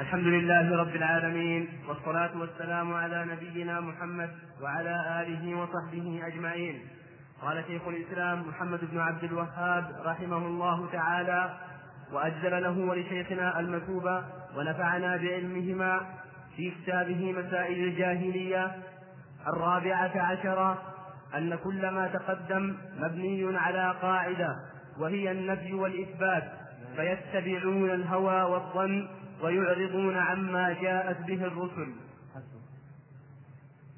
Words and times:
الحمد 0.00 0.24
لله 0.26 0.76
رب 0.76 0.96
العالمين 0.96 1.68
والصلاة 1.88 2.30
والسلام 2.38 2.94
على 2.94 3.24
نبينا 3.24 3.80
محمد 3.80 4.30
وعلى 4.62 5.22
آله 5.22 5.58
وصحبه 5.58 6.20
أجمعين. 6.26 6.80
قال 7.42 7.64
شيخ 7.66 7.82
الإسلام 7.88 8.48
محمد 8.48 8.80
بن 8.92 8.98
عبد 8.98 9.24
الوهاب 9.24 9.84
رحمه 10.04 10.36
الله 10.36 10.88
تعالى 10.92 11.50
وأجزل 12.12 12.62
له 12.62 12.78
ولشيخنا 12.78 13.60
المثوبة 13.60 14.24
ونفعنا 14.56 15.16
بعلمهما 15.16 16.00
في 16.56 16.70
كتابه 16.70 17.32
مسائل 17.32 17.84
الجاهلية 17.84 18.76
الرابعة 19.46 20.12
عشرة 20.16 20.82
أن 21.36 21.54
كل 21.64 21.90
ما 21.90 22.06
تقدم 22.06 22.76
مبني 22.98 23.58
على 23.58 23.94
قاعدة 24.02 24.56
وهي 24.98 25.30
النفي 25.30 25.74
والإثبات 25.74 26.44
فيتبعون 26.96 27.90
الهوى 27.90 28.42
والظن 28.42 29.08
ويعرضون 29.42 30.16
عما 30.16 30.72
جاءت 30.72 31.20
به 31.26 31.44
الرسل. 31.44 31.94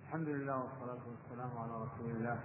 الحمد 0.06 0.28
لله 0.28 0.56
والصلاة 0.56 1.02
والسلام 1.08 1.58
على 1.58 1.72
رسول 1.84 2.10
الله 2.10 2.40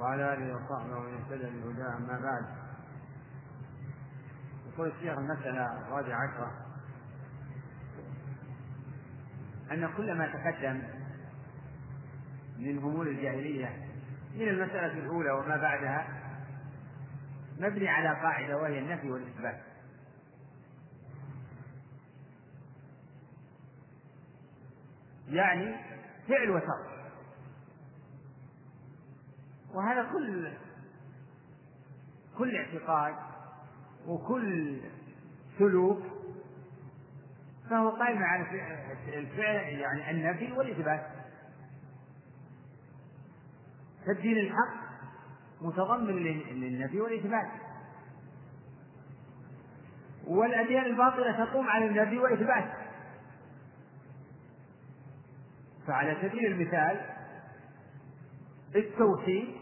وعلى 0.00 0.34
آله 0.34 0.56
وصحبه 0.56 0.96
ومن 0.96 1.14
اهتدى 1.14 1.50
بهداه 1.60 1.96
أما 1.96 2.20
بعد. 2.22 2.44
يقول 4.72 4.88
الشيخ 4.88 5.18
المسألة 5.18 5.78
الرابعة 5.78 6.16
عشرة 6.16 6.52
أن 9.72 9.88
كل 9.96 10.14
ما 10.18 10.26
تقدم 10.26 10.82
من 12.58 12.78
أمور 12.78 13.06
الجاهلية 13.06 13.88
من 14.34 14.48
المسألة 14.48 14.92
الأولى 14.92 15.30
وما 15.30 15.56
بعدها 15.56 16.08
مبني 17.60 17.88
على 17.88 18.08
قاعدة 18.08 18.56
وهي 18.56 18.78
النفي 18.78 19.10
والإثبات. 19.10 19.60
يعني 25.28 25.76
فعل 26.28 26.50
وترك. 26.50 27.12
وهذا 29.74 30.02
كل 30.12 30.52
كل 32.38 32.56
اعتقاد 32.56 33.14
وكل 34.06 34.80
سلوك 35.58 36.02
فهو 37.70 37.90
قائم 37.90 38.22
على 38.22 38.42
الفعل 39.06 39.78
يعني 39.78 40.10
النفي 40.10 40.52
والإثبات. 40.52 41.06
فالدين 44.06 44.38
الحق 44.38 44.88
متضمن 45.60 46.14
للنفي 46.50 47.00
والإثبات. 47.00 47.48
والأديان 50.26 50.84
الباطلة 50.84 51.44
تقوم 51.44 51.68
على 51.68 51.86
النفي 51.86 52.18
والإثبات. 52.18 52.77
فعلى 55.88 56.16
سبيل 56.22 56.46
المثال 56.46 57.00
التوحيد 58.76 59.56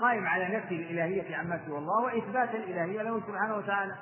قائم 0.00 0.26
على 0.26 0.56
نفي 0.56 0.74
الإلهية 0.74 1.36
عما 1.36 1.60
سوى 1.66 1.78
الله 1.78 2.02
وإثبات 2.02 2.50
الإلهية 2.50 3.02
له 3.02 3.20
سبحانه 3.20 3.56
وتعالى. 3.56 3.96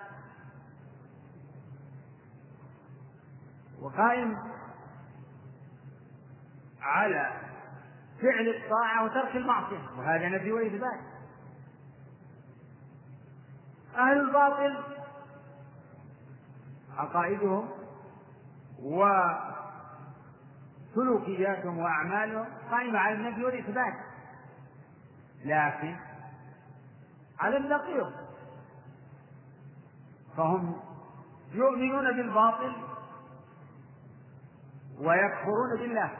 وقائم 3.80 4.36
على 6.80 7.32
فعل 8.22 8.48
الطاعة 8.48 9.04
وترك 9.04 9.36
المعصية 9.36 9.98
وهذا 9.98 10.28
نفي 10.28 10.52
وإثبات. 10.52 11.00
أهل 13.96 14.20
الباطل 14.20 14.84
عقائدهم 16.96 17.68
وسلوكياتهم 20.98 21.78
وأعمالهم 21.78 22.46
قائمة 22.70 22.98
على 22.98 23.14
النفي 23.14 23.44
والإثبات. 23.44 23.94
لكن 25.44 25.96
على 27.40 27.56
النقيض. 27.56 28.12
فهم 30.36 30.80
يؤمنون 31.52 32.16
بالباطل 32.16 32.72
ويكفرون 34.98 35.78
بالله. 35.78 36.10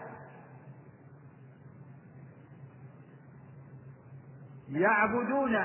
يعبدون 4.69 5.56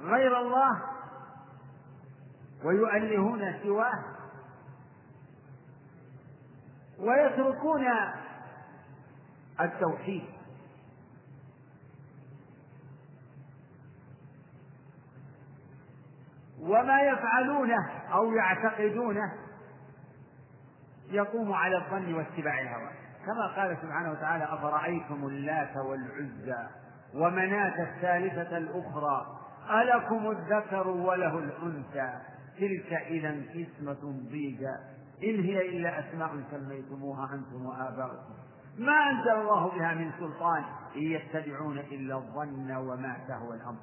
غير 0.00 0.40
الله 0.40 0.82
ويؤلهون 2.64 3.62
سواه. 3.62 4.13
ويتركون 6.98 7.84
التوحيد. 9.60 10.24
وما 16.60 17.00
يفعلونه 17.00 17.90
أو 18.12 18.32
يعتقدونه 18.32 19.32
يقوم 21.10 21.52
على 21.52 21.76
الظن 21.76 22.14
واتباع 22.14 22.60
الهوى. 22.60 22.90
كما 23.26 23.46
قال 23.56 23.76
سبحانه 23.82 24.10
وتعالى 24.10 24.44
أفرأيتم 24.44 25.26
اللات 25.26 25.76
والعزى 25.76 26.68
ومناة 27.14 27.82
الثالثة 27.82 28.56
الأخرى 28.56 29.26
ألكم 29.70 30.30
الذكر 30.30 30.88
وله 30.88 31.38
الأنثى. 31.38 32.20
تلك 32.58 32.92
إذا 32.92 33.30
قسمة 33.30 34.12
ضيجى 34.30 34.74
إن 35.22 35.40
هي 35.44 35.68
إلا 35.68 36.00
أسماء 36.00 36.42
سميتموها 36.50 37.34
أنتم 37.34 37.66
وآباؤكم. 37.66 38.34
ما 38.78 39.10
أنزل 39.10 39.40
الله 39.40 39.68
بها 39.68 39.94
من 39.94 40.12
سلطان 40.18 40.64
إن 40.96 41.02
يتبعون 41.02 41.78
إلا 41.78 42.14
الظن 42.14 42.76
وما 42.76 43.16
تهوى 43.28 43.56
الأمر. 43.56 43.78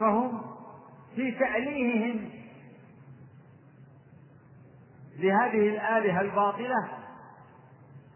فهم 0.00 0.42
في 1.16 1.32
تأليههم 1.32 2.30
لهذه 5.18 5.68
الآلهة 5.68 6.20
الباطلة 6.20 6.88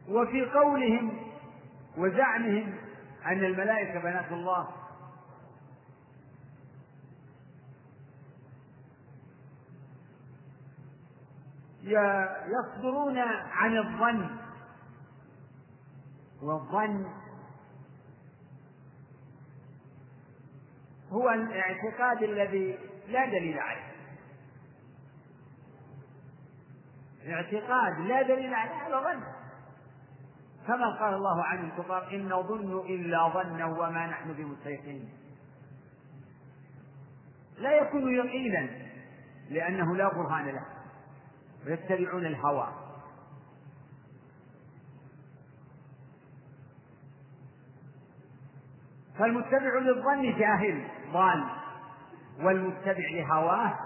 وفي 0.09 0.45
قولهم 0.45 1.13
وزعمهم 1.99 2.75
أن 3.27 3.45
الملائكة 3.45 4.01
بنات 4.01 4.33
الله 4.33 4.69
يصدرون 11.83 13.19
عن 13.53 13.79
الظن. 13.79 14.37
والظن 16.43 17.07
هو 21.11 21.31
الاعتقاد 21.31 22.23
الذي 22.23 22.79
لا 23.09 23.27
دليل 23.27 23.59
عليه. 23.59 23.93
اعتقاد 27.29 27.99
لا 28.01 28.23
دليل 28.23 28.55
عليه 28.55 28.87
هذا 28.87 29.01
ظن. 29.01 29.23
كما 30.67 30.99
قال 31.01 31.15
الله 31.15 31.43
عن 31.45 31.65
الكفار 31.65 32.11
إن 32.15 32.29
نظن 32.29 32.79
إلا 32.79 33.29
ظنا 33.29 33.67
وما 33.67 34.07
نحن 34.07 34.33
بمستيقنين. 34.33 35.09
لا 37.59 37.73
يكون 37.73 38.15
يقينا 38.15 38.69
لأنه 39.51 39.97
لا 39.97 40.09
برهان 40.09 40.47
له. 40.47 40.72
ويتبعون 41.67 42.27
الهوى. 42.27 42.69
فالمتبع 49.19 49.79
للظن 49.79 50.39
جاهل 50.39 50.89
ضال 51.13 51.45
والمتبع 52.41 53.11
لهواه 53.11 53.79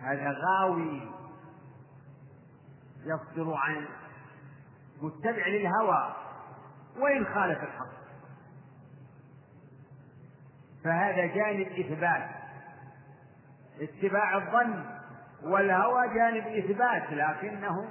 هذا 0.00 0.30
غاوي. 0.30 1.10
يصدر 3.04 3.54
عن 3.54 3.88
متبع 5.02 5.46
للهوى 5.46 6.16
وإن 6.96 7.24
خالف 7.24 7.62
الحق. 7.62 7.96
فهذا 10.84 11.26
جانب 11.26 11.66
إثبات. 11.66 12.30
اتباع 13.80 14.36
الظن 14.36 14.95
والهوى 15.42 16.14
جانب 16.14 16.46
إثبات 16.46 17.12
لكنه 17.12 17.88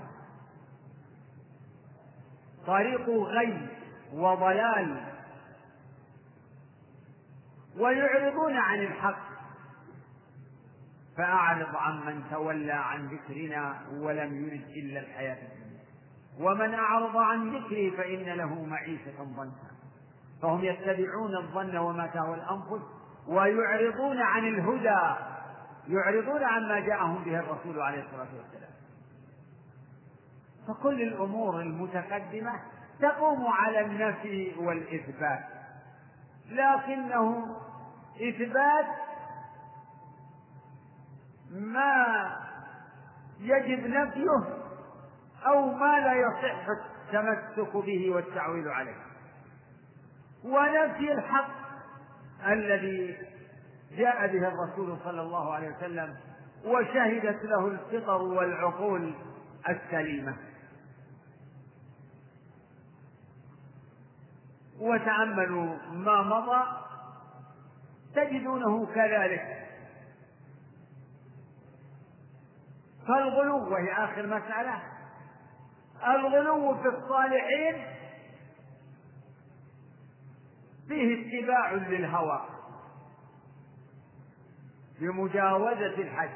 طريق 2.68 3.09
غي 3.09 3.68
وضلال. 4.13 5.01
ويعرضون 7.80 8.57
عن 8.57 8.80
الحق. 8.80 9.25
فأعرض 11.18 11.75
عن 11.75 12.06
من 12.06 12.24
تولى 12.31 12.71
عن 12.71 13.07
ذكرنا 13.07 13.81
ولم 13.92 14.45
يرد 14.45 14.69
إلا 14.69 15.00
الحياة 15.00 15.38
الدنيا. 15.47 15.86
ومن 16.39 16.74
أعرض 16.74 17.18
عن 17.18 17.56
ذكري 17.56 17.92
فإن 17.92 18.38
له 18.38 18.65
معيشة 18.65 19.24
ضنكا. 19.24 19.75
فهم 20.42 20.63
يتبعون 20.63 21.36
الظن 21.38 21.77
وما 21.77 22.07
تهوى 22.07 22.36
الأنفس 22.36 22.86
ويعرضون 23.27 24.21
عن 24.21 24.47
الهدى. 24.47 25.35
يعرضون 25.88 26.44
عما 26.44 26.80
جاءهم 26.80 27.24
به 27.24 27.40
الرسول 27.40 27.82
عليه 27.82 28.04
الصلاة 28.04 28.28
والسلام. 28.38 28.72
فكل 30.68 31.02
الأمور 31.02 31.62
المتقدمة 31.62 32.60
تقوم 33.00 33.48
على 33.48 33.82
النفي 33.82 34.56
والإثبات. 34.58 35.44
لكنه 36.50 37.56
إثبات 38.30 38.86
ما 41.52 42.06
يجب 43.40 43.88
نفيه 43.88 44.44
أو 45.48 45.74
ما 45.74 46.00
لا 46.00 46.14
يصح 46.14 46.68
التمسك 46.70 47.78
به 47.78 48.12
والتعويل 48.12 48.70
عليه. 48.70 48.98
ونفي 50.44 51.12
الحق 51.12 51.50
الذي 52.48 53.18
جاء 53.92 54.28
به 54.28 54.48
الرسول 54.48 54.98
صلى 55.04 55.22
الله 55.22 55.54
عليه 55.54 55.78
وسلم 55.78 56.18
وشهدت 56.66 57.44
له 57.44 57.68
الفطر 57.68 58.22
والعقول 58.22 59.14
السليمة. 59.70 60.38
وتأملوا 64.80 65.76
ما 65.92 66.22
مضى 66.22 66.64
تجدونه 68.16 68.86
كذلك. 68.86 69.68
فالغلو 73.08 73.74
وهي 73.74 73.94
آخر 73.94 74.28
مسألة 74.28 74.81
الغلو 76.08 76.76
في 76.76 76.88
الصالحين 76.88 77.86
فيه 80.88 81.40
اتباع 81.42 81.72
للهوى. 81.72 82.55
بمجاوزة 85.00 85.95
الحد 85.95 86.30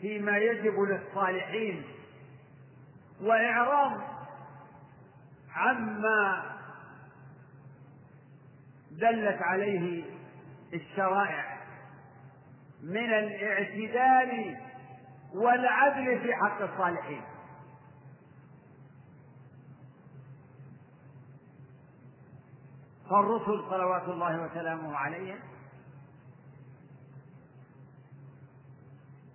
فيما 0.00 0.38
يجب 0.38 0.80
للصالحين 0.80 1.82
وإعراض 3.20 4.00
عما 5.54 6.56
دلت 8.90 9.42
عليه 9.42 10.04
الشرائع 10.74 11.56
من 12.82 13.14
الاعتدال 13.14 14.56
والعدل 15.34 16.20
في 16.20 16.34
حق 16.34 16.62
الصالحين. 16.62 17.22
فالرسل 23.10 23.70
صلوات 23.70 24.08
الله 24.08 24.42
وسلامه 24.42 24.96
عليهم 24.96 25.38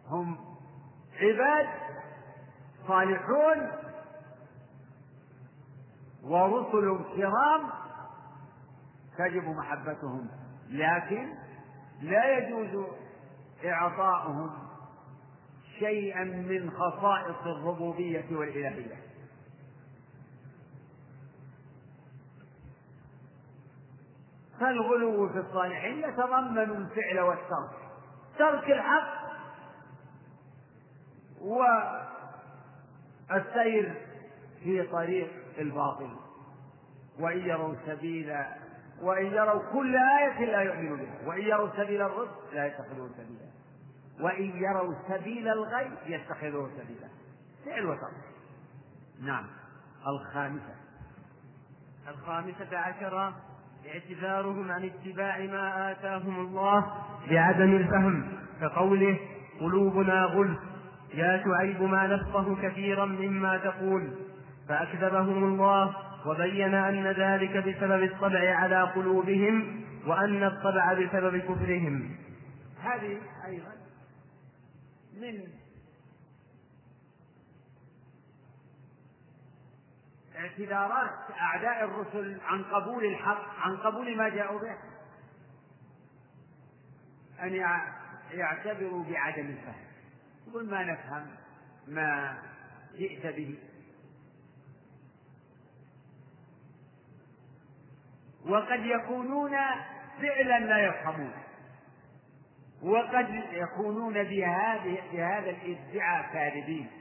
هم 0.08 0.38
عباد 1.22 1.68
صالحون 2.88 3.72
ورسل 6.24 7.00
كرام 7.16 7.70
تجب 9.18 9.44
محبتهم 9.44 10.28
لكن 10.70 11.34
لا 12.02 12.38
يجوز 12.38 12.86
إعطاؤهم 13.66 14.50
شيئا 15.80 16.24
من 16.24 16.72
خصائص 16.72 17.46
الربوبية 17.46 18.26
والإلهية. 18.32 19.11
فالغلو 24.62 25.30
في 25.30 25.40
الصالحين 25.40 26.00
يتضمن 26.00 26.58
الفعل 26.58 27.20
والترك. 27.20 27.70
ترك 28.38 28.72
الحق 28.72 29.22
والسير 33.30 34.08
في 34.64 34.88
طريق 34.88 35.32
الباطل. 35.58 36.16
وإن 37.20 37.40
يروا 37.40 37.76
سبيل 37.86 38.38
وإن 39.02 39.26
يروا 39.26 39.72
كل 39.74 39.96
آية 39.96 40.46
لا 40.46 40.62
يؤمنوا 40.62 40.98
بها. 40.98 41.28
وإن 41.28 41.42
يروا 41.42 41.70
سبيل 41.78 42.02
الرشد 42.02 42.54
لا 42.54 42.66
يتخذوه 42.66 43.10
سبيلا. 43.18 43.52
وإن 44.20 44.64
يروا 44.64 44.94
سبيل 45.08 45.48
الغي 45.48 45.92
يتخذوه 46.06 46.70
سبيلا. 46.78 47.08
فعل 47.66 47.86
وترك. 47.86 48.24
نعم. 49.22 49.48
الخامسة. 50.08 50.76
الخامسة 52.08 52.78
عشرة. 52.78 53.51
اعتذارهم 53.86 54.72
عن 54.72 54.84
اتباع 54.84 55.40
ما 55.40 55.92
آتاهم 55.92 56.40
الله 56.40 56.86
بعدم 57.30 57.76
الفهم 57.76 58.38
كقوله 58.62 59.20
قلوبنا 59.60 60.24
غلف 60.24 60.60
يا 61.14 61.44
شعيب 61.46 61.82
ما 61.82 62.08
نفقه 62.08 62.56
كثيرا 62.62 63.06
مما 63.06 63.58
تقول. 63.58 64.12
فأكذبهم 64.70 65.44
الله 65.44 65.96
وبين 66.26 66.74
أن 66.74 67.08
ذلك 67.08 67.58
بسبب 67.58 68.04
الطبع 68.04 68.56
على 68.56 68.82
قلوبهم 68.82 69.82
وأن 70.08 70.44
الطبع 70.44 70.94
بسبب 70.94 71.38
كفرهم. 71.38 72.16
هذه 72.82 73.18
أيضا 73.46 73.72
من 75.22 75.61
اعتذارات 80.42 81.32
أعداء 81.42 81.84
الرسل 81.86 82.42
عن 82.42 82.64
قبول 82.64 83.06
الحق 83.06 83.60
عن 83.60 83.78
قبول 83.78 84.18
ما 84.18 84.30
جاءوا 84.30 84.60
به. 84.60 84.78
أن 87.44 87.54
يعتبروا 88.32 89.04
بعدم 89.04 89.46
الفهم. 89.46 89.86
يقول 90.48 90.70
ما 90.70 90.84
نفهم 90.84 91.28
ما 91.88 92.38
جئت 92.98 93.36
به. 93.36 93.60
وقد 98.46 98.80
يكونون 98.80 99.52
فعلا 100.22 100.60
لا 100.60 100.86
يفهمون. 100.86 101.34
وقد 102.84 103.30
يكونون 103.52 104.14
بهذه 104.14 105.02
بهذا 105.14 105.50
الادعاء 105.50 106.34
كاذبين 106.34 107.01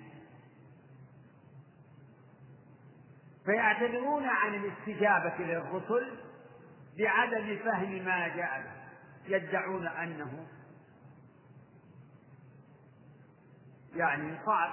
فيعتذرون 3.45 4.25
عن 4.25 4.55
الاستجابة 4.55 5.37
للرسل 5.39 6.19
بعدم 6.99 7.59
فهم 7.65 8.05
ما 8.05 8.29
جاء 8.29 8.81
يدعون 9.27 9.87
أنه 9.87 10.47
يعني 13.95 14.39
صعب 14.47 14.71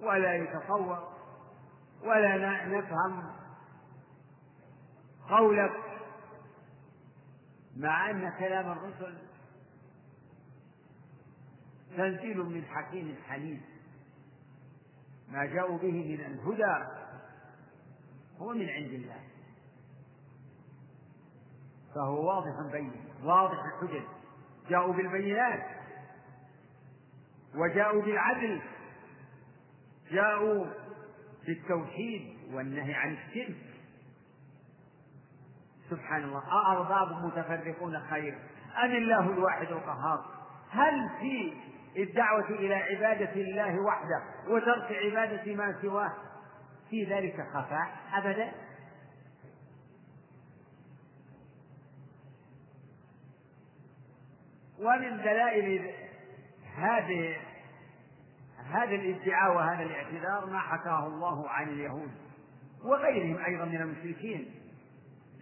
ولا 0.00 0.34
يتصور 0.34 1.14
ولا 2.02 2.66
نفهم 2.66 3.34
قولك 5.28 5.72
مع 7.76 8.10
أن 8.10 8.32
كلام 8.38 8.72
الرسل 8.72 9.18
تنزيل 11.96 12.38
من 12.38 12.64
حكيم 12.64 13.16
حليم. 13.28 13.62
ما 15.28 15.44
جاءوا 15.44 15.78
به 15.78 15.92
من 15.92 16.20
الهدى 16.20 16.84
هو 18.38 18.54
من 18.54 18.68
عند 18.68 18.90
الله. 18.90 19.20
فهو 21.94 22.26
واضح 22.26 22.72
بين 22.72 22.92
واضح 23.22 23.58
الحجج. 23.64 24.02
جاءوا 24.68 24.92
بالبينات. 24.92 25.66
وجاءوا 27.54 28.02
بالعدل. 28.02 28.62
جاءوا 30.10 30.66
بالتوحيد 31.46 32.36
والنهي 32.52 32.94
عن 32.94 33.12
الشرك. 33.12 33.56
سبحان 35.90 36.24
الله. 36.24 36.42
أأرباب 36.52 37.24
متفرقون 37.24 38.00
خير. 38.00 38.38
أم 38.84 38.90
الله 38.90 39.30
الواحد 39.30 39.66
القهار؟ 39.66 40.24
هل 40.70 41.10
في 41.20 41.52
الدعوة 41.96 42.50
إلى 42.50 42.74
عبادة 42.74 43.32
الله 43.32 43.80
وحده 43.80 44.22
وترك 44.48 44.92
عبادة 44.92 45.54
ما 45.54 45.82
سواه. 45.82 46.12
في 46.90 47.04
ذلك 47.04 47.46
خفاء 47.52 47.96
أبدا؟ 48.14 48.52
ومن 54.78 55.16
دلائل 55.16 55.90
هذه 56.76 57.36
هذا 58.70 58.94
الادعاء 58.94 59.56
وهذا 59.56 59.82
الاعتذار 59.82 60.46
ما 60.50 60.58
حكاه 60.58 61.06
الله 61.06 61.48
عن 61.48 61.68
اليهود 61.68 62.10
وغيرهم 62.84 63.44
أيضا 63.44 63.64
من 63.64 63.80
المشركين 63.80 64.54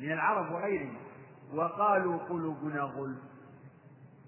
من 0.01 0.13
العرب 0.13 0.53
وغيرهم 0.53 0.97
وقالوا 1.55 2.19
قلوبنا 2.19 2.81
غلف 2.81 3.19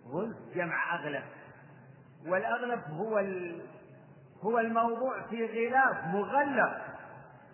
غلف 0.07 0.37
جمع 0.55 0.95
أغلب 0.95 1.23
والأغلب 2.27 2.83
هو 2.91 3.19
هو 4.43 4.59
الموضوع 4.59 5.23
في 5.23 5.47
غلاف 5.47 6.05
مغلق. 6.05 6.83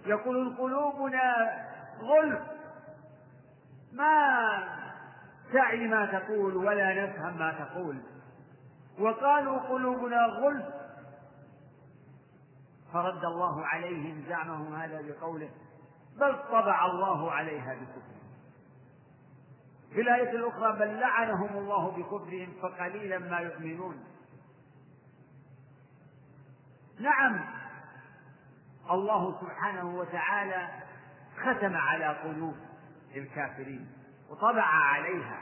يقول 0.06 0.56
قلوبنا 0.56 1.56
غلف. 2.00 2.42
ما 3.92 4.28
تعي 5.52 5.88
ما 5.88 6.06
تقول 6.06 6.56
ولا 6.56 7.04
نفهم 7.04 7.38
ما 7.38 7.52
تقول. 7.52 7.96
وقالوا 8.98 9.58
قلوبنا 9.58 10.26
غلف. 10.26 10.66
فرد 12.92 13.24
الله 13.24 13.66
عليهم 13.66 14.24
زعمهم 14.28 14.74
هذا 14.74 15.02
بقوله 15.02 15.50
بل 16.20 16.36
طبع 16.50 16.86
الله 16.86 17.32
عليها 17.32 17.74
بكفرهم. 17.74 18.20
في 19.92 20.00
الآية 20.00 20.30
الأخرى 20.30 20.78
بل 20.78 21.00
لعنهم 21.00 21.58
الله 21.58 21.90
بكفرهم 21.90 22.52
فقليلا 22.62 23.18
ما 23.18 23.38
يؤمنون. 23.38 24.04
نعم. 27.00 27.44
الله 28.90 29.40
سبحانه 29.40 29.96
وتعالى 29.98 30.68
ختم 31.36 31.76
على 31.76 32.06
قلوب 32.06 32.56
الكافرين 33.16 33.92
وطبع 34.30 34.62
عليها. 34.64 35.40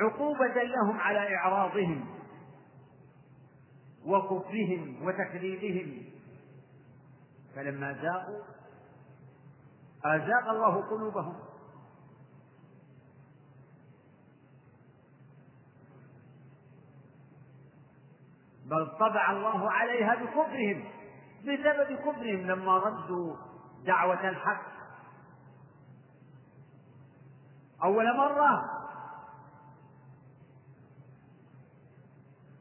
عقوبة 0.00 0.62
لهم 0.62 1.00
على 1.00 1.36
إعراضهم 1.36 2.06
وكفرهم 4.04 5.06
وتكذيبهم. 5.06 6.04
فلما 7.56 7.92
زاغوا 7.92 8.42
أزاغ 10.04 10.50
الله 10.50 10.90
قلوبهم. 10.90 11.36
بل 18.70 18.96
طبع 19.00 19.30
الله 19.30 19.70
عليها 19.70 20.14
بكفرهم 20.14 20.84
بسبب 21.42 21.98
كفرهم 21.98 22.46
لما 22.46 22.78
ردوا 22.78 23.36
دعوة 23.84 24.28
الحق. 24.28 24.76
أول 27.84 28.16
مرة 28.16 28.76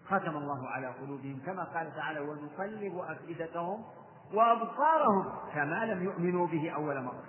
ختم 0.06 0.38
الله 0.38 0.68
على 0.70 0.88
قلوبهم 0.88 1.40
كما 1.46 1.64
قال 1.64 1.96
تعالى 1.96 2.20
ونقلب 2.20 2.98
أفئدتهم 2.98 3.86
وأبصارهم 4.34 5.34
كما 5.54 5.86
لم 5.86 6.04
يؤمنوا 6.04 6.48
به 6.48 6.70
أول 6.70 7.04
مرة. 7.04 7.26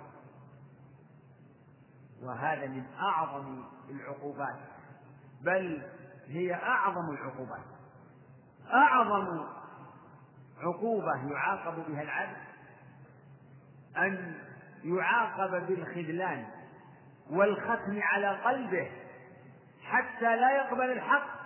وهذا 2.23 2.67
من 2.67 2.85
أعظم 2.99 3.63
العقوبات 3.89 4.59
بل 5.41 5.81
هي 6.27 6.53
أعظم 6.53 7.09
العقوبات. 7.09 7.76
أعظم 8.73 9.45
عقوبة 10.61 11.31
يعاقب 11.31 11.85
بها 11.87 12.01
العبد 12.01 12.37
أن 13.97 14.35
يعاقب 14.83 15.67
بالخذلان 15.67 16.45
والختم 17.29 17.99
على 18.01 18.29
قلبه 18.29 18.91
حتى 19.83 20.35
لا 20.35 20.51
يقبل 20.51 20.91
الحق 20.91 21.37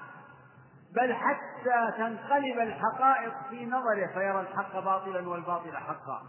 بل 0.95 1.13
حتى 1.13 1.97
تنقلب 1.97 2.59
الحقائق 2.59 3.33
في 3.49 3.65
نظره 3.65 4.07
فيرى 4.13 4.41
الحق 4.41 4.79
باطلا 4.79 5.29
والباطل 5.29 5.77
حقا. 5.77 6.23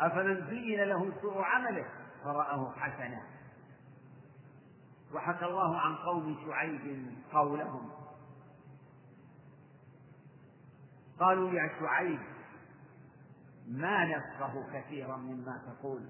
أفمن 0.00 0.46
زين 0.46 0.80
له 0.80 1.12
سوء 1.22 1.42
عمله 1.42 1.86
فرآه 2.24 2.72
حسنا. 2.76 3.22
وحكى 5.14 5.44
الله 5.44 5.80
عن 5.80 5.96
قوم 5.96 6.36
شعيب 6.46 7.12
قولهم 7.32 7.90
قالوا 11.20 11.50
يا 11.50 11.70
شعيب 11.80 12.20
ما 13.68 14.04
نفقه 14.04 14.64
كثيرا 14.72 15.16
مما 15.16 15.60
تقول. 15.66 16.08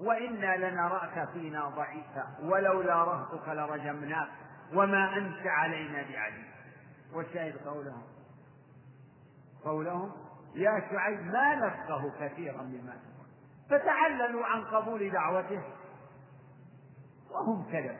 وإنا 0.00 0.56
لنراك 0.56 1.28
فينا 1.32 1.68
ضعيفا 1.68 2.38
ولولا 2.42 3.04
رهطك 3.04 3.48
لرجمناك 3.48 4.28
وما 4.74 5.16
أنت 5.16 5.46
علينا 5.46 6.02
بعزيز 6.02 6.52
والشاهد 7.12 7.56
قولهم. 7.56 8.02
قولهم 9.64 10.12
يا 10.54 10.82
شعيب 10.90 11.20
ما 11.20 11.54
نفقه 11.54 12.12
كثيرا 12.20 12.62
مما 12.62 12.92
تقول. 12.92 13.26
فتعللوا 13.70 14.46
عن 14.46 14.64
قبول 14.64 15.10
دعوته. 15.10 15.62
وهم 17.30 17.72
كذب 17.72 17.98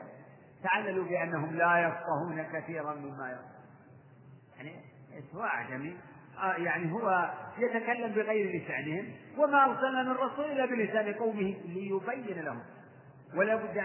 تعللوا 0.63 1.05
بأنهم 1.05 1.55
لا 1.55 1.87
يفقهون 1.87 2.43
كثيرا 2.43 2.93
مما 2.93 3.29
يقول. 3.31 3.53
يعني 4.57 4.85
سواء 5.31 5.45
أعجمي 5.45 5.91
آه 5.91 6.12
يعني 6.41 6.91
هو 6.93 7.31
يتكلم 7.57 8.11
بغير 8.11 8.61
لسانهم 8.61 9.13
وما 9.37 9.65
أرسلنا 9.65 10.03
من 10.03 10.11
رسول 10.11 10.45
إلا 10.45 10.65
بلسان 10.65 11.13
قومه 11.13 11.55
ليبين 11.65 12.41
لهم. 12.43 12.63
ولا 13.35 13.55
بد 13.55 13.77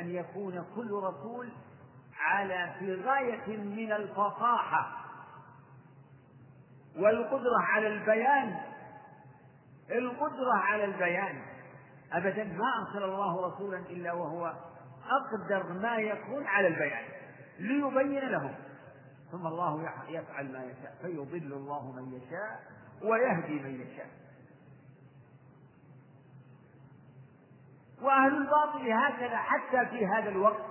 أن 0.00 0.10
يكون 0.10 0.64
كل 0.74 0.90
رسول 0.90 1.48
على 2.20 2.74
في 2.78 2.94
غاية 2.94 3.56
من 3.56 3.92
الفصاحة 3.92 5.06
والقدرة 6.96 7.60
على 7.60 7.86
البيان. 7.86 8.56
القدرة 9.90 10.54
على 10.54 10.84
البيان. 10.84 11.42
أبدا 12.12 12.44
ما 12.44 12.86
أرسل 12.86 13.04
الله 13.04 13.46
رسولا 13.46 13.78
إلا 13.78 14.12
وهو 14.12 14.52
أقدر 15.10 15.72
ما 15.72 15.96
يكون 15.96 16.46
على 16.46 16.68
البيان 16.68 17.04
ليبين 17.58 18.28
لهم. 18.28 18.54
ثم 19.32 19.46
الله 19.46 19.90
يفعل 20.08 20.52
ما 20.52 20.64
يشاء 20.64 20.96
فيضل 21.02 21.52
الله 21.52 21.92
من 21.92 22.12
يشاء 22.12 22.60
ويهدي 23.02 23.62
من 23.62 23.80
يشاء. 23.80 24.08
وأهل 28.02 28.36
الباطل 28.36 28.92
هكذا 28.92 29.36
حتى 29.36 29.86
في 29.86 30.06
هذا 30.06 30.28
الوقت 30.28 30.64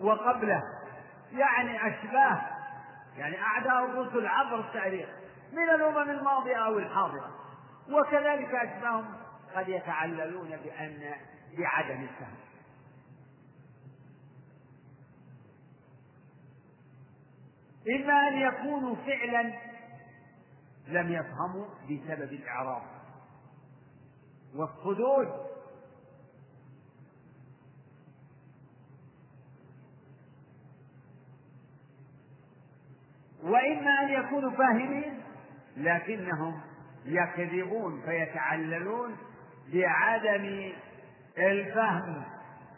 وقبله 0.00 0.62
يعني 1.32 1.86
أشباه 1.88 2.40
يعني 3.16 3.42
أعداء 3.42 3.84
الرسل 3.84 4.26
عبر 4.26 4.60
التاريخ 4.60 5.08
من 5.52 5.70
الأمم 5.70 6.10
الماضية 6.10 6.56
أو 6.56 6.78
الحاضرة. 6.78 7.30
وكذلك 7.90 8.54
أشباههم 8.54 9.14
قد 9.54 9.68
يتعللون 9.68 10.48
بأن 10.48 11.14
بعدم 11.58 12.02
الفهم. 12.02 12.45
إما 17.88 18.28
أن 18.28 18.38
يكونوا 18.38 18.96
فعلا 18.96 19.52
لم 20.88 21.12
يفهموا 21.12 21.66
بسبب 21.84 22.32
الإعراض 22.32 22.82
والصدود. 24.54 25.46
وإما 33.42 33.90
أن 34.02 34.08
يكونوا 34.08 34.50
فاهمين 34.50 35.22
لكنهم 35.76 36.60
يكذبون 37.04 38.02
فيتعللون 38.02 39.16
بعدم 39.72 40.72
الفهم 41.38 42.24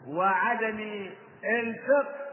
وعدم 0.07 1.09
الفقه 1.43 2.28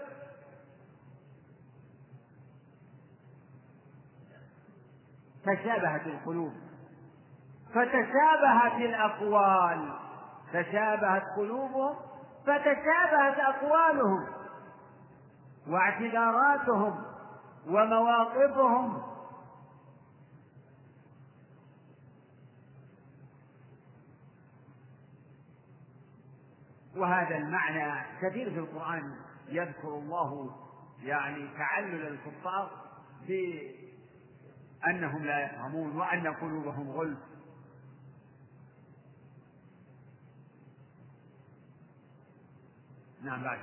تشابهت 5.46 6.06
القلوب. 6.06 6.52
فتشابهت 7.70 8.80
الأقوال. 8.80 9.92
تشابهت 10.52 11.22
قلوبهم 11.36 11.94
فتشابهت 12.42 13.38
أقوالهم 13.38 14.26
واعتذاراتهم 15.68 17.04
ومواقفهم. 17.66 19.02
وهذا 26.96 27.36
المعنى 27.36 28.04
كثير 28.22 28.50
في 28.50 28.58
القرآن 28.58 29.16
يذكر 29.48 29.88
الله 29.88 30.56
يعني 31.02 31.48
تعلل 31.58 32.06
الكفار 32.06 32.70
بأنهم 34.82 35.24
لا 35.24 35.44
يفهمون 35.44 35.96
وأن 35.96 36.26
قلوبهم 36.26 36.90
غلف. 36.90 37.18
نعم 43.24 43.42
بعد. 43.42 43.58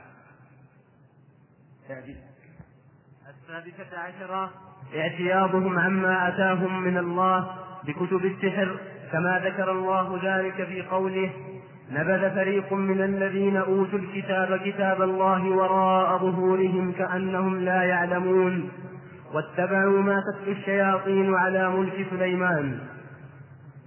السادسة 3.30 4.00
عشرة. 4.00 4.52
اعتياضهم 4.96 5.80
عما 5.80 6.28
أتاهم 6.28 6.84
من 6.84 6.98
الله 6.98 7.58
بكتب 7.84 8.26
السحر 8.26 8.80
كما 9.12 9.40
ذكر 9.40 9.72
الله 9.72 10.20
ذلك 10.24 10.68
في 10.68 10.82
قوله 10.82 11.34
نبذ 11.92 12.36
فريق 12.36 12.74
من 12.74 13.02
الذين 13.02 13.58
أوتوا 13.58 14.00
الكتاب 14.00 14.60
كتاب 14.66 15.02
الله 15.02 15.50
وراء 15.50 16.18
ظهورهم 16.18 16.92
كأنهم 16.92 17.60
لا 17.60 17.84
يعلمون. 17.84 18.72
واتبعوا 19.34 20.02
ما 20.02 20.22
تتلو 20.22 20.52
الشياطين 20.52 21.36
على 21.36 21.70
ملك 21.70 22.10
سليمان. 22.10 22.88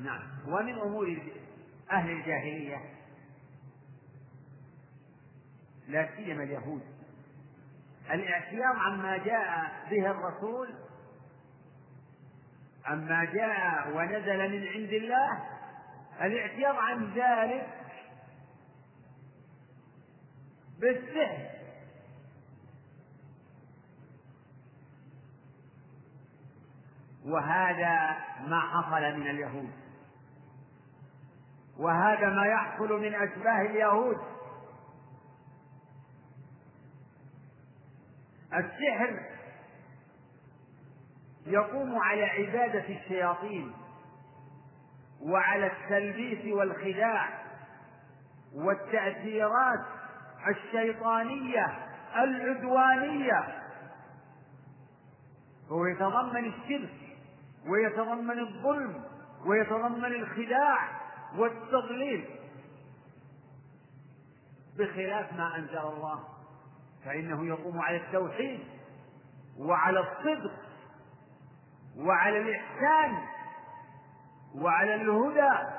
نعم. 0.05 0.21
ومن 0.49 0.79
أمور 0.79 1.17
أهل 1.91 2.11
الجاهلية 2.11 2.81
لا 5.89 6.09
سيما 6.17 6.43
اليهود 6.43 6.83
الاعتياض 8.11 8.77
عما 8.77 9.17
جاء 9.17 9.71
به 9.91 10.11
الرسول 10.11 10.69
عما 12.85 13.25
جاء 13.25 13.97
ونزل 13.97 14.39
من 14.39 14.67
عند 14.67 14.93
الله 14.93 15.45
الاعتياض 16.23 16.77
عن 16.77 17.13
ذلك 17.15 17.67
بالسحر. 20.81 21.56
وهذا 27.27 28.17
ما 28.47 28.61
حصل 28.61 29.21
من 29.21 29.31
اليهود. 29.31 29.71
وهذا 31.79 32.29
ما 32.29 32.47
يحصل 32.47 33.01
من 33.01 33.15
أشباه 33.15 33.61
اليهود. 33.61 34.17
السحر 38.55 39.21
يقوم 41.47 41.99
على 41.99 42.25
عبادة 42.25 42.89
الشياطين 42.89 43.73
وعلى 45.23 45.67
التلبيس 45.67 46.55
والخداع 46.55 47.29
والتأثيرات 48.55 49.87
الشيطانية 50.49 51.67
العدوانية. 52.17 53.63
هو 55.69 55.87
يتضمن 55.87 56.45
الشرك. 56.45 57.06
ويتضمن 57.69 58.39
الظلم 58.39 59.05
ويتضمن 59.47 60.05
الخداع 60.05 60.89
والتضليل. 61.37 62.29
بخلاف 64.79 65.33
ما 65.33 65.57
أنزل 65.57 65.79
الله 65.79 66.25
فإنه 67.05 67.47
يقوم 67.47 67.81
على 67.81 67.97
التوحيد 67.97 68.61
وعلى 69.59 70.01
الصدق 70.01 70.53
وعلى 71.97 72.39
الإحسان 72.39 73.19
وعلى 74.55 74.95
الهدى. 74.95 75.77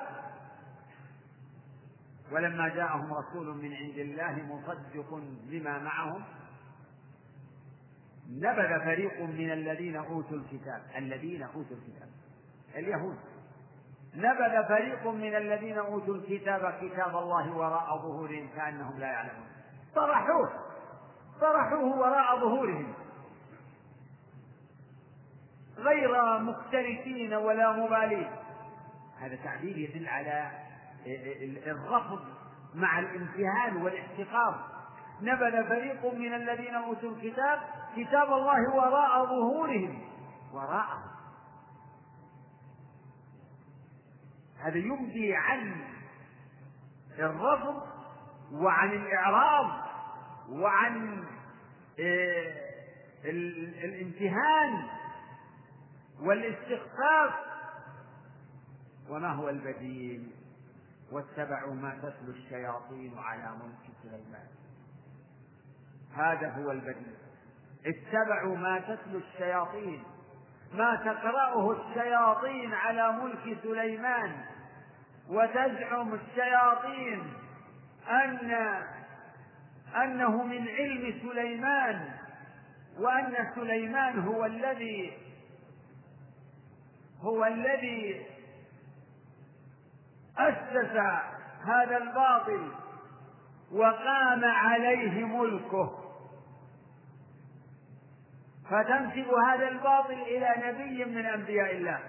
ولما 2.31 2.67
جاءهم 2.67 3.13
رسول 3.13 3.57
من 3.57 3.73
عند 3.73 3.97
الله 3.97 4.31
مصدق 4.31 5.21
لما 5.49 5.79
معهم 5.79 6.23
نبذ 8.31 8.79
فريق 8.79 9.21
من 9.21 9.51
الذين 9.51 9.95
أوتوا 9.95 10.37
الكتاب 10.37 10.81
الذين 10.97 11.43
أوتوا 11.43 11.77
الكتاب 11.77 12.09
اليهود. 12.75 13.17
نبذ 14.15 14.67
فريق 14.67 15.07
من 15.07 15.35
الذين 15.35 15.77
أوتوا 15.77 16.15
الكتاب 16.15 16.73
كتاب 16.81 17.17
الله 17.17 17.57
وراء 17.57 17.97
ظهورهم 17.97 18.49
كأنهم 18.55 18.99
لا 18.99 19.07
يعلمون. 19.07 19.47
طرحوه. 19.95 20.49
طرحوه 21.41 21.99
وراء 21.99 22.39
ظهورهم. 22.39 22.93
غير 25.77 26.39
مختلفين 26.39 27.33
ولا 27.33 27.71
مبالين. 27.71 28.31
هذا 29.19 29.35
تعبير 29.35 29.77
يدل 29.77 30.07
على 30.07 30.51
الرفض 31.67 32.19
مع 32.75 32.99
الامتهان 32.99 33.77
والاحتقار. 33.77 34.67
نبذ 35.21 35.67
فريق 35.67 36.13
من 36.13 36.33
الذين 36.33 36.75
أوتوا 36.75 37.11
الكتاب 37.11 37.59
كتاب 38.03 38.33
الله 38.33 38.75
وراء 38.75 39.25
ظهورهم. 39.25 40.01
وراء. 40.53 40.97
هذا 44.59 44.77
يبدي 44.77 45.35
عن 45.35 45.85
الرفض 47.19 47.83
وعن 48.51 48.89
الإعراض 48.89 49.87
وعن 50.49 51.23
آه، 51.99 52.67
الامتهان 53.83 54.83
والاستخفاف. 56.19 57.33
وما 59.09 59.33
هو 59.33 59.49
البديل؟ 59.49 60.31
واتبعوا 61.11 61.73
ما 61.73 61.95
تتلو 61.95 62.31
الشياطين 62.31 63.17
على 63.17 63.51
ملك 63.51 63.93
سليمان. 64.03 64.47
هذا 66.13 66.49
هو 66.49 66.71
البديل. 66.71 67.26
اتبعوا 67.87 68.57
ما 68.57 68.79
تتلو 68.79 69.19
الشياطين 69.19 70.03
ما 70.73 70.95
تقرأه 70.95 71.71
الشياطين 71.71 72.73
على 72.73 73.11
ملك 73.11 73.57
سليمان 73.63 74.35
وتزعم 75.29 76.13
الشياطين 76.13 77.33
أن 78.09 78.81
أنه 80.03 80.43
من 80.43 80.67
علم 80.67 81.19
سليمان 81.21 82.09
وأن 82.99 83.51
سليمان 83.55 84.19
هو 84.19 84.45
الذي 84.45 85.17
هو 87.21 87.45
الذي 87.45 88.25
أسس 90.37 90.97
هذا 91.65 91.97
الباطل 91.97 92.71
وقام 93.71 94.45
عليه 94.45 95.25
ملكه. 95.25 96.06
فتنسب 98.69 99.27
هذا 99.47 99.67
الباطل 99.67 100.13
إلى 100.13 100.53
نبي 100.57 101.05
من 101.05 101.25
أنبياء 101.25 101.75
الله. 101.75 101.99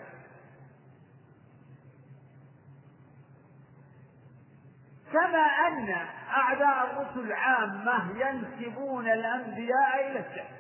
كما 5.12 5.44
أن 5.68 5.90
أعداء 6.29 6.90
الرسل 6.90 7.33
عامة 7.33 8.21
ينسبون 8.21 9.09
الأنبياء 9.09 10.11
إلى 10.11 10.18
السحر. 10.18 10.59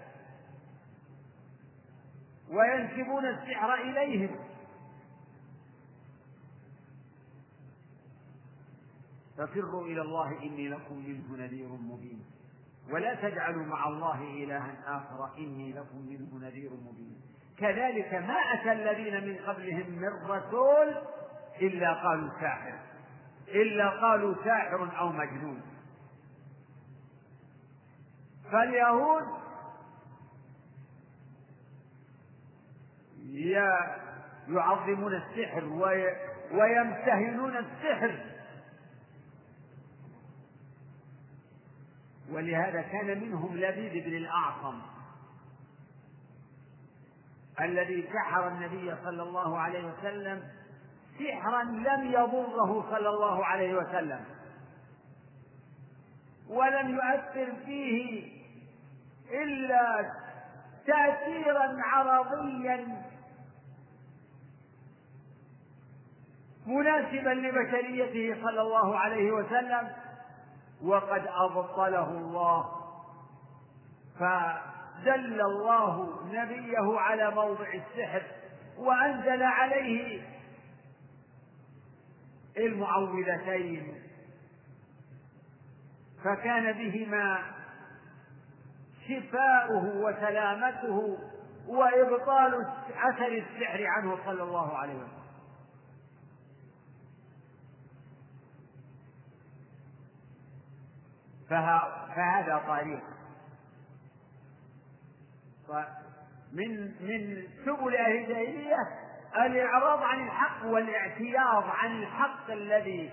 وينسبون 2.50 3.26
السحر 3.26 3.74
إليهم. 3.74 4.48
ففروا 9.38 9.86
إلى 9.86 10.00
الله 10.00 10.42
إني 10.42 10.68
لكم 10.68 10.98
منه 10.98 11.36
نذير 11.36 11.68
مبين. 11.68 12.37
ولا 12.92 13.14
تجعلوا 13.14 13.64
مع 13.64 13.88
الله 13.88 14.22
إلها 14.22 14.74
آخر 14.86 15.38
إني 15.38 15.72
لكم 15.72 15.98
منه 16.08 16.46
نذير 16.46 16.70
مبين. 16.70 17.20
كذلك 17.58 18.14
ما 18.14 18.34
أتى 18.54 18.72
الذين 18.72 19.28
من 19.28 19.36
قبلهم 19.46 19.90
من 19.90 20.30
رسول 20.30 20.96
إلا 21.62 21.94
قالوا 21.94 22.30
ساحر 22.40 22.78
إلا 23.48 23.88
قالوا 23.88 24.34
ساحر 24.44 24.98
أو 24.98 25.12
مجنون. 25.12 25.62
فاليهود 28.52 29.24
يعظمون 34.48 35.14
السحر 35.14 35.64
ويمتهنون 36.52 37.56
السحر. 37.56 38.37
ولهذا 42.32 42.82
كان 42.82 43.20
منهم 43.20 43.56
لبيد 43.56 44.04
بن 44.04 44.16
الأعصم 44.16 44.80
الذي 47.60 48.08
سحر 48.12 48.48
النبي 48.48 48.94
صلى 49.04 49.22
الله 49.22 49.58
عليه 49.58 49.92
وسلم 49.92 50.42
سحرا 51.18 51.62
لم 51.62 52.12
يضره 52.12 52.86
صلى 52.90 53.08
الله 53.08 53.44
عليه 53.44 53.74
وسلم 53.74 54.24
ولم 56.48 56.88
يؤثر 56.94 57.52
فيه 57.66 58.32
إلا 59.30 60.12
تأثيرا 60.86 61.76
عرضيا 61.84 63.04
مناسبا 66.66 67.28
لبشريته 67.30 68.42
صلى 68.42 68.60
الله 68.62 68.98
عليه 68.98 69.32
وسلم 69.32 69.88
وقد 70.84 71.26
أبطله 71.26 72.10
الله. 72.10 72.70
فدل 74.18 75.40
الله 75.40 76.20
نبيه 76.32 77.00
على 77.00 77.30
موضع 77.30 77.66
السحر 77.74 78.22
وأنزل 78.78 79.42
عليه 79.42 80.22
المعوذتين. 82.56 84.02
فكان 86.24 86.72
بهما 86.72 87.42
شفاؤه 89.08 89.96
وسلامته 89.96 91.18
وإبطال 91.68 92.66
أثر 92.88 93.26
السحر 93.26 93.86
عنه 93.86 94.18
صلى 94.26 94.42
الله 94.42 94.76
عليه 94.76 94.94
وسلم. 94.94 95.27
فهذا 101.48 102.62
طريق. 102.66 103.02
من 106.52 106.80
من 106.84 107.46
سبل 107.64 107.96
أهل 107.96 108.16
الجاهلية 108.16 108.76
الإعراض 109.46 110.02
عن 110.02 110.26
الحق 110.26 110.66
والاعتياض 110.66 111.64
عن 111.64 112.02
الحق 112.02 112.50
الذي 112.50 113.12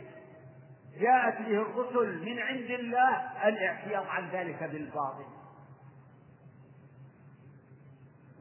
جاءت 1.00 1.38
به 1.38 1.62
الرسل 1.62 2.26
من 2.26 2.40
عند 2.40 2.70
الله 2.72 3.18
الاعتياض 3.48 4.06
عن 4.08 4.30
ذلك 4.30 4.64
بالباطل. 4.64 5.26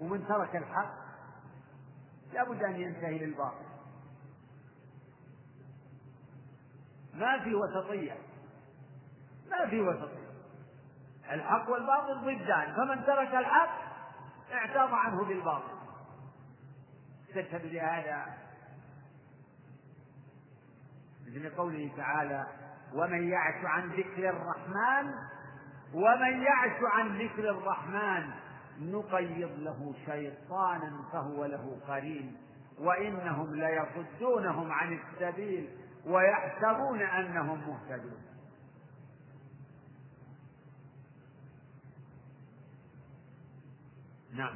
ومن 0.01 0.27
ترك 0.27 0.57
الحق 0.57 0.95
لابد 2.33 2.63
أن 2.63 2.81
ينتهي 2.81 3.19
للباطل. 3.19 3.65
ما 7.15 7.45
في 7.45 7.55
وسطية. 7.55 8.17
ما 9.61 9.71
في 9.71 9.81
وسطية 9.81 10.25
الحق 11.33 11.71
والباطل 11.71 12.21
ضدان. 12.21 12.75
فمن 12.77 13.05
ترك 13.07 13.35
الحق 13.35 13.79
اعتاض 14.53 14.95
عنه 14.95 15.25
بالباطل. 15.25 15.75
تشهد 17.35 17.65
لهذا 17.65 18.27
مثل 21.27 21.57
قوله 21.57 21.91
تعالى 21.97 22.47
ومن 22.95 23.29
يعش 23.29 23.65
عن 23.65 23.89
ذكر 23.89 24.31
الرحمن 24.31 25.13
ومن 25.95 26.43
يعش 26.43 26.79
عن 26.93 27.19
ذكر 27.19 27.51
الرحمن 27.51 28.31
نقيض 28.81 29.59
له 29.59 29.95
شيطانا 30.07 30.93
فهو 31.13 31.45
له 31.45 31.77
قرين 31.89 32.37
وإنهم 32.79 33.55
ليصدونهم 33.55 34.73
عن 34.73 34.99
السبيل 34.99 35.69
ويحسبون 36.07 37.03
أنهم 37.03 37.69
مهتدون. 37.69 38.34
نعم. 44.37 44.55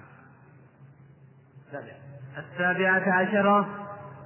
السابعة. 2.38 3.12
عشرة 3.12 3.68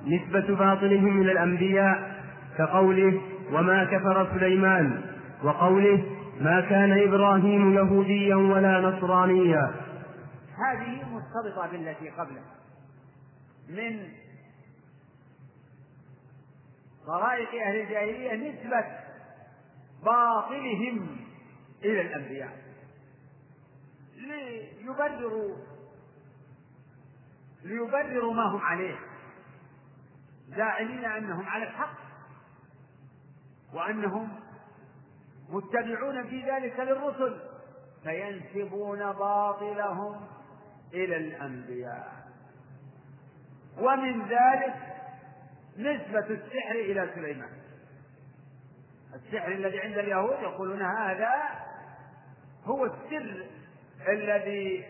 نسبة 0.06 0.56
باطلهم 0.56 1.22
إلى 1.22 1.32
الأنبياء 1.32 2.22
كقوله 2.58 3.20
وما 3.52 3.84
كفر 3.84 4.38
سليمان 4.38 5.02
وقوله 5.42 6.04
ما 6.40 6.60
كان 6.60 7.08
إبراهيم 7.08 7.74
يهوديا 7.74 8.36
ولا 8.36 8.80
نصرانيا. 8.80 9.74
هذه 10.56 11.02
مرتبطة 11.12 11.66
بالتي 11.72 12.10
قبله. 12.10 12.42
من 13.68 14.08
طرائق 17.06 17.48
أهل 17.66 17.80
الجاهلية 17.80 18.34
نسبة 18.34 18.84
باطلهم 20.04 21.16
إلى 21.84 22.00
الأنبياء. 22.00 22.61
ليبرروا 24.22 25.56
ليبرروا 27.62 28.34
ما 28.34 28.42
هم 28.42 28.60
عليه. 28.60 28.98
زاعمين 30.48 31.04
أنهم 31.04 31.46
على 31.46 31.64
الحق 31.64 31.98
وأنهم 33.74 34.40
متبعون 35.48 36.28
في 36.28 36.50
ذلك 36.50 36.80
للرسل 36.80 37.40
فينسبون 38.02 38.98
باطلهم 38.98 40.26
إلى 40.94 41.16
الأنبياء. 41.16 42.12
ومن 43.78 44.22
ذلك 44.22 44.74
نسبة 45.76 46.26
السحر 46.26 46.74
إلى 46.74 47.10
سليمان. 47.14 47.62
السحر 49.14 49.52
الذي 49.52 49.80
عند 49.80 49.98
اليهود 49.98 50.42
يقولون 50.42 50.82
هذا 50.82 51.32
هو 52.64 52.84
السر 52.84 53.46
الذي 54.08 54.84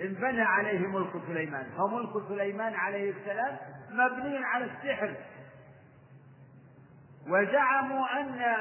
انبنى 0.00 0.42
عليه 0.42 0.78
ملك 0.78 1.12
سليمان. 1.26 1.66
فملك 1.76 2.28
سليمان 2.28 2.74
عليه 2.74 3.10
السلام 3.10 3.58
مبني 3.90 4.44
على 4.44 4.64
السحر. 4.64 5.14
وزعموا 7.28 8.20
أن 8.20 8.56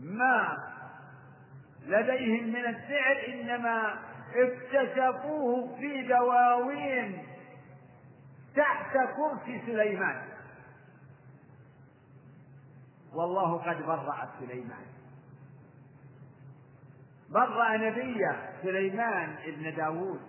ما 0.00 0.56
لديهم 1.86 2.48
من 2.48 2.66
السحر 2.66 3.28
إنما 3.28 3.98
اكتشفوه 4.34 5.76
في 5.76 6.08
دواوين 6.08 7.26
تحت 8.56 8.92
كرسي 8.92 9.62
سليمان. 9.66 10.28
والله 13.14 13.58
قد 13.58 13.82
برأ 13.82 14.28
سليمان. 14.40 14.86
برأ 17.30 17.76
نبيه 17.76 18.52
سليمان 18.62 19.36
ابن 19.44 19.76
داود 19.76 20.20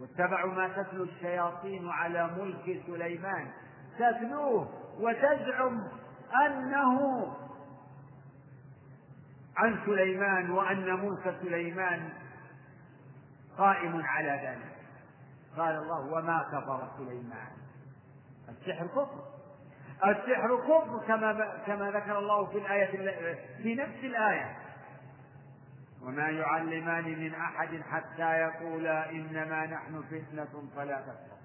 واتبعوا 0.00 0.52
ما 0.52 0.68
تتلو 0.68 1.04
الشياطين 1.04 1.88
على 1.88 2.30
ملك 2.38 2.82
سليمان. 2.86 3.50
تتلوه 3.98 4.68
وتزعم 5.00 5.88
أنه 6.46 7.26
عن 9.56 9.78
سليمان 9.86 10.50
وأن 10.50 10.94
ملك 10.94 11.36
سليمان 11.42 12.08
قائم 13.58 14.02
على 14.02 14.30
ذلك. 14.30 14.76
قال 15.56 15.76
الله 15.76 16.12
وما 16.12 16.42
كفر 16.52 16.88
سليمان. 16.98 17.48
السحر 18.48 18.86
كفر. 18.86 19.24
السحر 20.04 20.56
كفر 20.56 21.06
كما 21.06 21.62
كما 21.66 21.90
ذكر 21.90 22.18
الله 22.18 22.46
في 22.46 22.58
الآية 22.58 22.86
في 23.62 23.74
نفس 23.74 24.04
الآية. 24.04 24.65
وما 26.06 26.28
يعلمان 26.28 27.04
من 27.04 27.34
أحد 27.34 27.80
حتى 27.90 28.38
يقولا 28.38 29.10
إنما 29.10 29.66
نحن 29.66 30.02
فتنة 30.02 30.62
فلا 30.76 31.00
تكفر. 31.00 31.36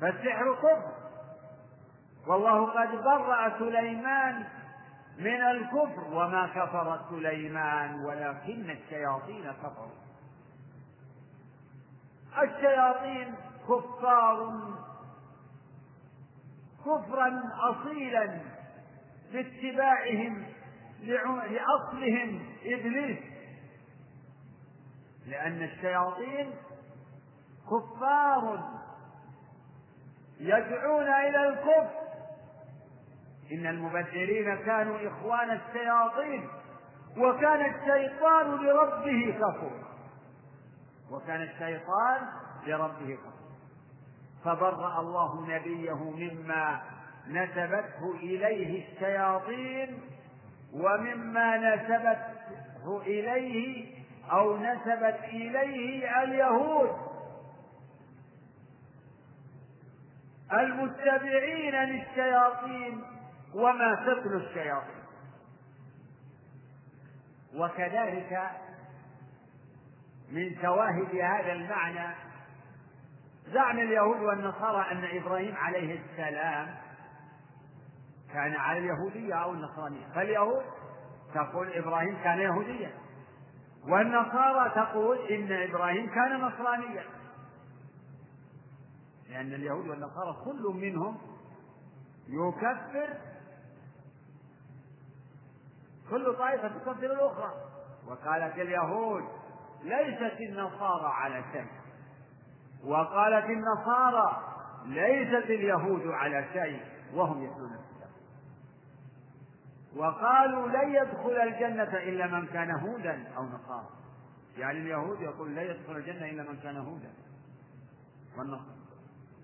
فالسحر 0.00 0.54
كفر. 0.54 0.92
والله 2.26 2.66
قد 2.66 3.02
برأ 3.04 3.58
سليمان 3.58 4.44
من 5.18 5.42
الكفر 5.42 6.04
وما 6.12 6.46
كفر 6.46 7.00
سليمان 7.10 8.04
ولكن 8.04 8.70
الشياطين 8.70 9.52
كفروا. 9.52 9.98
الشياطين 12.42 13.34
كفار 13.68 14.52
كفرا 16.80 17.42
اصيلا 17.70 18.40
باتباعهم 19.32 20.44
لأصلهم 21.02 22.42
إبليس. 22.64 23.18
لأن 25.26 25.62
الشياطين 25.62 26.50
كفار 27.66 28.60
يدعون 30.40 31.08
إلى 31.08 31.48
الكفر. 31.48 32.08
إن 33.52 33.66
المبذرين 33.66 34.56
كانوا 34.56 35.08
إخوان 35.08 35.50
الشياطين 35.50 36.48
وكان 37.16 37.74
الشيطان 37.74 38.56
لربه 38.56 39.34
كفورا 39.38 39.88
وكان 41.10 41.42
الشيطان 41.42 42.28
لربه 42.66 43.14
كفورا 43.16 43.38
فبرأ 44.44 45.00
الله 45.00 45.46
نبيه 45.48 45.94
مما 45.94 46.82
نسبته 47.28 48.14
إليه 48.14 48.86
الشياطين 48.92 50.00
ومما 50.72 51.56
نسبته 51.56 53.00
إليه 53.00 53.94
أو 54.32 54.56
نسبت 54.56 55.18
إليه 55.24 56.22
اليهود. 56.22 56.90
المتبعين 60.52 61.74
للشياطين 61.74 63.02
وما 63.54 63.94
تتلو 63.94 64.38
الشياطين. 64.38 64.98
وكذلك 67.54 68.50
من 70.30 70.62
شواهد 70.62 71.16
هذا 71.16 71.52
المعنى 71.52 72.14
زعم 73.46 73.78
اليهود 73.78 74.20
والنصارى 74.20 74.92
أن 74.92 75.04
إبراهيم 75.04 75.56
عليه 75.56 76.00
السلام 76.00 76.74
كان 78.32 78.56
على 78.56 78.78
اليهودية 78.78 79.34
أو 79.34 79.52
النصرانية. 79.52 80.06
فاليهود 80.14 80.64
تقول 81.34 81.72
إبراهيم 81.72 82.22
كان 82.24 82.38
يهوديا. 82.38 82.90
والنصارى 83.88 84.70
تقول 84.70 85.18
إن 85.18 85.52
إبراهيم 85.52 86.10
كان 86.10 86.40
نصرانيا. 86.40 87.04
لأن 89.28 89.54
اليهود 89.54 89.88
والنصارى 89.88 90.36
كل 90.44 90.72
منهم 90.74 91.18
يكفر 92.28 93.08
كل 96.10 96.36
طائفة 96.38 96.68
تكفر 96.68 97.06
الأخرى. 97.06 97.52
وقالت 98.08 98.54
اليهود 98.54 99.24
ليست 99.82 100.40
النصارى 100.40 101.12
على 101.12 101.44
شيء. 101.52 101.66
وقالت 102.84 103.44
النصارى 103.44 104.42
ليست 104.86 105.50
اليهود 105.50 106.06
على 106.06 106.44
شيء. 106.52 106.80
وهم 107.14 107.44
يتلون 107.44 107.87
وقالوا 109.96 110.68
لن 110.68 110.94
يدخل 110.94 111.36
الجنة 111.42 111.98
إلا 111.98 112.26
من 112.26 112.46
كان 112.46 112.70
هودا 112.70 113.28
أو 113.36 113.44
نصارى. 113.44 113.88
يعني 114.58 114.78
اليهود 114.78 115.20
يقول 115.20 115.54
لا 115.54 115.62
يدخل 115.62 115.96
الجنة 115.96 116.30
إلا 116.30 116.42
من 116.42 116.58
كان 116.62 116.76
هودا. 116.76 117.10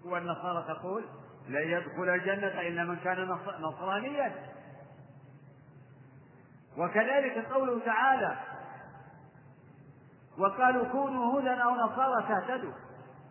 والنصارى 0.04 0.64
تقول 0.68 1.04
لا 1.48 1.60
يدخل 1.60 2.08
الجنة 2.08 2.60
إلا 2.60 2.84
من 2.84 2.96
كان 2.96 3.28
نصرانيا. 3.60 4.34
وكذلك 6.78 7.46
قوله 7.52 7.84
تعالى 7.84 8.36
وقالوا 10.38 10.84
كونوا 10.84 11.32
هودا 11.32 11.56
أو 11.56 11.74
نصارى 11.74 12.28
تهتدوا. 12.28 12.72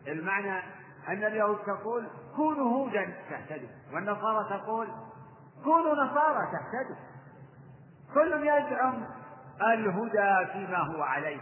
المعنى 0.08 0.60
أن 1.08 1.24
اليهود 1.24 1.58
تقول 1.58 2.08
كونوا 2.36 2.72
هودا 2.78 3.14
تهتدوا. 3.30 3.70
والنصارى 3.94 4.60
تقول 4.60 4.88
كونوا 5.64 5.96
نصارى 5.96 6.48
تهتدوا. 6.52 6.96
كل 8.14 8.48
يزعم 8.48 9.06
الهدى 9.62 10.52
فيما 10.52 10.78
هو 10.78 11.04
عليه 11.04 11.42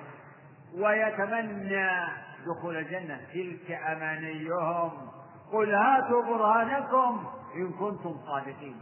ويتمنى 0.78 1.90
دخول 2.46 2.78
الجنة. 2.78 3.22
تلك 3.34 3.72
أمانيهم. 3.72 4.92
قل 5.52 5.76
هاتوا 5.76 6.24
برهانكم 6.24 7.28
إن 7.56 7.74
كنتم 7.74 8.18
صادقين. 8.26 8.82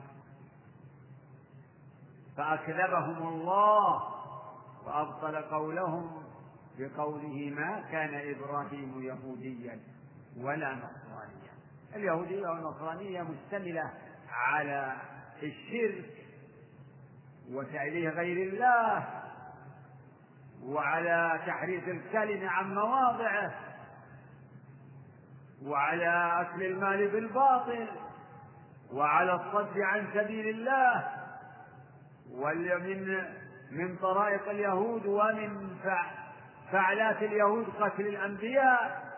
فأكذبهم 2.38 3.28
الله 3.28 4.04
وأبطل 4.86 5.36
قولهم 5.36 6.24
بقوله 6.80 7.54
ما 7.56 7.84
كان 7.92 8.36
إبراهيم 8.36 9.02
يهوديا 9.02 9.80
ولا 10.38 10.76
نصرانيا. 10.76 11.54
اليهودية 11.96 12.48
والنصرانية 12.48 13.22
مشتملة 13.22 13.92
على 14.32 14.96
الشرك 15.44 16.10
وتعليه 17.52 18.10
غير 18.10 18.50
الله 18.50 19.08
وعلى 20.64 21.40
تحريف 21.48 21.88
الكلمة 21.88 22.50
عن 22.50 22.76
مواضعه 22.76 23.54
وعلى 25.66 26.42
أكل 26.42 26.64
المال 26.64 27.08
بالباطل 27.08 27.88
وعلى 28.94 29.34
الصد 29.34 29.80
عن 29.80 30.08
سبيل 30.14 30.50
الله 30.50 31.08
ومن 32.32 33.24
من 33.72 33.96
طرائق 33.96 34.50
اليهود 34.50 35.06
ومن 35.06 35.78
فعلات 36.72 37.24
اليهود 37.24 37.66
قتل 37.80 38.08
الأنبياء 38.08 39.09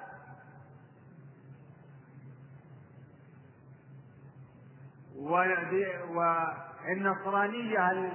والنصرانية 6.09 8.11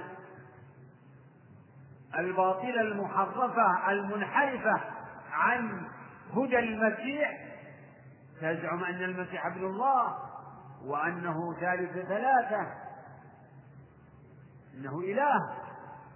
الباطلة 2.17 2.81
المحرفة 2.81 3.91
المنحرفة 3.91 4.81
عن 5.31 5.87
هدى 6.33 6.59
المسيح 6.59 7.47
تزعم 8.41 8.83
أن 8.83 9.03
المسيح 9.03 9.45
ابن 9.45 9.65
الله 9.65 10.17
وأنه 10.85 11.53
ثالث 11.59 12.07
ثلاثة 12.07 12.67
إنه 14.73 14.99
إله 14.99 15.53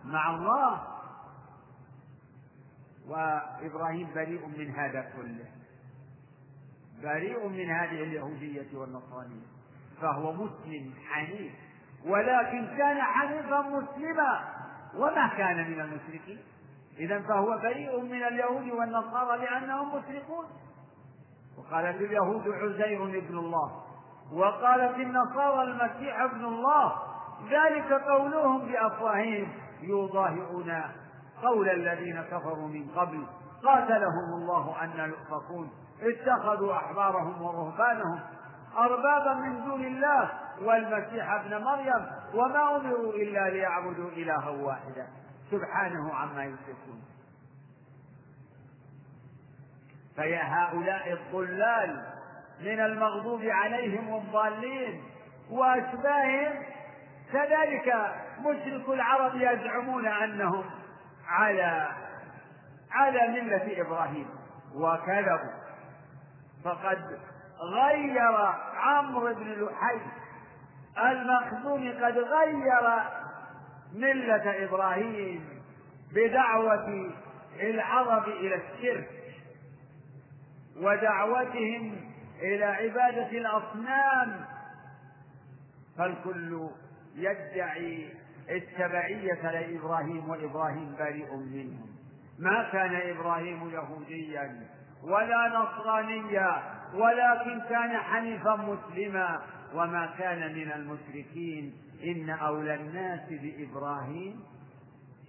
مع 0.03 0.35
الله 0.35 0.81
وإبراهيم 3.07 4.13
بريء 4.15 4.47
من 4.47 4.75
هذا 4.75 5.01
كله. 5.01 5.45
بريء 7.03 7.47
من 7.47 7.69
هذه 7.69 8.03
اليهودية 8.03 8.77
والنصرانية. 8.77 9.45
فهو 10.01 10.33
مسلم 10.33 10.93
حنيف 11.09 11.51
ولكن 12.05 12.67
كان 12.77 13.01
حنيفا 13.01 13.61
مسلما 13.61 14.39
وما 14.95 15.27
كان 15.27 15.71
من 15.71 15.81
المشركين. 15.81 16.39
إذا 16.99 17.21
فهو 17.21 17.57
بريء 17.57 18.01
من 18.01 18.23
اليهود 18.23 18.69
والنصارى 18.69 19.37
لأنهم 19.37 19.87
مشركون 19.95 20.45
وقالت 21.57 22.01
اليهود 22.01 22.47
عزير 22.47 23.03
ابن 23.03 23.37
الله 23.37 23.71
وقالت 24.33 24.95
النصارى 24.95 25.63
المسيح 25.63 26.21
ابن 26.21 26.45
الله 26.45 26.93
ذلك 27.49 27.93
قولهم 27.93 28.67
بأفواههم 28.67 29.47
يضاهئون 29.81 30.81
قول 31.43 31.69
الذين 31.69 32.21
كفروا 32.21 32.67
من 32.67 32.87
قبل 32.95 33.25
قاتلهم 33.63 34.33
الله 34.33 34.83
أن 34.83 35.09
يؤفكون 35.09 35.71
اتخذوا 36.01 36.73
أحبارهم 36.73 37.41
ورهبانهم 37.41 38.19
أربابا 38.77 39.33
من 39.33 39.65
دون 39.65 39.85
الله 39.85 40.31
والمسيح 40.61 41.31
ابن 41.31 41.63
مريم 41.63 42.07
وما 42.33 42.75
أمروا 42.75 43.13
إلا 43.13 43.49
ليعبدوا 43.49 44.09
إلها 44.09 44.49
واحدا. 44.49 45.07
سبحانه 45.51 46.13
عما 46.13 46.43
يشركون. 46.43 47.01
فيا 50.15 50.41
هؤلاء 50.43 51.13
الضلال 51.13 52.05
من 52.61 52.79
المغضوب 52.79 53.41
عليهم 53.43 54.09
والضالين 54.09 55.03
وأشباههم 55.49 56.63
كذلك 57.33 58.15
مشرك 58.39 58.89
العرب 58.89 59.35
يزعمون 59.35 60.07
أنهم 60.07 60.63
على 61.27 61.87
على 62.91 63.27
ملة 63.27 63.81
إبراهيم 63.81 64.29
وكذبوا. 64.75 65.61
فقد 66.63 67.19
غير 67.61 68.19
عمرو 68.75 69.33
بن 69.33 69.65
لحي. 69.65 70.01
المخزومي 70.97 71.91
قد 71.91 72.17
غير 72.17 72.81
ملة 73.93 74.65
إبراهيم 74.65 75.61
بدعوة 76.13 77.11
العرب 77.59 78.27
إلى 78.27 78.55
الشرك 78.55 79.09
ودعوتهم 80.77 82.11
إلى 82.41 82.65
عبادة 82.65 83.31
الأصنام. 83.31 84.45
فالكل 85.97 86.69
يدعي 87.15 88.13
التبعية 88.49 89.51
لإبراهيم 89.51 90.29
وإبراهيم 90.29 90.95
بريء 90.99 91.35
منهم. 91.35 91.89
ما 92.39 92.69
كان 92.71 92.95
إبراهيم 92.95 93.69
يهوديا 93.69 94.67
ولا 95.03 95.49
نصرانيا 95.59 96.63
ولكن 96.93 97.61
كان 97.69 97.97
حنيفا 97.97 98.55
مسلما. 98.55 99.41
وما 99.73 100.05
كان 100.17 100.55
من 100.55 100.71
المشركين 100.71 101.73
إن 102.03 102.29
أولى 102.29 102.75
الناس 102.75 103.29
بإبراهيم 103.29 104.43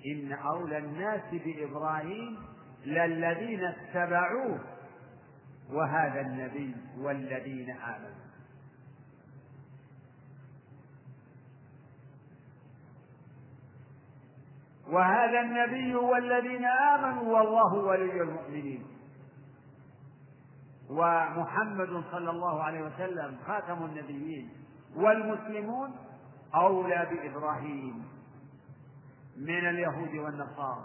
إن 0.06 0.32
أولى 0.32 0.78
الناس 0.78 1.22
بإبراهيم 1.32 2.38
للذين 2.86 3.64
اتبعوه 3.64 4.60
وهذا 5.70 6.20
النبي 6.20 6.74
والذين 6.98 7.70
آمنوا. 7.70 8.22
وهذا 14.88 15.40
النبي 15.40 15.94
والذين 15.94 16.64
آمنوا 16.64 17.38
والله 17.38 17.74
ولي 17.74 18.22
المؤمنين. 18.22 18.91
ومحمد 20.92 22.04
صلى 22.12 22.30
الله 22.30 22.62
عليه 22.62 22.82
وسلم 22.82 23.36
خاتم 23.46 23.84
النبيين 23.84 24.50
والمسلمون 24.96 25.90
أولى 26.54 27.06
بإبراهيم 27.10 28.04
من 29.36 29.68
اليهود 29.68 30.14
والنصارى 30.14 30.84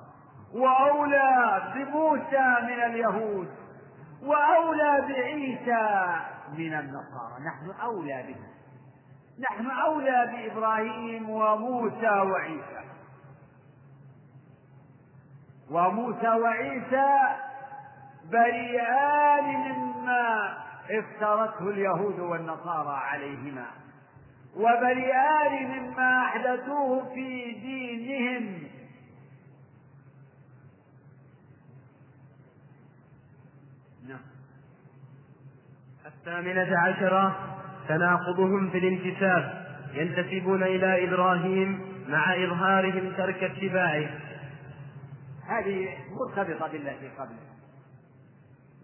وأولى 0.54 1.62
بموسى 1.76 2.48
من 2.62 2.84
اليهود 2.84 3.48
وأولى 4.24 5.02
بعيسى 5.08 6.16
من 6.58 6.74
النصارى. 6.74 7.44
نحن 7.46 7.82
أولى 7.82 8.24
به 8.28 8.40
نحن 9.40 9.70
أولى 9.70 10.32
بإبراهيم 10.32 11.30
وموسى 11.30 12.10
وعيسى. 12.10 12.84
وموسى 15.72 16.28
وعيسى 16.30 17.18
بريئان 18.32 19.94
مما 20.08 20.58
افترته 20.90 21.70
اليهود 21.70 22.20
والنصارى 22.20 22.98
عليهما. 22.98 23.66
وبريئان 24.56 25.68
مما 25.68 26.26
أحدثوه 26.26 27.14
في 27.14 27.52
دينهم. 27.52 28.64
نعم. 34.08 34.20
الثامنة 36.06 36.80
عشرة 36.80 37.36
تناقضهم 37.88 38.70
في 38.70 38.78
الانتساب. 38.78 39.68
ينتسبون 39.94 40.64
إلى 40.64 41.08
إبراهيم 41.08 41.82
مع 42.08 42.36
إظهارهم 42.36 43.14
ترك 43.18 43.44
اتباعه. 43.44 44.10
هذه 45.48 45.90
مرتبطة 46.12 46.68
بالتي 46.68 47.10
قبله. 47.10 47.57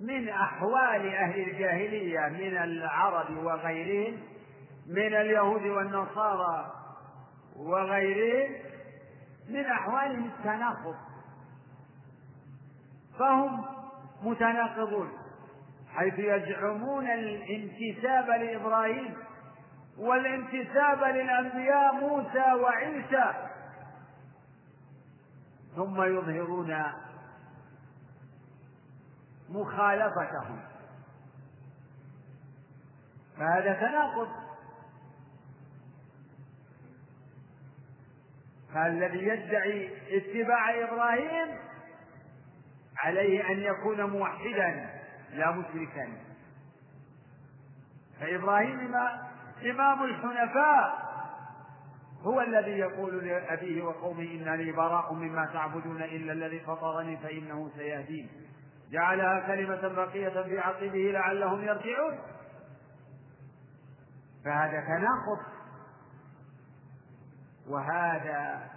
من 0.02 0.30
أحوال 0.30 1.16
أهل 1.16 1.40
الجاهلية 1.50 2.20
من 2.20 2.58
العرب 2.58 3.38
وغيرهم 3.38 4.18
من 4.88 5.16
اليهود 5.16 5.62
والنصارى 5.62 6.74
وغيرهم 7.56 8.56
من 9.50 9.66
أحوالهم 9.66 10.26
التناقض. 10.26 10.96
فهم 13.20 13.66
متناقضون 14.24 15.10
حيث 15.96 16.20
يزعمون 16.20 17.08
الانتساب 17.12 18.30
لإبراهيم 18.30 19.14
والانتساب 19.98 21.04
للأنبياء 21.04 21.94
موسى 21.96 22.54
وعيسى 22.64 23.34
ثم 25.76 26.02
يظهرون 26.04 26.84
مخالفتهم. 29.54 30.60
فهذا 33.38 33.74
تناقض. 33.74 34.28
فالذي 38.74 39.28
يدعي 39.28 39.90
اتباع 40.18 40.84
إبراهيم 40.84 41.58
عليه 42.98 43.52
أن 43.52 43.60
يكون 43.60 44.04
موحدا 44.04 44.90
لا 45.34 45.52
مشركا. 45.52 46.08
فإبراهيم 48.20 48.96
إمام 49.66 50.04
الحنفاء 50.04 51.14
هو 52.22 52.42
الذي 52.42 52.72
يقول 52.72 53.28
لأبيه 53.28 53.84
وقومه 53.84 54.24
إنني 54.24 54.72
براء 54.72 55.14
مما 55.14 55.46
تعبدون 55.46 56.02
إلا 56.04 56.34
الذي 56.34 56.60
فطرني 56.60 57.18
فإنه 57.18 57.72
سيهدين. 57.78 58.30
جعلها 58.94 59.48
كلمة 59.48 59.88
بقية 59.88 60.44
في 60.44 60.60
عقبه 60.60 61.12
لعلهم 61.14 61.64
يرجعون. 61.64 62.20
فهذا 64.46 64.80
تناقض. 64.82 65.40
وهذا 67.68 68.70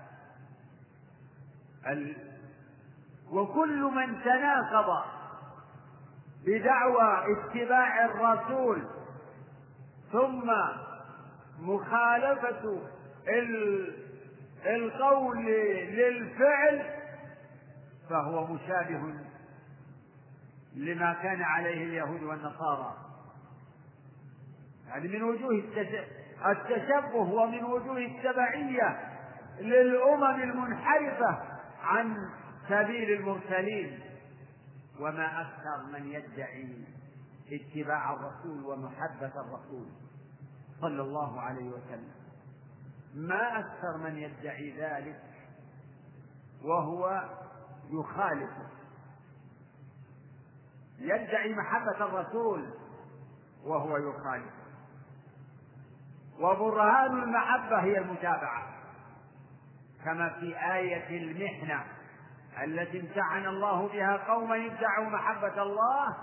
ال... 1.86 2.16
وكل 3.30 3.82
من 3.82 4.22
تناقض 4.22 5.04
بدعوى 6.46 7.24
اتباع 7.32 8.04
الرسول 8.04 8.88
ثم 10.12 10.52
مخالفة 11.60 12.80
القول 14.66 15.44
للفعل 15.90 16.82
فهو 18.10 18.46
مشابه 18.46 19.14
لما 20.76 21.12
كان 21.22 21.42
عليه 21.42 21.84
اليهود 21.84 22.22
والنصارى. 22.22 22.96
يعني 24.88 25.08
من 25.08 25.22
وجوه 25.22 25.64
التشبه 26.46 27.16
ومن 27.16 27.64
وجوه 27.64 27.98
التبعية 27.98 29.16
للأمم 29.60 30.42
المنحرفة 30.42 31.38
عن 31.82 32.16
سبيل 32.68 33.20
المرسلين. 33.20 34.00
وما 35.00 35.40
أكثر 35.40 35.92
من 35.92 36.12
يدعي 36.12 36.84
اتباع 37.52 38.12
الرسول 38.12 38.64
ومحبة 38.64 39.32
الرسول 39.40 39.86
صلى 40.80 41.02
الله 41.02 41.40
عليه 41.40 41.68
وسلم. 41.68 42.14
ما 43.14 43.58
أكثر 43.58 43.96
من 44.04 44.16
يدعي 44.16 44.70
ذلك 44.70 45.22
وهو 46.64 47.22
يخالفه. 47.90 48.75
يدعي 50.98 51.54
محبة 51.54 52.04
الرسول 52.04 52.70
وهو 53.64 53.96
يخالفه 53.96 54.66
وبرهان 56.40 57.22
المحبة 57.22 57.78
هي 57.80 57.98
المتابعة 57.98 58.62
كما 60.04 60.28
في 60.28 60.56
آية 60.74 61.18
المحنة 61.22 61.84
التي 62.64 63.00
امتحن 63.00 63.46
الله 63.46 63.88
بها 63.88 64.16
قوما 64.16 64.66
ادعوا 64.66 65.08
محبة 65.10 65.62
الله 65.62 66.16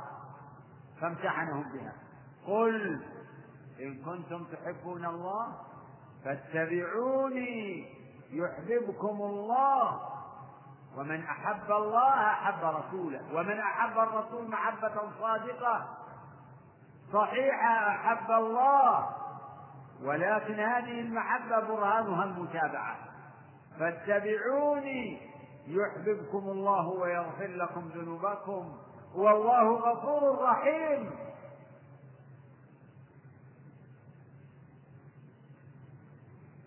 فامتحنهم 1.02 1.64
بها. 1.74 1.94
قل 2.48 3.02
إن 3.80 4.04
كنتم 4.04 4.44
تحبون 4.44 5.06
الله 5.06 5.48
فاتبعوني 6.26 7.86
يحببكم 8.32 9.22
الله 9.22 10.00
ومن 10.98 11.24
أحب 11.24 11.72
الله 11.72 12.32
أحب 12.32 12.64
رسوله 12.64 13.22
ومن 13.34 13.60
أحب 13.60 13.98
الرسول 14.00 14.50
محبة 14.50 15.02
صادقة. 15.20 15.86
صحيحة 17.14 17.88
أحب 17.90 18.32
الله 18.32 19.10
ولكن 20.04 20.60
هذه 20.60 21.00
المحبة 21.00 21.60
برهانها 21.60 22.24
المتابعة. 22.24 22.96
فاتبعوني 23.80 25.22
يحببكم 25.68 26.50
الله 26.50 26.88
ويغفر 26.88 27.48
لكم 27.48 27.90
ذنوبكم 27.96 28.74
والله 29.16 29.74
غفور 29.74 30.42
رحيم. 30.44 31.12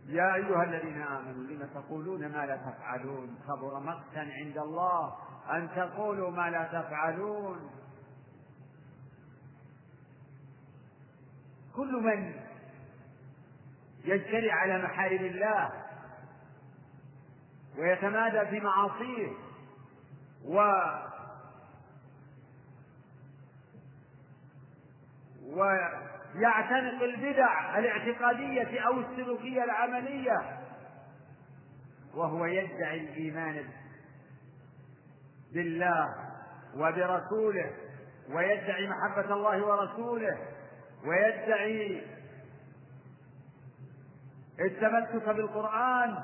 يا 0.06 0.34
أيها 0.34 0.62
الذين 0.64 1.02
آمنوا 1.02 1.42
لم 1.50 1.68
تقولون 1.74 2.20
ما 2.20 2.46
لا 2.46 2.56
تفعلون؟ 2.56 3.38
كبر 3.46 3.80
مقتا 3.80 4.18
عند 4.18 4.58
الله 4.58 5.16
أن 5.50 5.68
تقولوا 5.76 6.30
ما 6.30 6.50
لا 6.50 6.64
تفعلون. 6.64 7.70
كل 11.76 11.92
من 12.02 12.34
يجترئ 14.04 14.50
على 14.50 14.82
محارم 14.82 15.24
الله 15.24 15.72
ويتمادى 17.78 18.46
في 18.46 18.60
معاصيه 18.60 19.32
و 20.44 20.58
ويعتنق 26.36 27.02
البدع 27.02 27.78
الاعتقادية 27.78 28.80
أو 28.80 29.00
السلوكية 29.00 29.64
العملية 29.64 30.60
وهو 32.14 32.44
يدعي 32.44 33.00
الإيمان 33.00 33.64
بالله 35.52 36.14
وبرسوله 36.76 37.70
ويدعي 38.30 38.88
محبة 38.88 39.34
الله 39.34 39.66
ورسوله 39.66 40.38
ويدعي 41.06 42.02
التمسك 44.60 45.28
بالقرآن 45.28 46.22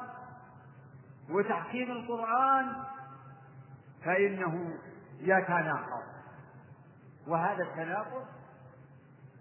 وتحكيم 1.30 1.90
القرآن 1.90 2.72
فإنه 4.04 4.78
يتناقض. 5.20 6.02
وهذا 7.26 7.62
التناقض 7.62 8.26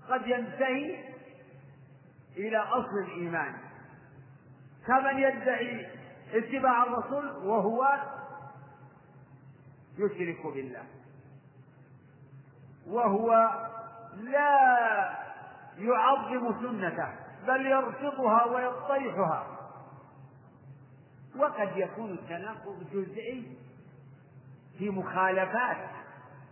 قد 0.09 0.27
ينتهي 0.27 1.11
إلى 2.37 2.57
أصل 2.57 2.97
الإيمان. 3.05 3.57
كمن 4.87 5.17
يدعي 5.19 5.87
اتباع 6.33 6.83
الرسول 6.83 7.27
وهو 7.47 7.87
يشرك 9.97 10.47
بالله. 10.53 10.83
وهو 12.87 13.31
لا 14.17 15.17
يعظم 15.77 16.61
سنته 16.61 17.09
بل 17.47 17.65
يرفضها 17.65 18.45
ويطيحها. 18.45 19.57
وقد 21.35 21.77
يكون 21.77 22.11
التناقض 22.11 22.83
جزئي 22.93 23.57
في 24.77 24.89
مخالفات 24.89 25.89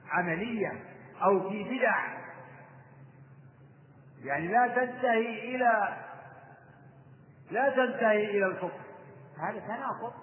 عملية 0.09 0.83
أو 1.23 1.49
في 1.49 1.63
بدع. 1.63 2.19
يعني 4.23 4.47
لا 4.47 4.67
تنتهي 4.67 5.55
إلى 5.55 5.97
لا 7.51 7.69
تنتهي 7.69 8.25
إلى 8.25 8.45
الكفر 8.45 8.81
هذا 9.37 9.59
تناقض. 9.59 10.13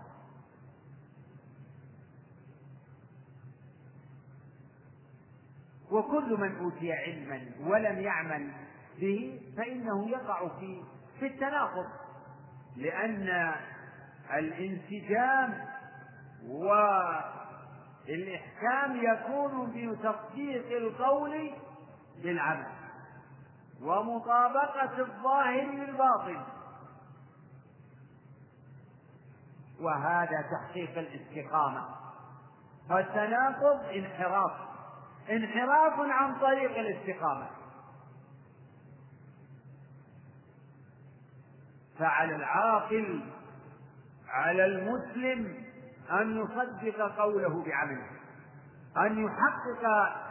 وكل 5.90 6.37
من 6.40 6.57
أوتي 6.57 6.92
علما 6.92 7.40
ولم 7.61 8.01
يعمل 8.01 8.53
به 9.01 9.40
فإنه 9.57 10.11
يقع 10.11 10.49
في 10.49 10.83
في 11.21 11.27
التناقض 11.27 11.87
لأن 12.77 13.55
الانسجام 14.35 15.67
والإحكام 16.49 17.37
يكون 18.97 19.71
بتصديق 19.71 20.77
القول 20.77 21.51
بالعمل. 22.23 22.67
ومطابقة 23.83 24.98
الظاهر 24.98 25.66
للباطن. 25.66 26.42
وهذا 29.81 30.44
تحقيق 30.52 30.98
الاستقامة. 30.98 31.85
فالتناقض 32.88 33.85
انحراف. 33.94 34.52
انحراف 35.31 35.92
عن 35.98 36.38
طريق 36.40 36.79
الاستقامة. 36.79 37.46
فعلى 41.98 42.37
العاقل 42.37 43.33
على 44.29 44.64
المسلم 44.66 45.64
أن 46.10 46.37
يصدق 46.37 47.16
قوله 47.16 47.64
بعمله. 47.64 48.10
أن 48.96 49.24
يحقق 49.24 49.87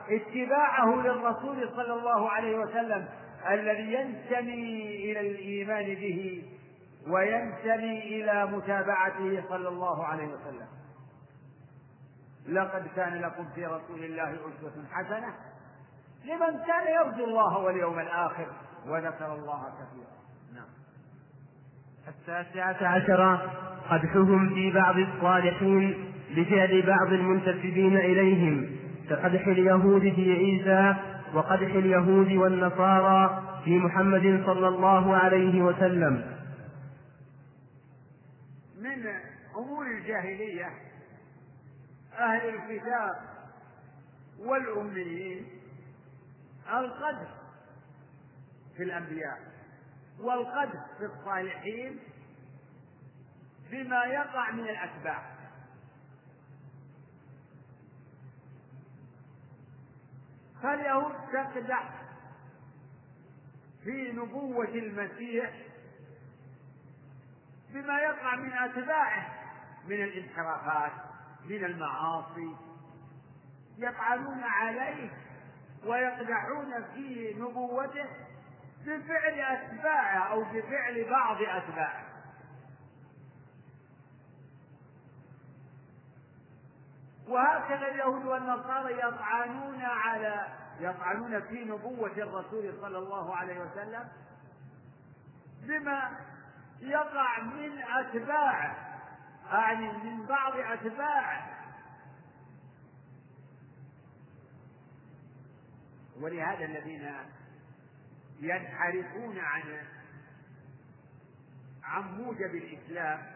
اتباعه 0.09 0.95
للرسول 0.95 1.69
صلى 1.75 1.93
الله 1.93 2.31
عليه 2.31 2.57
وسلم. 2.57 3.24
الذي 3.53 3.93
ينتمي 3.93 5.11
إلى 5.11 5.19
الإيمان 5.19 5.85
به 5.85 6.43
وينتمي 7.07 7.99
إلى 7.99 8.45
متابعته 8.45 9.43
صلى 9.49 9.67
الله 9.67 10.05
عليه 10.05 10.27
وسلم. 10.27 10.67
لقد 12.47 12.87
كان 12.95 13.21
لكم 13.21 13.45
في 13.55 13.65
رسول 13.65 14.03
الله 14.03 14.29
أسوة 14.33 14.83
حسنة. 14.91 15.33
لمن 16.25 16.59
كان 16.67 16.93
يرجو 16.93 17.25
الله 17.25 17.57
واليوم 17.57 17.99
الآخر 17.99 18.47
وذكر 18.87 19.33
الله 19.33 19.63
كثيرا. 19.63 20.15
نعم. 20.55 20.67
التاسعة 22.07 22.87
عشرة 22.87 23.51
قدحهم 23.89 24.49
في 24.49 24.71
بعض 24.71 24.97
الصالحين 24.97 26.11
بفعل 26.35 26.81
بعض 26.81 27.13
المنتسبين 27.13 27.97
إليهم 27.97 28.69
كقدح 29.09 29.47
اليهود 29.47 30.01
في 30.01 30.33
عيسى 30.33 30.95
وقدح 31.34 31.73
اليهود 31.76 32.32
والنصارى 32.32 33.43
في 33.65 33.78
محمد 33.80 34.43
صلى 34.45 34.67
الله 34.67 35.15
عليه 35.15 35.61
وسلم. 35.61 36.36
من 38.80 39.05
أمور 39.57 39.86
الجاهلية 39.86 40.69
أهل 42.19 42.49
الكتاب 42.49 43.15
والأميين 44.39 45.45
القدح 46.69 47.30
في 48.78 48.84
الأنبياء 48.84 49.39
والقدح 50.19 50.86
في 50.97 51.05
الصالحين 51.05 51.99
بما 53.71 54.05
يقع 54.05 54.51
من 54.51 54.63
الأتباع. 54.63 55.36
فاليهود 60.66 61.16
تقدح 61.34 61.89
في 63.84 64.11
نبوة 64.11 64.66
المسيح 64.66 65.51
بما 67.70 67.99
يقع 67.99 68.36
من 68.36 68.53
أتباعه 68.53 69.28
من 69.88 70.03
الانحرافات 70.03 70.91
من 71.45 71.66
المعاصي؟ 71.66 72.55
يفعلون 73.78 74.43
عليه 74.43 75.09
ويقدحون 75.86 76.84
في 76.93 77.34
نبوته 77.38 78.05
بفعل 78.86 79.39
أتباعه 79.39 80.32
أو 80.32 80.43
بفعل 80.43 81.09
بعض 81.09 81.38
أتباعه. 81.41 82.14
وهكذا 87.28 87.88
اليهود 87.88 88.26
والنصارى 88.26 88.99
يطعنون 88.99 89.82
على 89.82 90.47
يطعنون 90.80 91.41
في 91.41 91.63
نبوة 91.63 92.17
الرسول 92.17 92.73
صلى 92.82 92.97
الله 92.97 93.36
عليه 93.36 93.59
وسلم 93.59 94.07
بما 95.61 96.17
يقع 96.80 97.41
من 97.41 97.82
أتباعه 97.82 98.76
يعني 99.51 99.91
من 99.91 100.26
بعض 100.26 100.53
أتباعه 100.57 101.55
ولهذا 106.21 106.65
الذين 106.65 107.11
ينحرفون 108.39 109.39
عن 109.39 109.63
عن 111.84 112.21
موجب 112.21 112.55
الإسلام 112.55 113.36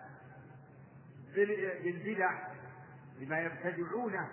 بالبدع 1.36 2.32
بما 3.20 3.40
يبتدعونه 3.40 4.30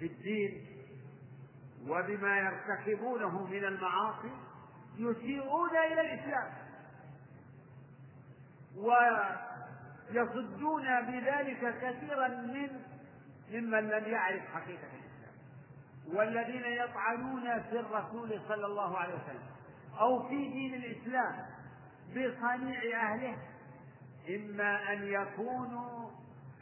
في 0.00 0.06
الدين 0.06 0.66
وبما 1.86 2.38
يرتكبونه 2.38 3.46
من 3.46 3.64
المعاصي 3.64 4.32
يسيئون 4.98 5.70
إلى 5.70 6.00
الإسلام 6.00 6.52
ويصدون 10.10 11.00
بذلك 11.00 11.74
كثيرا 11.82 12.28
من 12.28 12.80
ممن 13.50 13.88
لم 13.88 14.04
يعرف 14.04 14.42
حقيقة 14.54 14.86
الإسلام 14.86 15.34
والذين 16.16 16.64
يطعنون 16.64 17.62
في 17.62 17.80
الرسول 17.80 18.40
صلى 18.48 18.66
الله 18.66 18.98
عليه 18.98 19.14
وسلم 19.14 19.50
أو 20.00 20.28
في 20.28 20.48
دين 20.48 20.74
الإسلام 20.74 21.46
بصنيع 22.10 23.02
أهله 23.12 23.36
إما 24.28 24.92
أن 24.92 25.02
يكونوا 25.02 26.10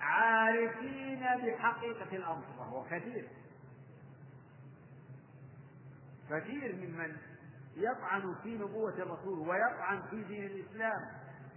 عارفين 0.00 1.20
بحقيقة 1.20 2.16
الأمر 2.16 2.44
وهو 2.58 2.84
كثير. 2.84 3.28
كثير 6.30 6.74
ممن 6.76 7.16
يطعن 7.76 8.34
في 8.42 8.54
نبوة 8.54 8.94
الرسول 8.94 9.48
ويطعن 9.48 10.02
في 10.10 10.22
دين 10.24 10.44
الإسلام 10.46 11.06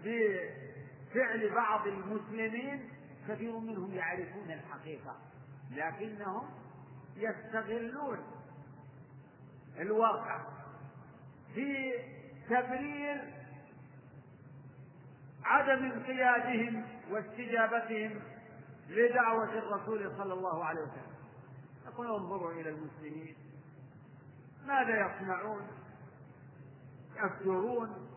بفعل 0.03 1.49
بعض 1.55 1.87
المسلمين 1.87 2.89
كثير 3.27 3.59
منهم 3.59 3.93
يعرفون 3.93 4.51
الحقيقة 4.51 5.17
لكنهم 5.71 6.49
يستغلون 7.17 8.19
الواقع 9.79 10.45
في 11.55 11.93
تبرير 12.49 13.33
عدم 15.43 15.83
انقيادهم 15.85 16.85
واستجابتهم 17.09 18.21
لدعوة 18.91 19.53
الرسول 19.53 20.11
صلى 20.17 20.33
الله 20.33 20.65
عليه 20.65 20.81
وسلم. 20.81 21.11
يقول 21.85 22.07
انظروا 22.07 22.51
إلى 22.51 22.69
المسلمين. 22.69 23.35
ماذا 24.65 25.05
يصنعون؟ 25.05 25.67
يفترون 27.15 28.07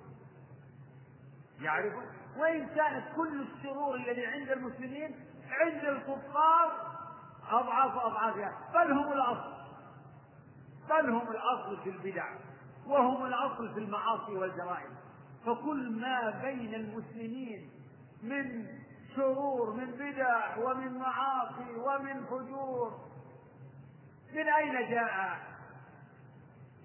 يعرفون؟ 1.60 2.06
وإن 2.36 2.66
كانت 2.66 3.04
كل 3.16 3.42
الشرور 3.42 3.94
الذي 3.94 4.26
عند 4.26 4.50
المسلمين 4.50 5.16
عند 5.50 5.84
الكفار 5.84 6.94
أضعاف 7.50 7.96
أضعافها. 7.96 8.70
بل 8.74 8.92
هم 8.92 9.12
الأصل. 9.12 9.54
بل 10.88 11.10
هم 11.10 11.28
الأصل 11.28 11.82
في 11.82 11.90
البدع. 11.90 12.34
وهم 12.86 13.24
الأصل 13.24 13.74
في 13.74 13.80
المعاصي 13.80 14.32
والجرائم. 14.32 14.90
فكل 15.46 16.00
ما 16.00 16.30
بين 16.42 16.74
المسلمين 16.74 17.70
من 18.22 18.68
شرور 19.16 19.72
من 19.72 19.90
بدع 19.90 20.56
ومن 20.56 20.98
معاصي 20.98 21.74
ومن 21.76 22.24
فجور. 22.24 23.00
من 24.32 24.48
أين 24.48 24.90
جاء 24.90 25.38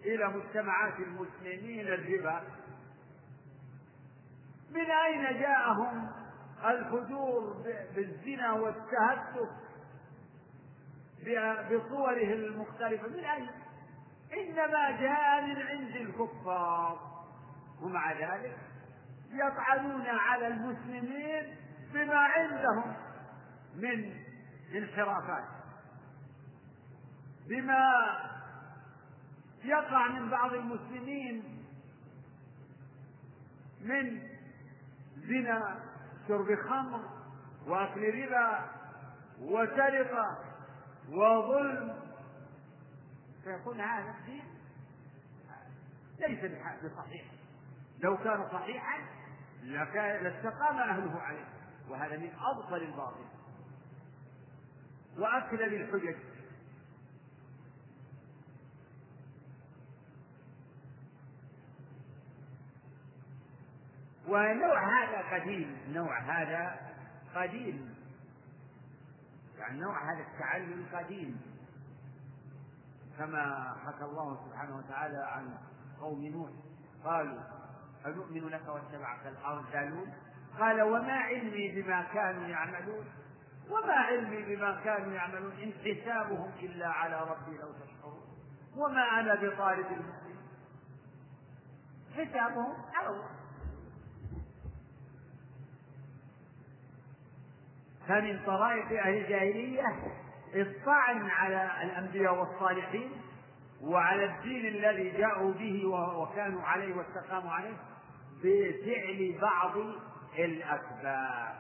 إلى 0.06 0.28
مجتمعات 0.28 1.00
المسلمين 1.00 1.88
الربا؟ 1.88 2.44
من 4.72 4.92
أين 4.92 5.40
جاءهم 5.40 6.12
الفجور 6.66 7.54
بالزنا 7.96 8.52
والتهتك 8.52 9.50
بصوره 11.72 12.34
المختلفة؟ 12.34 13.08
من 13.08 13.24
أين؟ 13.26 13.50
إنما 14.34 14.92
جاء 14.92 15.42
من 15.42 15.62
عند 15.62 15.96
الكفار. 15.96 17.10
ومع 17.82 18.12
ذلك 18.12 18.58
يطعنون 19.32 20.06
على 20.08 20.48
المسلمين 20.48 21.56
بما 21.94 22.18
عندهم 22.18 22.96
من 23.76 24.24
انحرافات. 24.76 25.44
بما 27.48 27.94
يقع 29.64 30.08
من 30.08 30.30
بعض 30.30 30.54
المسلمين 30.54 31.66
من 33.82 34.22
زنا 35.16 35.80
شرب 36.28 36.56
خمر 36.70 37.10
وأكل 37.68 38.24
ربا 38.24 38.72
وسرقه 39.42 40.38
وظلم. 41.10 42.00
فيكون 43.44 43.82
هذا 43.82 44.16
الدين 44.20 44.44
ليس 46.20 46.52
بصحيح. 46.84 47.26
لو 48.00 48.18
كان 48.18 48.50
صحيحا 48.52 48.98
لاستقام 49.64 50.78
أهله 50.78 51.22
عليه. 51.22 51.59
وهذا 51.90 52.18
من 52.18 52.32
ابطل 52.40 52.84
الباطل. 52.84 53.26
واكل 55.18 55.64
الحجج 55.64 56.16
والنوع 64.28 65.04
هذا 65.04 65.36
قديم. 65.36 65.78
النوع 65.88 66.20
هذا 66.20 66.80
قديم. 67.36 67.96
يعني 69.58 69.80
نوع 69.80 70.14
هذا 70.14 70.24
التعلم 70.24 70.86
قديم. 70.94 71.42
كما 73.18 73.76
حكى 73.86 74.04
الله 74.04 74.46
سبحانه 74.46 74.78
وتعالى 74.78 75.18
عن 75.18 75.58
قوم 76.02 76.26
نوح. 76.26 76.50
قالوا 77.04 77.42
أنؤمن 78.06 78.48
لك 78.48 78.68
واتبعك 78.68 79.28
الأرذلون 79.28 80.14
قال 80.60 80.82
وما 80.82 81.14
علمي 81.14 81.82
بما 81.82 82.02
كانوا 82.14 82.48
يعملون 82.48 83.06
وما 83.70 83.94
علمي 83.94 84.56
بما 84.56 84.82
كانوا 84.84 85.14
يعملون 85.14 85.52
إن 85.52 85.74
حسابهم 85.74 86.52
إلا 86.60 86.88
على 86.88 87.22
ربي 87.22 87.58
لو 87.58 87.72
تشعرون 87.72 88.30
وما 88.78 89.20
أنا 89.20 89.36
بطارد 89.36 89.86
المؤمنين 89.86 90.40
حسابهم 92.16 92.74
على 92.94 93.08
الله. 93.08 93.30
فمن 98.08 98.40
طرائق 98.46 99.02
أهل 99.02 99.18
الجاهلية 99.18 99.84
الطعن 100.56 101.30
على 101.30 101.72
الأنبياء 101.84 102.40
والصالحين 102.40 103.12
وعلى 103.82 104.26
الدين 104.26 104.66
الذي 104.66 105.10
جاءوا 105.10 105.54
به 105.54 105.86
وكانوا 106.18 106.62
عليه 106.62 106.96
واستقاموا 106.96 107.52
عليه 107.52 107.78
بفعل 108.44 109.38
بعض 109.42 109.74
الأسباب 110.38 111.56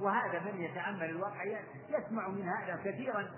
وهذا 0.00 0.40
من 0.40 0.62
يتأمل 0.62 1.04
الواقع 1.04 1.44
يسمع 1.88 2.28
من 2.28 2.48
هذا 2.48 2.80
كثيرا 2.84 3.28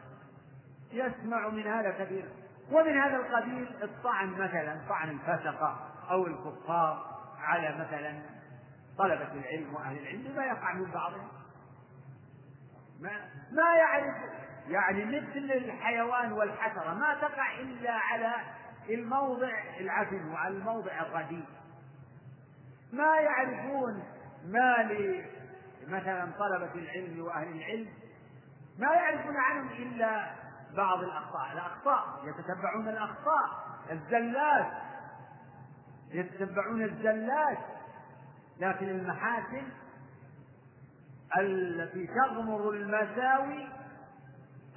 يسمع 0.93 1.49
من 1.49 1.67
هذا 1.67 1.91
كثيرا. 1.91 2.29
ومن 2.73 2.99
هذا 2.99 3.17
القبيل 3.17 3.83
الطعن 3.83 4.31
مثلا 4.31 4.81
طعن 4.89 5.11
الفسقة 5.11 5.91
أو 6.11 6.27
الكفار 6.27 7.19
على 7.39 7.79
مثلا 7.79 8.23
طلبة 8.99 9.33
العلم 9.33 9.75
وأهل 9.75 9.99
العلم 9.99 10.23
بما 10.23 10.45
يقع 10.45 10.75
من 10.75 10.91
بعضهم. 10.91 11.29
ما 13.01 13.11
ما 13.53 13.77
يعرف 13.79 14.15
يعني 14.69 15.05
مثل 15.05 15.53
الحيوان 15.53 16.33
والحشرة 16.33 16.95
ما 16.95 17.15
تقع 17.15 17.61
إلا 17.61 17.93
على 17.93 18.35
الموضع 18.89 19.51
العفن 19.81 20.29
وعلى 20.29 20.57
الموضع 20.57 20.93
الرديء. 21.01 21.45
ما 22.93 23.17
يعرفون 23.21 24.03
ما 24.45 24.89
مثلا 25.89 26.33
طلبة 26.39 26.75
العلم 26.75 27.25
وأهل 27.25 27.49
العلم 27.49 27.89
ما 28.79 28.93
يعرفون 28.93 29.37
عنهم 29.37 29.69
إلا 29.69 30.31
بعض 30.77 31.03
الأخطاء. 31.03 31.53
الأخطاء 31.53 32.25
يتتبعون 32.25 32.89
الأخطاء. 32.89 33.69
الزلات 33.91 34.73
يتتبعون 36.11 36.83
الزلات. 36.83 37.59
لكن 38.61 38.89
المحاسن 38.89 39.69
التي 41.39 42.07
تغمر 42.07 42.71
المساوي 42.71 43.69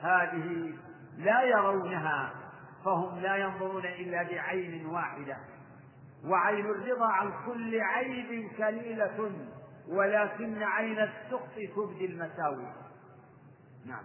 هذه 0.02 0.74
لا 1.18 1.42
يرونها 1.42 2.34
فهم 2.86 3.20
لا 3.20 3.36
ينظرون 3.36 3.86
إلا 3.86 4.24
بعين 4.24 4.86
واحدة. 4.86 5.38
وعين 6.26 6.66
الرضا 6.66 7.06
عن 7.06 7.32
كل 7.46 7.82
عيب 7.82 8.50
كليلة 8.58 9.32
ولكن 9.88 10.64
عين 10.64 11.00
السخط 11.00 11.56
تبدي 11.76 12.06
المساوي 12.06 12.68
نعم. 13.86 14.04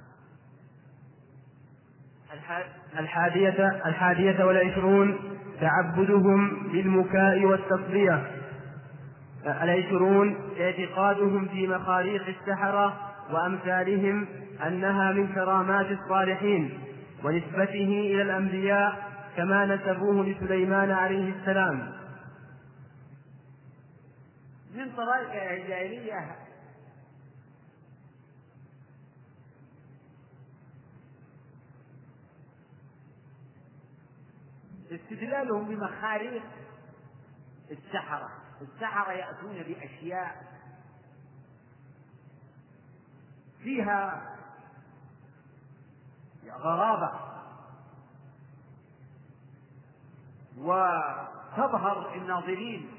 الحادية 2.98 3.82
الحادية 3.86 4.44
والعشرون 4.44 5.18
تعبدهم 5.60 6.68
بالمكاء 6.72 7.44
والتصدية. 7.44 8.30
العشرون 9.46 10.36
اعتقادهم 10.60 11.48
في 11.48 11.66
مخاريق 11.66 12.22
السحرة 12.26 12.96
وأمثالهم 13.32 14.26
أنها 14.66 15.12
من 15.12 15.26
كرامات 15.26 15.86
الصالحين 15.90 16.78
ونسبته 17.24 18.10
إلى 18.12 18.22
الأنبياء 18.22 19.06
كما 19.36 19.66
نسبوه 19.66 20.26
لسليمان 20.26 20.90
عليه 20.90 21.32
السلام. 21.32 21.92
من 24.76 24.96
طرائق 24.96 25.50
الجاهلية. 25.52 26.36
استدلالهم 34.90 35.68
بمخاريق 35.68 36.42
السحرة. 37.70 38.30
السحرة 38.60 39.12
يأتون 39.12 39.62
بأشياء 39.62 40.56
فيها 43.62 44.36
غرابة 46.50 47.26
وتظهر 50.58 52.14
الناظرين 52.14 52.95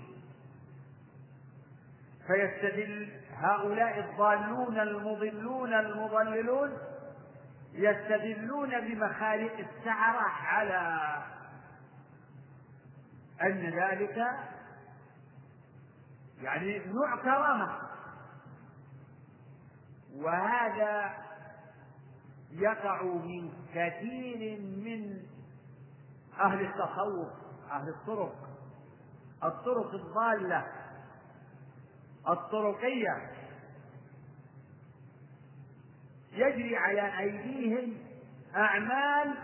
فيستدل 2.28 3.09
هؤلاء 3.34 3.99
الضالون 3.99 4.80
المضلون 4.80 5.73
المضللون 5.73 6.78
يستدلون 7.73 8.82
بمخالق 8.82 9.53
السعرة 9.57 10.28
على 10.28 10.99
أن 13.41 13.69
ذلك 13.69 14.28
يعني 16.41 16.82
نوع 16.86 17.15
كرامة 17.15 17.78
وهذا 20.15 21.13
يقع 22.51 23.03
من 23.03 23.51
كثير 23.73 24.61
من 24.61 25.19
أهل 26.39 26.61
التصوف 26.61 27.28
أهل 27.71 27.89
الطرق 27.89 28.36
الطرق 29.43 29.93
الضالة. 29.93 30.67
الطرقية. 32.30 33.32
يجري 36.32 36.78
على 36.78 37.19
أيديهم 37.19 37.97
أعمال 38.55 39.36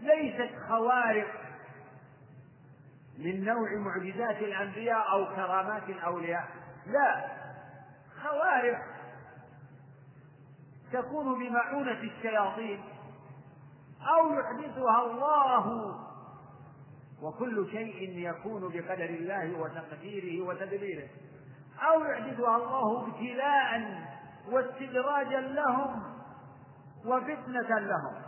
ليست 0.00 0.54
خوارق 0.68 1.28
من 3.18 3.44
نوع 3.44 3.74
معجزات 3.78 4.38
الأنبياء 4.38 5.12
أو 5.12 5.26
كرامات 5.36 5.88
الأولياء. 5.88 6.48
لا 6.86 7.36
خوارق. 8.22 8.82
تكون 10.92 11.38
بمعونة 11.38 12.00
الشياطين 12.00 12.84
أو 14.00 14.34
يحدثها 14.34 15.04
الله. 15.06 15.96
وكل 17.22 17.68
شيء 17.70 18.18
يكون 18.18 18.60
بقدر 18.60 19.04
الله 19.04 19.58
وتقديره 19.58 20.44
وتدبيره. 20.46 21.08
أو 21.82 22.04
يحدثها 22.04 22.56
الله 22.56 23.06
ابتلاء 23.06 24.02
واستدراجا 24.50 25.40
لهم 25.40 26.02
وفتنة 27.04 27.78
لهم. 27.78 28.22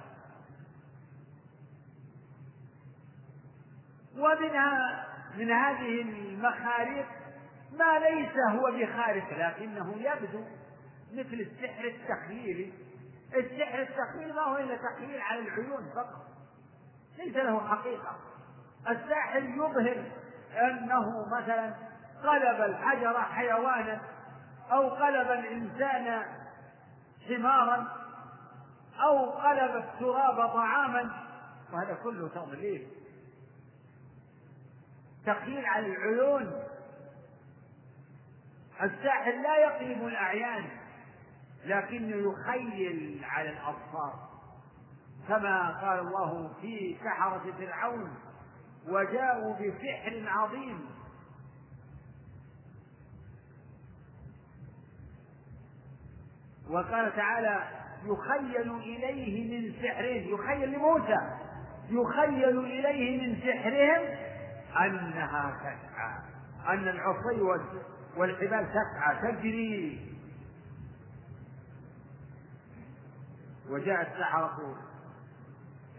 ومنها 4.17 5.07
من 5.37 5.51
هذه 5.51 6.03
المخارق 6.03 7.07
ما 7.73 7.99
ليس 7.99 8.33
هو 8.51 8.71
بخارق 8.71 9.33
لكنه 9.33 9.95
يبدو 9.97 10.45
مثل 11.13 11.47
السحر 11.51 11.85
التخييلي. 11.85 12.73
السحر 13.35 13.83
التخييلي 13.83 14.33
ما 14.33 14.43
هو 14.43 14.57
إلا 14.57 14.77
تخييل 14.77 15.21
على 15.21 15.41
العيون 15.41 15.91
فقط 15.95 16.27
ليس 17.19 17.37
له 17.37 17.69
حقيقة. 17.69 18.17
الساحر 18.89 19.43
يظهر 19.43 20.05
أنه 20.53 21.27
مثلا 21.27 21.88
قلب 22.23 22.61
الحجر 22.61 23.23
حيوانا 23.23 24.01
أو 24.73 24.89
قلب 24.89 25.31
الإنسان 25.31 26.25
حمارا 27.29 27.89
أو 29.01 29.31
قلب 29.31 29.77
التراب 29.77 30.37
طعاما. 30.37 31.11
وهذا 31.73 31.95
كله 31.95 32.29
تضليل. 32.29 32.89
تقييل 35.27 35.66
على 35.66 35.87
العيون. 35.87 36.53
الساحر 38.83 39.33
لا 39.33 39.57
يقلب 39.57 40.07
الأعيان 40.07 40.64
لكنه 41.64 42.33
يخيل 42.33 43.21
على 43.25 43.51
الأبصار. 43.51 44.29
كما 45.29 45.81
قال 45.81 45.99
الله 45.99 46.53
في 46.61 46.97
سحرة 47.05 47.53
فرعون 47.59 48.14
وجاءوا 48.89 49.55
بسحر 49.55 50.25
عظيم 50.27 50.98
وقال 56.71 57.16
تعالى 57.16 57.64
يخيل 58.05 58.73
إليه 58.75 59.61
من 59.61 59.73
سحرهم 59.83 60.35
يخيل 60.35 60.73
لموسى 60.73 61.19
يخيل 61.91 62.59
إليه 62.59 63.27
من 63.27 63.37
سحرهم 63.41 64.19
أنها 64.81 65.57
تسعى 65.61 66.19
أن 66.69 66.89
العصي 66.89 67.41
والحبال 68.16 68.66
تسعى 68.71 69.33
تجري. 69.33 70.09
وجاء 73.71 74.03
السحرة 74.03 74.77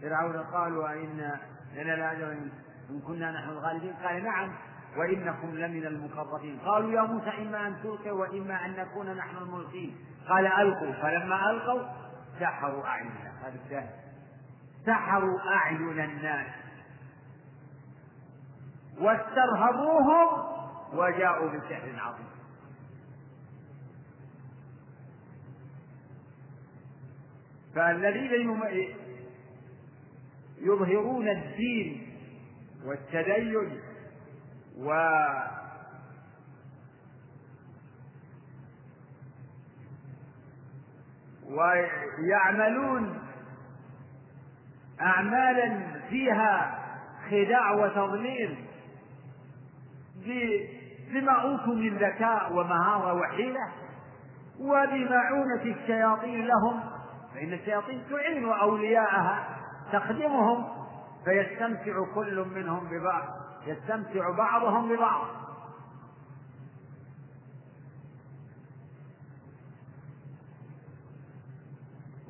فرعون 0.02 0.36
قالوا 0.36 0.90
أئن 0.90 1.30
لنا 1.74 1.92
لأجرا 1.92 2.32
إن 2.90 3.00
كنا 3.06 3.30
نحن 3.30 3.48
الغالبين؟ 3.48 3.92
قال 3.92 4.24
نعم. 4.24 4.52
وإنكم 4.96 5.54
لمن 5.54 5.86
المقربين. 5.86 6.58
قالوا 6.58 6.92
يا 6.92 7.02
موسى 7.02 7.30
إما 7.38 7.66
أن 7.66 7.76
تلقي 7.82 8.10
وإما 8.10 8.66
أن 8.66 8.70
نكون 8.70 9.16
نحن 9.16 9.36
الملقين. 9.36 9.96
قال 10.28 10.46
ألقوا. 10.46 10.92
فلما 10.92 11.50
ألقوا 11.50 11.82
سحروا 12.40 12.86
أعين 12.86 13.06
الناس 13.06 13.34
هذا 13.44 13.58
الشاهد. 13.64 13.90
سحروا 14.86 15.40
أعين 15.40 16.00
الناس. 16.00 16.46
واسترهبوهم 19.00 20.28
وجاءوا 20.92 21.48
بسحر 21.48 21.92
عظيم. 21.96 22.30
فالذين 27.74 28.50
يظهرون 30.60 31.28
الدين 31.28 32.16
والتدين 32.86 33.80
و 34.80 34.90
ويعملون 41.50 43.18
أعمالا 45.00 45.80
فيها 46.08 46.78
خداع 47.30 47.72
وتضليل. 47.72 48.64
بما 51.12 51.32
أوتوا 51.32 51.74
من 51.74 51.96
ذكاء 51.96 52.52
ومهارة 52.52 53.14
وحيلة 53.14 53.68
وبمعونة 54.60 55.62
الشياطين 55.62 56.46
لهم 56.46 56.80
فإن 57.34 57.52
الشياطين 57.52 58.02
تعين 58.10 58.48
أولياءها 58.48 59.44
تخدمهم 59.92 60.68
فيستمتع 61.24 62.14
كل 62.14 62.46
منهم 62.54 62.88
ببعض. 62.88 63.39
يستمتع 63.66 64.30
بعضهم 64.30 64.96
ببعض. 64.96 65.26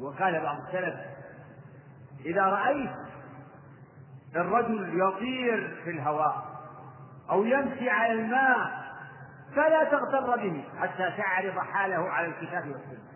وقال 0.01 0.43
بعض 0.43 0.61
السلف 0.61 0.95
إذا 2.24 2.43
رأيت 2.43 2.91
الرجل 4.37 5.01
يطير 5.01 5.81
في 5.85 5.91
الهواء 5.91 6.61
أو 7.31 7.45
يمشي 7.45 7.91
على 7.91 8.12
الماء 8.12 8.81
فلا 9.57 9.85
تغتر 9.85 10.37
به 10.37 10.64
حتى 10.81 11.11
تعرض 11.16 11.59
حاله 11.59 12.11
على 12.11 12.26
الكتاب 12.26 12.68
والسنة. 12.68 13.11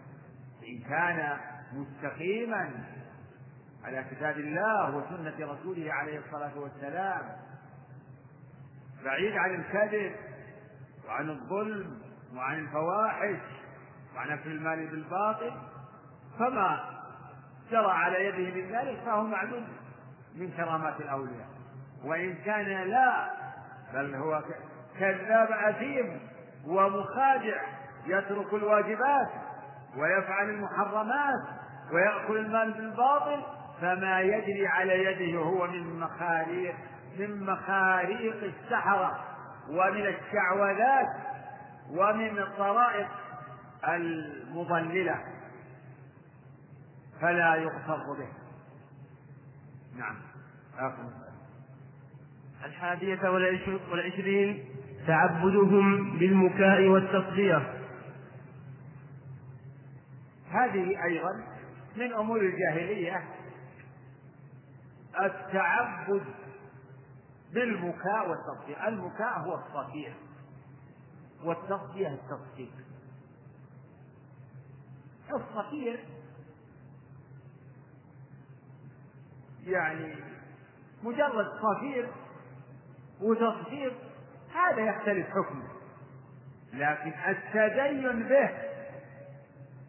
إن 0.68 0.78
كان 0.88 1.36
مستقيما 1.72 2.70
على 3.84 4.04
كتاب 4.10 4.38
الله 4.38 4.96
وسنة 4.96 5.52
رسوله 5.52 5.92
عليه 5.92 6.18
الصلاة 6.18 6.58
والسلام 6.58 7.22
بعيد 9.04 9.36
عن 9.36 9.54
الكذب 9.54 10.12
وعن 11.08 11.30
الظلم 11.30 11.98
وعن 12.36 12.58
الفواحش 12.58 13.40
وعن 14.16 14.30
أكل 14.30 14.50
المال 14.50 14.86
بالباطل 14.86 15.52
فما 16.38 16.80
جرى 17.70 17.90
على 17.90 18.26
يده 18.26 18.54
من 18.54 18.76
ذلك 18.76 19.00
فهو 19.04 19.22
معدوم 19.24 19.68
من 20.34 20.50
كرامات 20.50 21.00
الأولياء. 21.00 21.48
وإن 22.04 22.34
كان 22.34 22.88
لا 22.88 23.30
بل 23.94 24.14
هو 24.14 24.42
كذاب 24.98 25.48
أثيم 25.52 26.20
ومخادع 26.66 27.60
يترك 28.06 28.54
الواجبات 28.54 29.28
ويفعل 29.96 30.50
المحرمات 30.50 31.40
ويأكل 31.92 32.36
المال 32.36 32.72
بالباطل 32.72 33.42
فما 33.80 34.20
يجري 34.20 34.66
على 34.66 35.04
يده 35.04 35.38
هو 35.38 35.66
من 35.66 36.00
مخاريق 36.00 36.74
من 37.18 37.46
مخاريق 37.46 38.44
السحرة 38.44 39.24
ومن 39.68 40.06
الشعوذات 40.06 41.06
ومن 41.90 42.38
الطرائق 42.38 43.08
المضللة 43.88 45.18
فلا 47.20 47.54
يغتر 47.54 48.12
به. 48.18 48.28
نعم. 49.98 50.16
آخر 50.78 51.10
الحادية 52.64 53.28
والعشرين 53.90 54.64
تعبدهم 55.06 56.18
بالمكاء 56.18 56.86
والتصدية. 56.86 57.74
هذه 60.50 61.04
أيضا 61.04 61.44
من 61.96 62.12
أمور 62.12 62.40
الجاهلية. 62.40 63.24
التعبد 65.20 66.24
بالمكاء 67.54 68.30
والتصديق 68.30 68.84
المكاء 68.84 69.38
هو 69.38 69.54
الصفير 69.54 70.16
والتصدية 71.44 72.08
التصديق 72.08 72.72
الصفير 75.32 76.04
يعني 79.66 80.16
مجرد 81.02 81.46
صفير 81.62 82.12
وتصديق 83.20 83.92
هذا 84.54 84.80
يختلف 84.80 85.26
حكمه. 85.26 85.68
لكن 86.72 87.12
التدين 87.28 88.28
به 88.28 88.50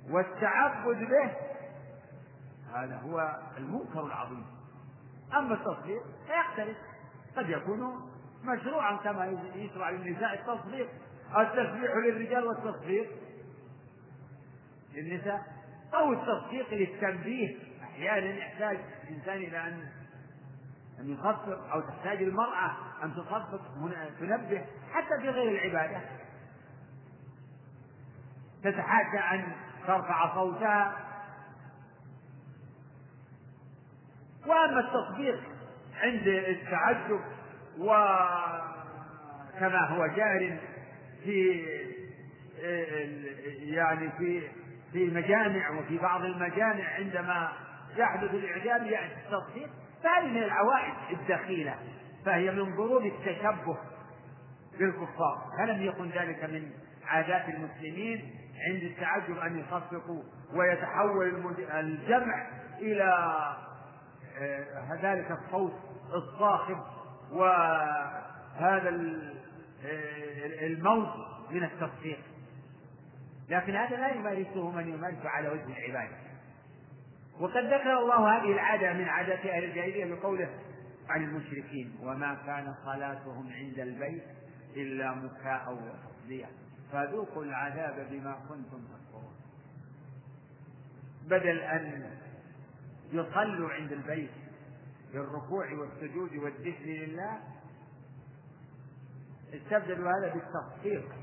والتعبد 0.10 0.98
به 0.98 1.32
هذا 2.74 2.98
هو 2.98 3.40
المنكر 3.58 4.06
العظيم. 4.06 4.46
أما 5.34 5.54
التصديق 5.54 6.04
فيختلف. 6.28 6.78
قد 7.38 7.50
يكون 7.50 8.12
مشروعا 8.44 8.96
كما 8.96 9.26
يشرع 9.56 9.90
للنساء 9.90 10.34
التصديق 10.34 10.90
التسبيح 11.38 11.96
للرجال 11.96 12.46
والتصديق 12.46 13.10
للنساء 14.94 15.42
أو 15.94 16.14
التصديق 16.14 16.74
للتنبيه. 16.74 17.58
أحيانا 17.84 18.26
يحتاج 18.26 18.80
الإنسان 19.04 19.38
إلى 19.38 19.68
أن 19.68 19.90
أن 21.00 21.10
يخفف 21.10 21.72
أو 21.74 21.82
تحتاج 21.82 22.24
المرأة 22.24 22.72
أن 23.04 23.16
تخفف 23.16 23.62
تنبه 24.20 24.66
حتى 24.92 25.22
في 25.22 25.30
غير 25.30 25.52
العبادة. 25.52 26.02
تتحاشى 28.64 29.18
أن 29.18 29.56
ترفع 29.88 30.36
صوتها. 30.36 31.06
وأما 34.48 34.80
التصديق 34.80 35.55
عند 36.02 36.28
التعجب 36.28 37.20
وكما 37.78 38.60
هو 39.90 40.08
جار 40.08 40.58
في 41.24 41.66
يعني 43.64 44.10
في 44.18 44.42
في 44.92 45.04
المجامع 45.04 45.70
وفي 45.70 45.98
بعض 45.98 46.26
المجامع 46.26 46.84
عندما 46.84 47.52
يحدث 47.98 48.34
الإعجاب 48.34 48.88
يأتي 48.88 49.14
التصديق 49.26 49.70
فهذه 50.04 50.28
من 50.28 50.44
العوائد 50.44 50.94
الدخيلة 51.12 51.76
فهي 52.26 52.52
من 52.52 52.76
ضروب 52.76 53.06
التشبه 53.06 53.78
بالكفار. 54.80 55.52
فلم 55.58 55.82
يكن 55.82 56.10
ذلك 56.10 56.44
من 56.44 56.72
عادات 57.08 57.50
المسلمين 57.50 58.32
عند 58.70 58.84
التعجب 58.84 59.38
أن 59.38 59.60
يصفقوا 59.60 60.24
ويتحول 60.54 61.56
الجمع 61.74 62.48
إلى 62.80 63.04
آه، 63.04 63.58
ذلك 65.02 65.32
الصوت 65.32 65.74
الصاخب 66.14 66.78
وهذا 67.32 68.90
آه، 69.86 70.66
الموت 70.66 71.14
من 71.52 71.64
التصفيق 71.64 72.20
لكن 73.50 73.76
هذا 73.76 73.98
لا 73.98 74.16
يمارسه 74.16 74.72
من 74.72 74.94
يمارس 74.94 75.26
على 75.26 75.50
وجه 75.50 75.78
العبادة. 75.78 76.18
وقد 77.40 77.66
ذكر 77.66 78.00
الله 78.00 78.38
هذه 78.38 78.52
العادة 78.52 78.94
من 78.94 79.10
عادات 79.10 79.46
أهل 79.46 79.64
الجاهلية 79.64 80.16
بقوله 80.16 80.50
عن 81.10 81.24
المشركين 81.24 81.96
وما 82.02 82.38
كان 82.46 82.76
صلاتهم 82.86 83.50
عند 83.54 83.80
البيت 83.80 84.24
إلا 84.76 85.12
مكاء 85.12 85.74
وتصدية 85.74 86.46
فذوقوا 86.92 87.44
العذاب 87.44 88.08
بما 88.12 88.36
كنتم 88.50 88.84
تكفرون. 88.84 89.36
بدل 91.26 91.60
أن 91.60 92.18
يصلوا 93.16 93.70
عند 93.70 93.92
البيت 93.92 94.32
بالركوع 95.14 95.66
والسجود 95.74 96.36
والذكر 96.36 96.86
لله؟ 96.86 97.40
استبدلوا 99.54 100.12
هذا 100.12 100.34
بالتصفيق 100.34 101.16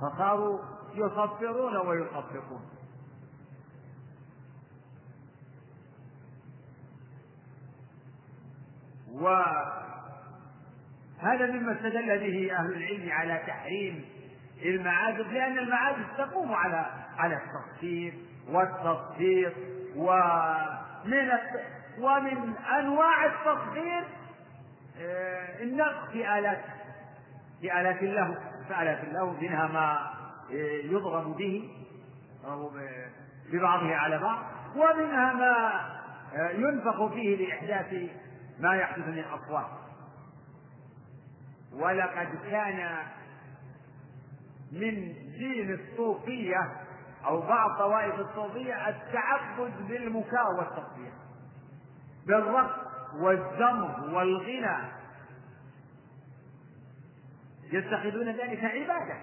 فصاروا 0.00 0.58
يصفرون 0.94 1.76
ويصفقون. 1.76 2.62
وهذا 9.12 9.86
مما 11.46 11.72
استدل 11.72 12.18
به 12.18 12.56
أهل 12.56 12.72
العلم 12.72 13.12
على 13.12 13.42
تحريم 13.46 14.04
المعابد 14.64 15.26
لأن 15.26 15.58
المعابد 15.58 16.06
تقوم 16.18 16.52
على 16.52 16.86
على 17.16 17.36
التصفير 17.36 18.14
والتصفيق 18.48 19.54
ومن 19.96 21.30
ومن 21.98 22.54
أنواع 22.78 23.24
التصفير 23.26 24.04
آه، 25.00 25.62
النقص 25.62 26.10
في 26.12 26.38
آلات 26.38 26.60
في 27.60 27.80
آلات 27.80 28.02
اللهو 28.02 28.34
في 28.68 28.82
آلات 28.82 29.04
اللهو 29.04 29.30
منها 29.30 29.66
ما 29.66 30.12
يضرب 30.84 31.36
به 31.36 31.70
أو 32.44 32.70
ببعضه 33.52 33.94
على 33.94 34.18
بعض 34.18 34.44
ومنها 34.76 35.32
ما 35.32 35.82
ينفخ 36.52 37.06
فيه 37.06 37.36
لإحداث 37.36 38.10
ما 38.60 38.74
يحدث 38.74 39.06
من 39.06 39.24
أصوات. 39.24 39.66
ولقد 41.72 42.28
كان 42.50 42.96
من 44.72 45.14
دين 45.38 45.72
الصوفية 45.80 46.81
أو 47.26 47.40
بعض 47.40 47.78
طوائف 47.78 48.14
الصوفية 48.14 48.88
التعبد 48.88 49.88
بالمكاء 49.88 50.44
والتصفية 50.58 51.12
بالرقص 52.26 52.78
والزمر 53.14 54.14
والغنى. 54.14 54.92
يتخذون 57.72 58.28
ذلك 58.28 58.64
عبادة 58.64 59.16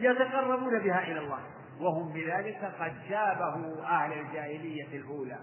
يتقربون 0.00 0.78
بها 0.78 1.02
إلى 1.02 1.18
الله. 1.18 1.40
وهم 1.80 2.12
بذلك 2.12 2.74
قد 2.80 2.92
شابهوا 3.08 3.82
أهل 3.82 4.12
الجاهلية 4.12 4.98
الأولى 4.98 5.38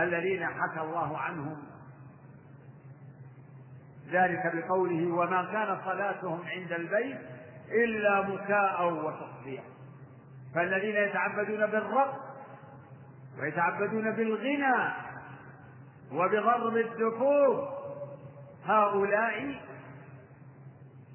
الذين 0.00 0.46
حكى 0.46 0.80
الله 0.80 1.18
عنهم. 1.18 1.56
ذلك 4.10 4.52
بقوله 4.54 5.12
وما 5.12 5.44
كان 5.52 5.78
صلاتهم 5.84 6.40
عند 6.46 6.72
البيت 6.72 7.18
إلا 7.68 8.22
مكاء 8.22 8.92
وتصفية 8.92 9.75
فالذين 10.56 10.96
يتعبدون 10.96 11.66
بالرقص 11.66 12.20
ويتعبدون 13.40 14.12
بالغنى 14.12 14.92
وبضرب 16.12 16.76
الدفوف 16.76 17.68
هؤلاء 18.64 19.54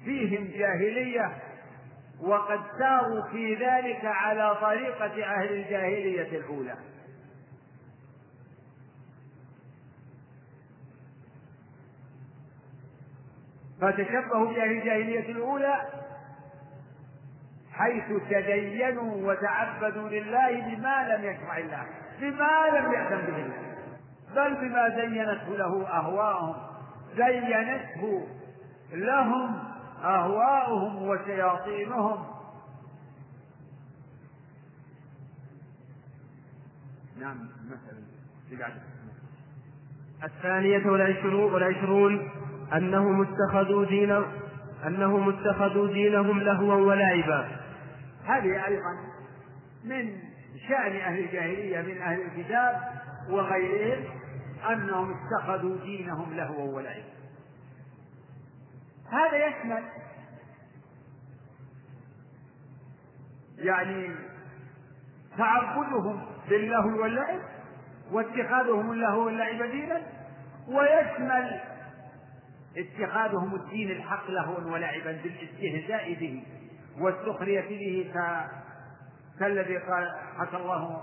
فيهم 0.04 0.44
جاهلية 0.44 1.32
وقد 2.20 2.60
ساروا 2.78 3.22
في 3.22 3.54
ذلك 3.54 4.04
على 4.04 4.56
طريقة 4.60 5.24
أهل 5.24 5.52
الجاهلية 5.52 6.38
الأولى. 6.38 6.74
فتشبهوا 13.80 14.46
بأهل 14.46 14.70
الجاهلية 14.70 15.30
الأولى 15.30 16.02
حيث 17.72 18.04
تدينوا 18.30 19.32
وتعبدوا 19.32 20.08
لله 20.08 20.60
بما 20.60 21.16
لم 21.16 21.24
يشرع 21.24 21.58
الله 21.58 21.86
بما 22.20 22.78
لم 22.78 22.92
يأذن 22.92 23.26
به 23.26 23.36
الله. 23.36 23.72
بل 24.36 24.54
بما 24.54 24.88
زينته 24.88 25.56
له 25.56 25.88
أهواءهم 25.88 26.54
زينته 27.16 28.26
لهم 28.92 29.58
أهواؤهم 30.04 31.08
وشياطينهم. 31.08 32.24
نعم 37.20 37.48
مثلا 37.66 38.02
الثانية 40.24 40.86
والعشرون, 40.86 41.52
والعشرون 41.52 42.30
أنهم 42.74 43.22
اتخذوا 43.22 43.84
دين 43.84 44.22
أنهم 44.86 45.28
اتخذوا 45.28 45.86
دينهم 45.86 46.40
لهوا 46.40 46.74
ولعبا. 46.74 47.61
هذه 48.24 48.66
أيضا 48.66 48.98
من 49.84 50.18
شأن 50.68 50.96
أهل 50.96 51.18
الجاهلية 51.18 51.80
من 51.80 52.02
أهل 52.02 52.20
الكتاب 52.20 52.80
وغيرهم 53.28 54.04
أنهم 54.70 55.14
اتخذوا 55.14 55.78
دينهم 55.78 56.34
لهوا 56.34 56.76
ولعبا 56.76 57.12
هذا 59.10 59.46
يشمل 59.46 59.84
يعني 63.58 64.14
تعبدهم 65.38 66.26
باللهو 66.48 67.02
واللعب 67.02 67.40
واتخاذهم 68.12 68.92
اللهو 68.92 69.26
واللعب 69.26 69.62
دينا 69.70 70.02
ويشمل 70.68 71.60
اتخاذهم 72.76 73.54
الدين 73.54 73.90
الحق 73.90 74.30
لهوا 74.30 74.72
ولعبا 74.72 75.12
بالاستهزاء 75.22 76.14
به. 76.14 76.44
والسخرية 76.98 77.60
به 77.60 78.12
كالذي 79.40 79.76
قال 79.76 80.16
حكى 80.38 80.56
الله 80.56 81.02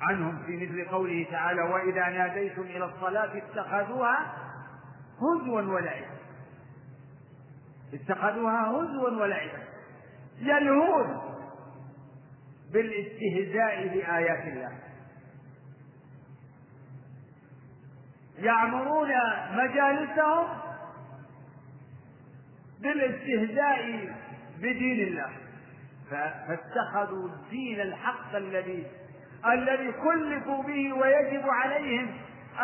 عنهم 0.00 0.42
في 0.46 0.56
مثل 0.56 0.90
قوله 0.90 1.26
تعالى 1.30 1.62
وإذا 1.62 2.08
ناديتم 2.08 2.62
إلى 2.62 2.84
الصلاة 2.84 3.38
اتخذوها 3.38 4.34
هزوا 5.18 5.62
ولعبا. 5.62 6.18
اتخذوها 7.94 8.70
هزوا 8.70 9.10
ولعبا. 9.10 9.62
يلهون 10.38 11.20
بالاستهزاء 12.72 13.88
بآيات 13.88 14.44
الله. 14.52 14.78
يعمرون 18.38 19.08
مجالسهم 19.52 20.67
بالاستهزاء 22.82 24.14
بدين 24.58 25.08
الله. 25.08 25.30
فاتخذوا 26.10 27.28
الدين 27.28 27.80
الحق 27.80 28.34
الذي 28.34 28.86
الذي 29.46 29.92
كلفوا 29.92 30.62
به 30.62 30.92
ويجب 30.92 31.42
عليهم 31.48 32.16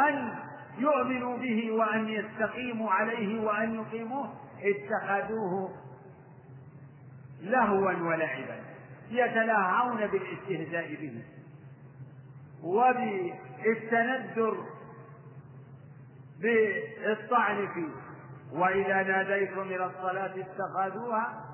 أن 0.08 0.34
يؤمنوا 0.78 1.38
به 1.38 1.70
وأن 1.70 2.08
يستقيموا 2.08 2.90
عليه 2.90 3.40
وأن 3.40 3.74
يقيموه. 3.74 4.34
اتخذوه 4.62 5.74
لهوا 7.42 7.92
ولعبا 7.92 8.60
يتلاهون 9.10 10.06
بالاستهزاء 10.06 10.94
به 10.94 11.22
وبالتندر 12.62 14.56
بالطعن 16.40 17.68
فيه. 17.74 18.03
وإذا 18.52 19.02
ناديتم 19.02 19.60
إلى 19.60 19.86
الصلاة 19.86 20.34
اتخذوها 20.36 21.44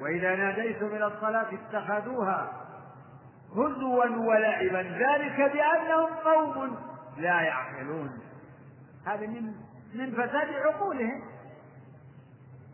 وإذا 0.00 0.36
ناديتم 0.36 0.86
إلى 0.86 1.06
الصلاة 1.06 1.46
اتخذوها 1.52 2.52
هزوا 3.52 4.04
ولعبا 4.04 4.82
ذلك 4.82 5.52
بأنهم 5.52 6.14
قوم 6.24 6.76
لا 7.16 7.40
يعقلون. 7.40 8.18
هذا 9.06 9.26
من 9.26 9.54
من 9.94 10.12
فساد 10.12 10.48
عقولهم. 10.54 11.22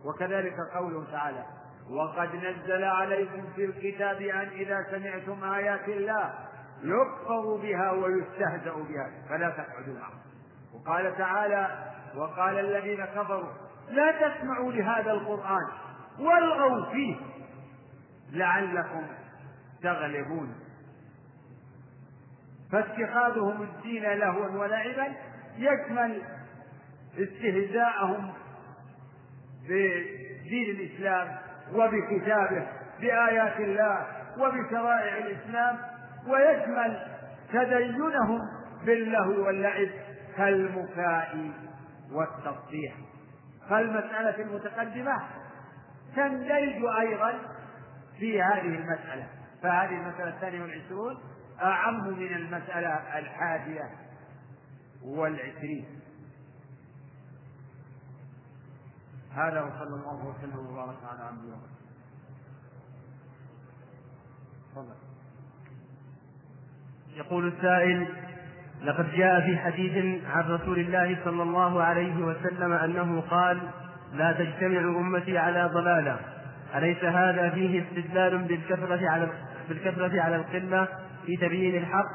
وكذلك 0.04 0.56
قوله 0.74 1.04
تعالى 1.12 1.44
وقد 1.90 2.36
نزل 2.36 2.84
عليكم 2.84 3.44
في 3.54 3.64
الكتاب 3.64 4.20
أن 4.20 4.48
إذا 4.48 4.86
سمعتم 4.90 5.44
آيات 5.44 5.88
الله 5.88 6.34
يكفر 6.82 7.56
بها 7.56 7.90
ويستهزأ 7.90 8.72
بها 8.74 9.10
فلا 9.28 9.50
تقعدوا 9.50 9.94
معهم 9.94 10.18
وقال 10.86 11.16
تعالى 11.16 11.68
وقال 12.16 12.58
الذين 12.58 13.04
كفروا 13.04 13.52
لا 13.90 14.12
تسمعوا 14.12 14.72
لهذا 14.72 15.12
القرآن 15.12 15.68
والغوا 16.18 16.92
فيه 16.92 17.16
لعلكم 18.32 19.06
تغلبون. 19.82 20.54
فاتخاذهم 22.72 23.62
الدين 23.62 24.02
لهوا 24.02 24.48
ولعبا 24.48 25.12
يشمل 25.58 26.22
استهزاءهم 27.18 28.32
بدين 29.64 30.76
الإسلام 30.76 31.36
وبكتابه 31.74 32.66
بآيات 33.00 33.60
الله 33.60 34.06
وبشرائع 34.38 35.16
الإسلام 35.16 35.78
ويشمل 36.26 37.06
تدينهم 37.52 38.40
باللهو 38.86 39.46
واللعب. 39.46 39.88
كالمكاء 40.36 41.50
والتصفيح 42.12 42.96
فالمسألة 43.70 44.42
المتقدمة 44.42 45.22
تندرج 46.16 46.84
أيضا 47.00 47.32
في 48.18 48.42
هذه 48.42 48.74
المسألة. 48.74 49.28
فهذه 49.62 49.94
المسألة 50.00 50.28
الثانية 50.28 50.62
والعشرون 50.62 51.18
أعم 51.60 52.08
من 52.08 52.34
المسألة 52.34 53.18
الحادية 53.18 53.90
والعشرين. 55.02 56.00
هذا 59.34 59.62
وصلى 59.62 59.94
الله 59.94 60.24
وسلم 60.26 60.66
وبارك 60.66 60.98
على 61.04 61.22
عبده 61.22 61.56
ورسوله. 64.76 64.96
يقول 67.16 67.48
السائل 67.48 68.33
لقد 68.84 69.12
جاء 69.16 69.40
في 69.40 69.58
حديث 69.58 70.24
عن 70.26 70.44
رسول 70.50 70.78
الله 70.78 71.16
صلى 71.24 71.42
الله 71.42 71.82
عليه 71.82 72.24
وسلم 72.24 72.72
أنه 72.72 73.20
قال 73.20 73.60
لا 74.12 74.32
تجتمع 74.32 74.80
أمتي 74.80 75.38
على 75.38 75.70
ضلالة 75.74 76.18
أليس 76.76 77.04
هذا 77.04 77.50
فيه 77.50 77.82
استدلال 77.82 78.38
بالكثرة 78.38 79.08
على 79.08 79.28
بالكثرة 79.68 80.20
على 80.20 80.36
القلة 80.36 80.88
في 81.26 81.36
تبيين 81.36 81.76
الحق؟ 81.76 82.06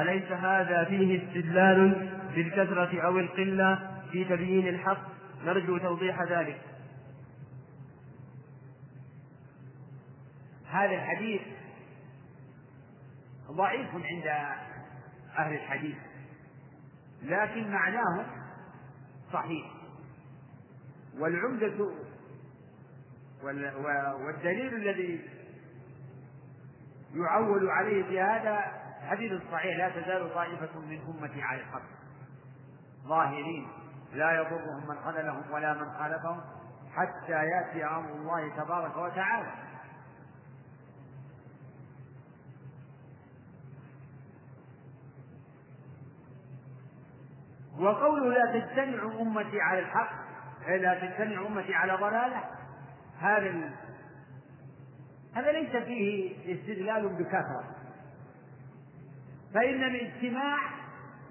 أليس 0.00 0.32
هذا 0.32 0.84
فيه 0.84 1.22
استدلال 1.22 2.08
بالكثرة 2.34 3.00
أو 3.00 3.18
القلة 3.18 3.78
في 4.12 4.24
تبيين 4.24 4.68
الحق 4.68 5.00
نرجو 5.44 5.78
توضيح 5.78 6.22
ذلك 6.22 6.60
هذا 10.70 10.94
الحديث 10.94 11.40
ضعيف 13.50 13.88
عند 13.94 14.26
أهل 15.38 15.54
الحديث 15.54 15.96
لكن 17.22 17.70
معناه 17.72 18.26
صحيح. 19.32 19.66
والعمدة 21.18 21.90
والدليل 24.24 24.74
الذي 24.74 25.20
يعول 27.14 27.70
عليه 27.70 28.02
في 28.02 28.20
هذا 28.20 28.80
حديث 29.08 29.42
صحيح 29.52 29.78
لا 29.78 29.88
تزال 29.88 30.34
طائفة 30.34 30.78
من 30.78 31.00
أمتي 31.08 31.42
على 31.42 31.60
الحق 31.60 31.82
ظاهرين 33.06 33.68
لا 34.12 34.32
يضرهم 34.32 34.88
من 34.88 34.96
خذلهم 35.04 35.42
ولا 35.52 35.74
من 35.74 35.90
خالفهم 35.98 36.40
حتى 36.94 37.32
يأتي 37.32 37.84
أمر 37.84 38.12
الله 38.12 38.56
تبارك 38.56 38.96
وتعالى. 38.96 39.52
وقوله 47.80 48.28
لا 48.28 48.58
تجتمع 48.58 49.20
أمتي 49.20 49.60
على 49.60 49.78
الحق 49.78 50.12
لا 50.68 50.94
تجتمع 50.94 51.46
أمتي 51.46 51.74
على 51.74 51.92
ضلالة. 51.92 52.44
هذا 53.20 53.70
هذا 55.34 55.52
ليس 55.52 55.76
فيه 55.84 56.36
استدلال 56.54 57.08
بكثرة. 57.08 57.64
فإن 59.54 59.84
الاجتماع 59.84 60.58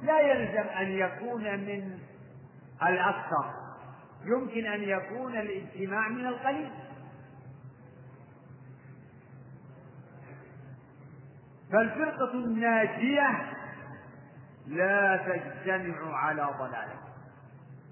لا 0.04 0.20
يلزم 0.20 0.70
أن 0.70 0.88
يكون 0.88 1.44
من 1.44 2.00
الأكثر 2.84 3.54
يمكن 4.26 4.66
أن 4.66 4.84
يكون 4.84 5.38
الاجتماع 5.38 6.08
من 6.08 6.26
القليل. 6.26 6.72
فالفرقة 11.72 12.34
الناجية 12.34 13.59
لا 14.70 15.18
تجتمع 15.18 16.16
على 16.16 16.50
ضلالة. 16.60 17.00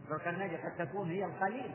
الفرقة 0.03 0.29
الناجية 0.29 0.57
قد 0.57 0.87
تكون 0.87 1.09
هي 1.09 1.25
القليل. 1.25 1.71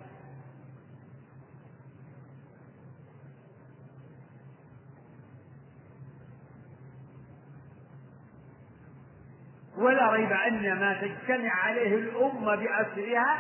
ولا 9.77 10.11
ريب 10.11 10.33
أن 10.33 10.79
ما 10.81 11.01
تجتمع 11.01 11.51
عليه 11.51 11.95
الأمة 11.95 12.57
بأسرها 12.57 13.39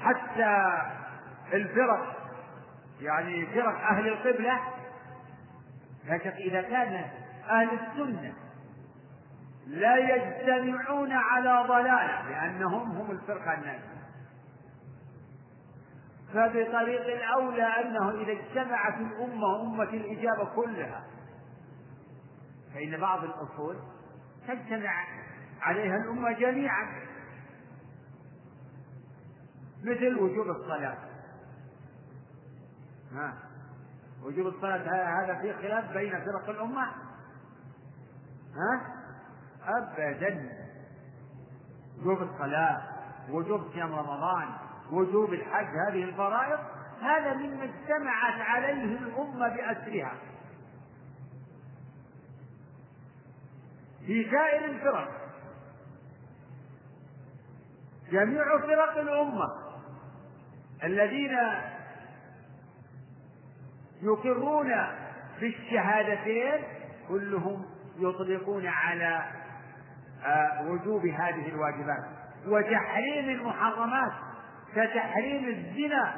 حتى 0.00 0.82
الفرق 1.52 2.30
يعني 3.00 3.46
فرق 3.46 3.80
أهل 3.90 4.08
القبلة 4.08 4.60
لكن 6.04 6.30
إذا 6.30 6.62
كان 6.62 7.04
أهل 7.50 7.68
السنة 7.68 8.32
لا 9.66 9.96
يجتمعون 9.96 11.12
على 11.12 11.68
ضلال 11.68 12.30
لأنهم 12.30 12.90
هم 12.90 13.10
الفرقة 13.10 13.54
الناجية. 13.54 13.94
فبطريق 16.34 17.06
الأولى 17.06 17.62
أنه 17.62 18.10
إذا 18.10 18.32
اجتمعت 18.32 19.00
الأمة 19.00 19.60
أمة 19.62 19.82
الإجابة 19.82 20.44
كلها 20.44 21.04
فإن 22.74 23.00
بعض 23.00 23.24
الأصول 23.24 23.76
تجتمع 24.48 25.04
عليها 25.60 25.96
الأمة 25.96 26.32
جميعا. 26.32 27.04
مثل 29.84 30.18
وجوب 30.18 30.46
الصلاة. 30.46 30.98
ها 33.12 33.34
وجوب 34.22 34.46
الصلاة 34.46 35.22
هذا 35.22 35.40
في 35.42 35.52
خلاف 35.52 35.92
بين 35.92 36.12
فرق 36.24 36.48
الأمة. 36.48 36.86
ها؟ 38.54 39.03
أبدا. 39.66 40.50
وجوب 42.00 42.22
الصلاة 42.22 42.82
وجوب 43.30 43.72
صيام 43.72 43.94
رمضان 43.94 44.48
وجوب 44.92 45.32
الحج 45.32 45.66
هذه 45.88 46.04
الفرائض 46.04 46.58
هذا 47.00 47.34
مما 47.34 47.64
اجتمعت 47.64 48.40
عليه 48.40 48.84
الأمة 48.98 49.48
بأسرها. 49.48 50.12
في 54.06 54.30
سائر 54.30 54.64
الفرق. 54.64 55.08
جميع 58.10 58.58
فرق 58.58 58.98
الأمة. 58.98 59.46
الذين 60.84 61.38
يقرون 64.02 64.72
بالشهادتين 65.40 66.62
كلهم 67.08 67.64
يطلقون 67.98 68.66
على 68.66 69.43
وجوب 70.60 71.06
هذه 71.06 71.48
الواجبات. 71.48 72.04
وتحريم 72.46 73.28
المحرمات 73.28 74.12
كتحريم 74.74 75.48
الزنا. 75.48 76.14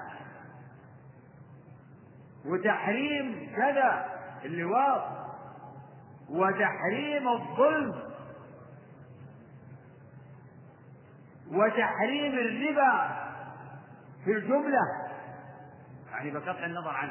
وتحريم 2.44 3.52
كذا 3.56 4.06
اللواط. 4.44 5.02
وتحريم 6.30 7.28
الظلم. 7.28 8.02
وتحريم 11.52 12.32
الربا 12.32 13.16
في 14.24 14.32
الجملة. 14.32 14.80
يعني 16.12 16.30
بقطع 16.30 16.64
النظر 16.64 16.90
عن 16.90 17.10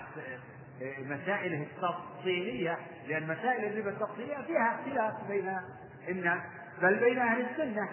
مسائله 0.99 1.63
التفصيلية 1.63 2.77
لأن 3.07 3.23
مسائل 3.23 3.65
الربا 3.65 3.89
التفصيلية 3.89 4.41
فيها 4.47 4.75
اختلاف 4.75 5.27
بين 5.27 5.57
الناس 6.09 6.41
بل 6.81 6.99
بين 6.99 7.19
أهل 7.19 7.45
السنة. 7.45 7.89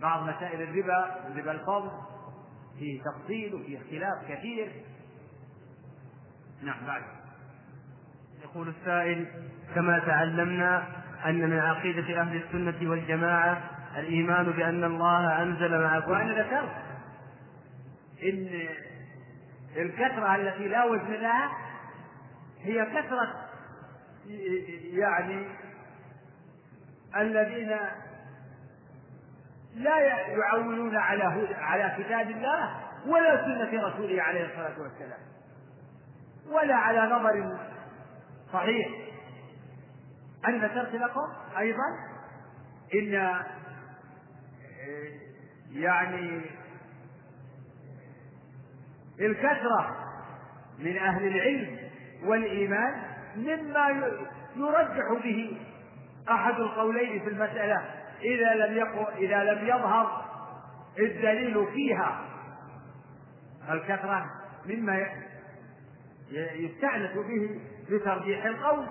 بعض 0.00 0.28
مسائل 0.28 0.62
الربا 0.62 1.16
ربا 1.36 1.52
الفضل 1.52 1.90
فيه 2.78 3.02
تفصيل 3.02 3.54
وفيه 3.54 3.78
اختلاف 3.78 4.28
كثير. 4.28 4.72
نعم 6.62 6.86
بعد. 6.86 7.02
يقول 8.42 8.68
السائل 8.68 9.26
كما 9.74 9.98
تعلمنا 9.98 10.86
أن 11.26 11.50
من 11.50 11.58
عقيدة 11.58 12.20
أهل 12.20 12.42
السنة 12.42 12.90
والجماعة 12.90 13.70
الإيمان 13.96 14.44
بأن 14.52 14.84
الله 14.84 15.42
أنزل 15.42 15.82
مع 15.82 16.00
كل 16.00 16.10
وأنا 16.10 16.42
ذكرت 16.42 16.72
إن 18.22 18.68
الكثرة 19.76 20.36
التي 20.36 20.68
لا 20.68 20.84
وزن 20.84 21.12
لها 21.12 21.50
هي 22.60 22.86
كثرة 22.86 23.34
يعني 24.92 25.46
الذين 27.16 27.78
لا 29.74 29.98
يعولون 30.28 30.96
على 30.96 31.24
على 31.58 32.04
كتاب 32.04 32.30
الله 32.30 32.80
ولا 33.06 33.44
سنة 33.44 33.88
رسوله 33.88 34.22
عليه 34.22 34.44
الصلاة 34.46 34.80
والسلام 34.82 35.20
ولا 36.46 36.74
على 36.74 37.14
نظر 37.14 37.58
صحيح. 38.52 38.88
أنا 40.48 40.66
ذكرت 40.66 40.94
لكم 40.94 41.32
أيضا؟ 41.58 42.12
إن 42.94 43.42
يعني 45.72 46.40
الكثرة 49.20 49.96
من 50.78 50.98
أهل 50.98 51.26
العلم 51.26 51.78
والإيمان 52.24 53.02
مما 53.36 53.88
يرجح 54.56 55.22
به 55.24 55.60
أحد 56.30 56.54
القولين 56.54 57.22
في 57.22 57.28
المسألة. 57.28 57.82
إذا 58.20 58.54
لم 58.54 58.88
إذا 59.16 59.44
لم 59.44 59.68
يظهر 59.68 60.24
الدليل 60.98 61.66
فيها. 61.66 62.20
الكثرة 63.70 64.26
مما 64.66 65.06
يستأنس 66.30 67.12
به 67.16 67.60
لترجيح 67.88 68.44
القول. 68.44 68.86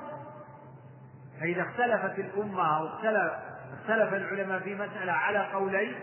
فإذا 1.42 1.62
اختلفت 1.62 2.20
الأمة 2.20 2.78
أو 2.78 2.88
اختلف, 2.88 3.34
اختلف 3.74 4.14
العلماء 4.14 4.60
في 4.60 4.76
مسألة 4.76 5.12
على 5.12 5.40
قولين 5.54 5.96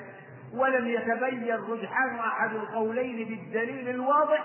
ولم 0.52 0.88
يتبين 0.88 1.54
رجحان 1.54 2.18
أحد 2.18 2.54
القولين 2.54 3.28
بالدليل 3.28 3.88
الواضح 3.88 4.44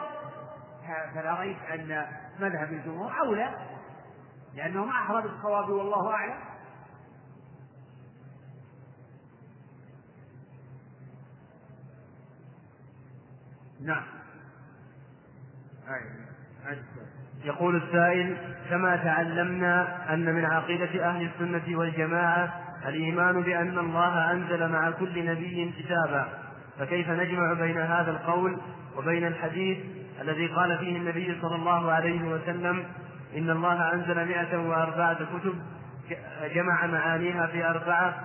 فلا 1.16 1.40
ريب 1.40 1.58
أن 1.74 2.06
مذهب 2.40 2.72
الجمهور 2.72 3.12
أولى 3.20 3.50
لأنهم 4.56 4.90
أحرى 4.90 5.22
بالصواب 5.22 5.70
والله 5.70 6.12
أعلم. 6.12 6.53
نعم. 13.86 14.04
يقول 17.44 17.76
السائل 17.76 18.38
كما 18.70 18.96
تعلمنا 18.96 20.14
أن 20.14 20.36
من 20.36 20.46
عقيدة 20.46 21.10
أهل 21.10 21.30
السنة 21.30 21.78
والجماعة 21.80 22.54
الإيمان 22.86 23.42
بأن 23.42 23.78
الله 23.80 24.32
أنزل 24.32 24.72
مع 24.72 24.92
كل 24.92 25.26
نبي 25.26 25.74
كتابا. 25.80 26.28
فكيف 26.80 27.10
نجمع 27.10 27.54
بين 27.54 27.78
هذا 27.78 28.12
القول 28.12 28.58
وبين 28.98 29.28
الحديث 29.28 29.78
الذي 30.22 30.48
قال 30.48 30.78
فيه 30.78 30.98
النبي 30.98 31.38
صلى 31.42 31.56
الله 31.56 31.92
عليه 31.92 32.22
وسلم 32.24 32.86
إن 33.38 33.50
الله 33.50 33.94
أنزل 33.94 34.28
مئة 34.28 34.58
وأربعة 34.58 35.18
كتب 35.40 35.54
جمع 36.56 36.86
معانيها 36.86 37.48
في 37.48 37.66
أربعة 37.66 38.16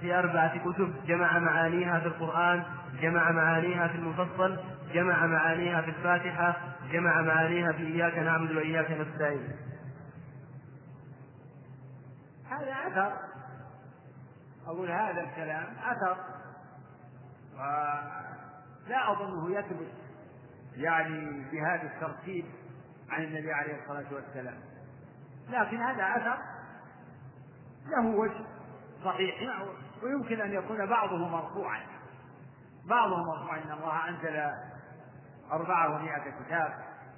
في 0.00 0.18
أربعة 0.18 0.58
كتب 0.58 0.94
جمع 1.06 1.38
معانيها 1.38 1.98
في 1.98 2.06
القرآن 2.06 2.62
جمع 3.02 3.30
معانيها 3.30 3.88
في 3.88 3.94
المفصل 3.94 4.56
جمع 4.92 5.26
معانيها 5.26 5.82
في 5.82 5.90
الفاتحة 5.90 6.56
جمع 6.92 7.22
معانيها 7.22 7.72
في 7.72 7.86
إياك 7.86 8.18
نعبد 8.18 8.50
وإياك 8.50 8.90
نستعين. 8.90 9.56
هذا 12.50 12.72
أثر. 12.86 13.16
أقول 14.66 14.90
هذا 14.90 15.20
الكلام 15.20 15.66
أثر. 15.84 16.16
لا 18.88 19.12
أظنه 19.12 19.58
يثبت 19.58 19.92
يعني 20.76 21.50
بهذا 21.52 21.82
الترتيب 21.82 22.44
عن 23.10 23.24
النبي 23.24 23.52
عليه 23.52 23.82
الصلاة 23.82 24.14
والسلام. 24.14 24.58
لكن 25.48 25.76
هذا 25.76 26.16
أثر. 26.16 26.38
له 27.86 28.06
وجه 28.16 28.44
صحيح. 29.04 29.62
ويمكن 30.02 30.40
أن 30.40 30.52
يكون 30.52 30.86
بعضه 30.86 31.28
مرفوعا. 31.28 31.80
بعضه 32.84 33.16
مرفوعا 33.16 33.58
إن 33.58 33.72
الله 33.72 34.08
أنزل 34.08 34.69
أربعة 35.52 35.94
ومائة 35.94 36.30
كتاب 36.44 36.72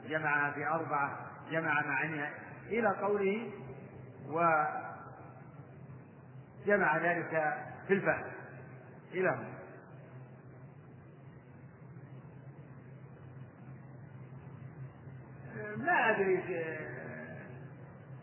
جمعها 0.08 0.50
في 0.50 0.66
أربعة 0.66 1.18
جمع 1.50 1.86
معانيها 1.86 2.30
إلى 2.66 2.88
قوله 2.88 3.50
وجمع 6.66 6.96
ذلك 6.96 7.56
في 7.86 7.94
الفهم. 7.94 8.32
إلى 9.12 9.28
هنا. 9.28 9.52
ما 15.76 16.10
أدري 16.10 16.42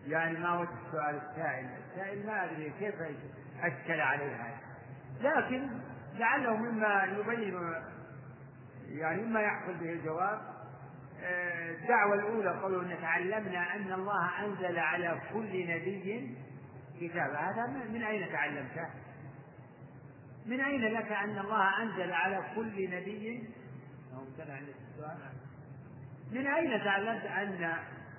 يعني 0.08 0.40
ما 0.40 0.60
وجه 0.60 0.70
سؤال 0.92 1.16
السائل. 1.16 1.70
السائل 1.92 2.26
ما 2.26 2.46
أدري 2.46 2.74
كيف 2.80 2.96
أشكل 3.62 4.02
عليه 4.02 4.36
هذا 4.36 4.60
لكن 5.22 5.70
لعله 6.16 6.56
مما 6.58 7.04
يبين 7.04 7.56
يعني 8.92 9.22
مما 9.22 9.42
يحصل 9.42 9.74
به 9.74 9.94
الجواب 9.94 10.40
الدعوة 11.82 12.14
الأولى 12.14 12.50
قولوا 12.50 12.84
أن 12.84 12.98
تعلمنا 13.02 13.76
أن 13.76 13.94
الله 13.94 14.46
أنزل 14.46 14.80
على 14.80 15.22
كل 15.34 15.68
نبي 15.70 16.36
كتابا 17.02 17.38
هذا 17.40 17.68
من 17.68 18.04
أين 18.04 18.32
تعلمته؟ 18.32 18.90
من 20.46 20.60
أين 20.60 20.82
لك 20.82 21.12
أن 21.12 21.40
الله 21.40 21.82
أنزل 21.82 22.12
على 22.12 22.44
كل 22.56 22.90
نبي؟ 22.96 23.50
من 26.32 26.48
أين 26.48 26.84
تعلمت 26.84 27.26
أن 27.26 27.74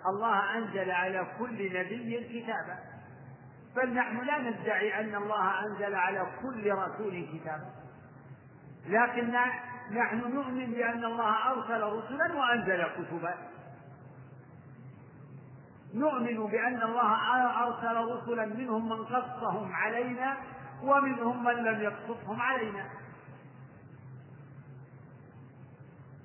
الله 0.06 0.58
أنزل 0.58 0.90
على 0.90 1.26
كل 1.38 1.78
نبي 1.80 2.40
كتابا 2.42 2.78
بل 3.76 3.94
نحن 3.94 4.16
لا 4.26 4.38
ندعي 4.38 5.00
أن 5.00 5.14
الله 5.14 5.66
أنزل 5.66 5.94
على 5.94 6.26
كل 6.42 6.72
رسول 6.72 7.26
كتابا 7.32 7.70
لكن 8.86 9.30
نحن 9.90 10.34
نؤمن 10.34 10.70
بأن 10.70 11.04
الله 11.04 11.50
أرسل 11.50 11.82
رسلا 11.82 12.34
وأنزل 12.34 12.82
كتبا. 12.82 13.34
نؤمن 15.94 16.46
بأن 16.46 16.82
الله 16.82 17.10
أرسل 17.66 17.96
رسلا 17.96 18.46
منهم 18.46 18.88
من 18.88 19.04
قصهم 19.04 19.72
علينا 19.72 20.36
ومنهم 20.82 21.44
من 21.44 21.54
لم 21.54 21.80
يقصصهم 21.80 22.40
علينا. 22.40 22.84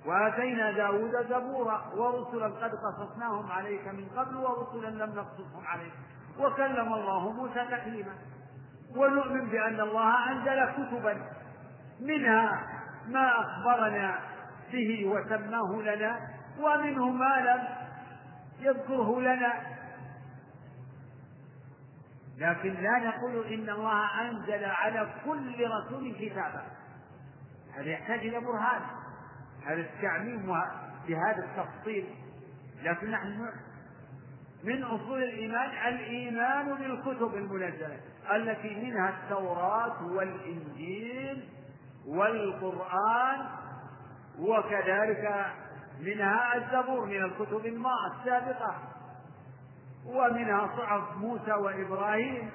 وآتينا 0.05 0.71
داود 0.71 1.11
زبورا 1.29 1.93
ورسلا 1.95 2.45
قد 2.45 2.71
قصصناهم 2.75 3.51
عليك 3.51 3.87
من 3.87 4.07
قبل 4.17 4.35
ورسلا 4.35 4.87
لم 4.87 5.15
نقصصهم 5.15 5.67
عليك. 5.67 5.93
وكلم 6.39 6.93
الله 6.93 7.31
موسى 7.31 7.65
تكليما. 7.65 8.13
ونؤمن 8.95 9.45
بأن 9.49 9.79
الله 9.79 10.31
أنزل 10.31 10.65
كتبا. 10.71 11.31
منها 11.99 12.74
ما 13.07 13.39
أخبرنا 13.39 14.19
به 14.71 15.05
وسماه 15.05 15.81
لنا 15.81 16.19
ومنه 16.59 17.09
ما 17.09 17.35
لم 17.39 17.67
يذكره 18.59 19.21
لنا. 19.21 19.53
لكن 22.37 22.73
لا 22.73 22.99
نقول 22.99 23.53
إن 23.53 23.69
الله 23.69 24.21
أنزل 24.21 24.65
على 24.65 25.09
كل 25.25 25.67
رسول 25.69 26.15
كتابا. 26.19 26.63
هذا 27.75 27.89
يحتاج 27.89 28.19
إلى 28.19 28.39
برهان؟ 28.39 28.81
هذا 29.65 29.81
التعميم 29.81 30.53
بهذا 31.07 31.43
التفصيل؟ 31.45 32.05
لكن 32.83 33.11
نحن 33.11 33.49
من 34.63 34.83
أصول 34.83 35.23
الإيمان 35.23 35.69
الإيمان 35.93 36.75
بالكتب 36.75 37.35
المنزلة 37.35 37.99
التي 38.35 38.75
منها 38.75 39.09
التوراة 39.09 40.05
والإنجيل 40.05 41.49
والقرآن 42.07 43.45
وكذلك 44.39 45.45
منها 46.01 46.55
الزبور 46.55 47.05
من 47.05 47.23
الكتب 47.23 47.65
السابقة 48.19 48.75
ومنها 50.05 50.69
صحف 50.77 51.17
موسى 51.17 51.51
وإبراهيم. 51.51 52.49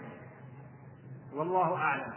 والله 1.34 1.76
أعلم. 1.76 2.12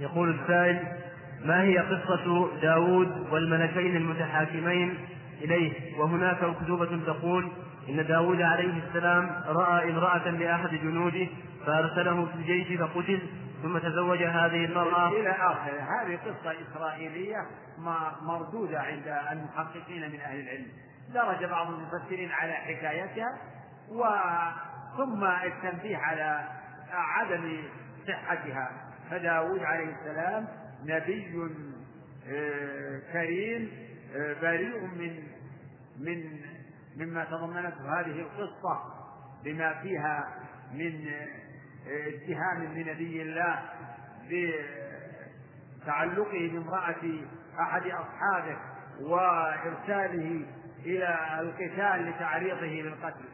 يقول 0.00 0.40
السائل 0.40 1.00
ما 1.44 1.62
هي 1.62 1.78
قصة 1.78 2.48
داود 2.60 3.26
والملكين 3.32 3.96
المتحاكمين 3.96 4.98
إليه؟ 5.40 5.98
وهناك 5.98 6.42
أكذوبة 6.42 7.04
تقول 7.06 7.52
إن 7.88 8.06
داود 8.06 8.40
عليه 8.40 8.82
السلام 8.88 9.42
رأى 9.46 9.90
امرأة 9.90 10.30
لأحد 10.30 10.68
جنوده 10.68 11.26
فأرسله 11.66 12.26
في 12.26 12.34
الجيش 12.34 12.80
فقتل. 12.80 13.20
ثم 13.62 13.78
تزوج 13.78 14.22
هذه 14.22 14.64
المرأة. 14.64 15.08
إلى 15.08 15.30
آخره 15.30 16.02
هذه 16.02 16.16
قصة 16.16 16.54
إسرائيلية 16.62 17.46
مردودة 18.22 18.80
عند 18.80 19.08
المحققين 19.32 20.12
من 20.12 20.20
أهل 20.20 20.40
العلم. 20.40 20.66
درج 21.14 21.44
بعض 21.44 21.66
المفسرين 21.70 22.30
على 22.32 22.52
حكايتها 22.52 23.38
وثم 23.88 25.24
التنبيه 25.24 25.96
على 25.96 26.48
عدم 26.92 27.62
صحتها. 28.08 28.70
فداود 29.10 29.62
عليه 29.62 29.94
السلام 29.94 30.48
نبي 30.84 31.50
آه، 32.28 33.00
كريم 33.12 33.70
آه، 34.16 34.34
بريء 34.42 34.80
من 34.80 35.22
من 35.98 36.40
مما 36.96 37.24
تضمنته 37.24 38.00
هذه 38.00 38.20
القصة 38.20 38.80
بما 39.44 39.74
فيها 39.82 40.28
من 40.72 41.08
آه، 41.08 41.28
اتهام 41.86 42.62
لنبي 42.62 43.22
الله 43.22 43.62
بتعلقه 45.82 46.50
بامرأة 46.52 47.20
أحد 47.60 47.82
أصحابه 47.86 48.56
وإرساله 49.00 50.46
إلى 50.86 51.40
القتال 51.40 52.10
لتعريضه 52.10 52.66
للقتل 52.66 53.24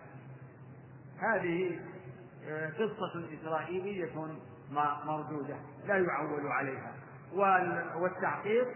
هذه 1.20 1.80
قصة 2.78 3.28
إسرائيلية 3.40 4.10
مردودة 5.06 5.56
لا 5.86 5.96
يعول 5.96 6.46
عليها. 6.46 6.92
والتحقيق 7.96 8.66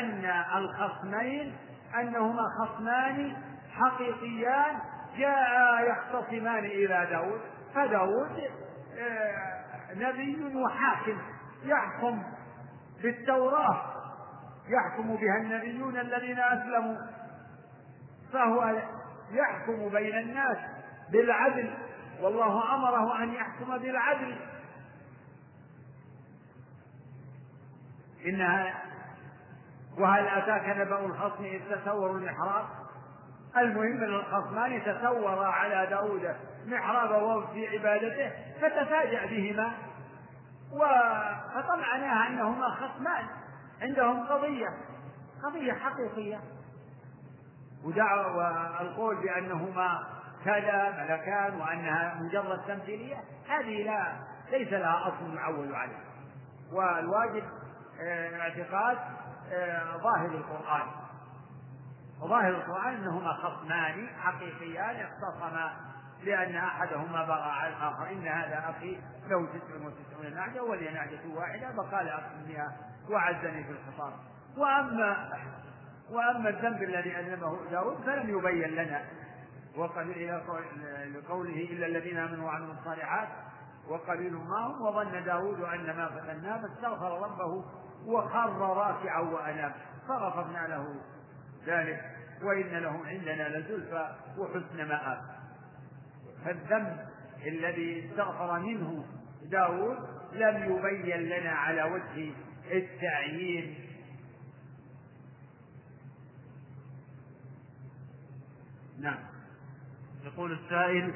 أن 0.00 0.24
الخصمين 0.56 1.56
أنهما 2.00 2.42
خصمان 2.60 3.36
حقيقيان 3.72 4.78
جاء 5.18 5.90
يختصمان 5.90 6.64
إلى 6.64 7.06
داود 7.10 7.40
فداود 7.74 8.38
آه، 8.38 8.67
نبي 9.94 10.56
وحاكم. 10.56 11.18
يحكم 11.64 12.22
بالتوراة. 13.02 13.94
يحكم 14.68 15.16
بها 15.16 15.36
النبيون 15.40 15.96
الذين 15.96 16.38
أسلموا. 16.38 16.96
فهو 18.32 18.82
يحكم 19.30 19.88
بين 19.88 20.18
الناس 20.18 20.58
بالعدل. 21.12 21.74
والله 22.20 22.74
أمره 22.74 23.22
أن 23.22 23.34
يحكم 23.34 23.78
بالعدل. 23.78 24.36
إنها 28.26 28.82
وهل 29.98 30.28
أتاك 30.28 30.76
نبأ 30.76 31.06
الخصم 31.06 31.44
إذ 31.44 31.60
تسوروا 31.74 32.18
المحراب 32.18 32.66
المهم 33.60 34.02
أن 34.02 34.14
الخصمان 34.14 34.82
تسورا 34.82 35.46
على 35.46 35.86
داود 35.86 36.36
محراب 36.66 37.10
وهو 37.10 37.46
في 37.46 37.68
عبادته 37.68 38.32
فتفاجأ 38.60 39.26
بهما. 39.26 39.72
فطمعناها 41.54 42.28
أنهما 42.28 42.68
خصمان 42.70 43.26
عندهم 43.82 44.26
قضية 44.26 44.68
قضية 45.44 45.72
حقيقية. 45.72 46.40
ودعوة 47.84 48.36
والقول 48.36 49.16
بأنهما 49.16 50.06
كذا 50.44 50.90
ملكان 50.90 51.60
وأنها 51.60 52.14
مجرد 52.20 52.60
تمثيلية 52.68 53.16
هذه 53.48 53.82
لا 53.82 54.12
ليس 54.50 54.72
لها 54.72 55.08
أصل 55.08 55.36
يعول 55.36 55.74
عليه 55.74 56.08
والواجب 56.72 57.44
آه، 58.00 58.40
اعتقاد 58.40 58.98
آه، 59.52 59.96
ظاهر 59.96 60.26
القرآن. 60.26 60.86
وظاهر 62.22 62.48
القرآن 62.48 62.94
أنهما 62.94 63.32
خصمان 63.32 64.08
حقيقيان 64.20 65.06
اختصما 65.06 65.72
لأن 66.22 66.56
أحدهما 66.56 67.24
بغى 67.24 67.50
على 67.50 67.68
الآخر. 67.68 68.10
إن 68.10 68.28
هذا 68.28 68.70
أخي 68.70 69.00
له 69.28 69.46
تسع 69.46 69.86
وتسعون 69.86 70.34
نعجة 70.34 70.62
ولي 70.62 70.90
نعجة 70.90 71.20
واحدة 71.34 71.72
فقال 71.76 72.08
أقسمنيها 72.08 72.76
وعزني 73.10 73.64
في 73.64 73.70
الخطاب. 73.70 74.12
وأما 74.56 75.28
وأما 76.10 76.48
الذنب 76.48 76.82
الذي 76.82 77.16
أذنبه 77.16 77.70
داود 77.70 77.96
فلم 77.96 78.38
يبين 78.38 78.68
لنا 78.68 79.04
وقد 79.76 80.06
لقوله 81.14 81.68
إلا 81.70 81.86
الذين 81.86 82.18
آمنوا 82.18 82.46
وعملوا 82.46 82.74
الصالحات 82.74 83.28
وقليل 83.88 84.32
ما 84.32 84.66
هم 84.66 84.82
وظن 84.82 85.24
داود 85.24 85.60
أن 85.60 85.96
ما 85.96 86.08
فتناه 86.08 86.62
فاستغفر 86.62 87.22
ربه 87.22 87.64
وخر 88.06 88.76
راكعا 88.76 89.20
وأناب. 89.20 89.72
فغفرنا 90.08 90.66
له 90.68 90.94
ذلك 91.68 92.00
وإن 92.42 92.68
له 92.68 93.06
عندنا 93.06 93.58
لزلفى 93.58 94.14
وحسن 94.38 94.88
مآب 94.88 95.18
فالذنب 96.44 97.06
الذي 97.46 98.10
استغفر 98.10 98.58
منه 98.58 99.04
داود 99.42 99.96
لم 100.32 100.76
يبين 100.76 101.20
لنا 101.20 101.50
على 101.50 101.82
وجه 101.82 102.32
التعيين 102.72 103.74
نعم 109.00 109.18
يقول 110.24 110.52
السائل 110.52 111.14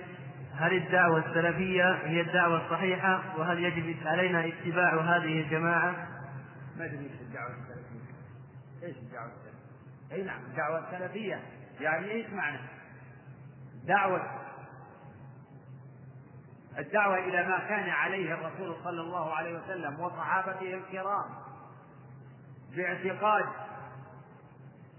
هل 0.54 0.76
الدعوة 0.76 1.18
السلفية 1.18 1.92
هي 1.92 2.20
الدعوة 2.20 2.66
الصحيحة 2.66 3.38
وهل 3.38 3.58
يجب 3.58 4.06
علينا 4.06 4.46
اتباع 4.46 5.00
هذه 5.00 5.40
الجماعة؟ 5.40 6.08
ما 6.78 6.84
أدري 6.84 6.98
إيش 6.98 7.20
الدعوة 7.20 7.50
السلفية؟ 7.50 8.86
إيش 8.86 8.96
الدعوة 8.96 9.26
السلفية؟ 9.26 9.51
اي 10.12 10.22
نعم 10.22 10.40
الدعوة 10.44 10.78
السلفية 10.78 11.42
يعني 11.80 12.10
إيش 12.10 12.30
معنى؟ 12.30 12.58
دعوة 13.84 14.42
الدعوة 16.78 17.18
إلى 17.18 17.48
ما 17.48 17.58
كان 17.58 17.90
عليه 17.90 18.34
الرسول 18.34 18.76
صلى 18.84 19.00
الله 19.00 19.34
عليه 19.34 19.58
وسلم 19.58 20.00
وصحابته 20.00 20.74
الكرام 20.74 21.24
باعتقاد 22.76 23.44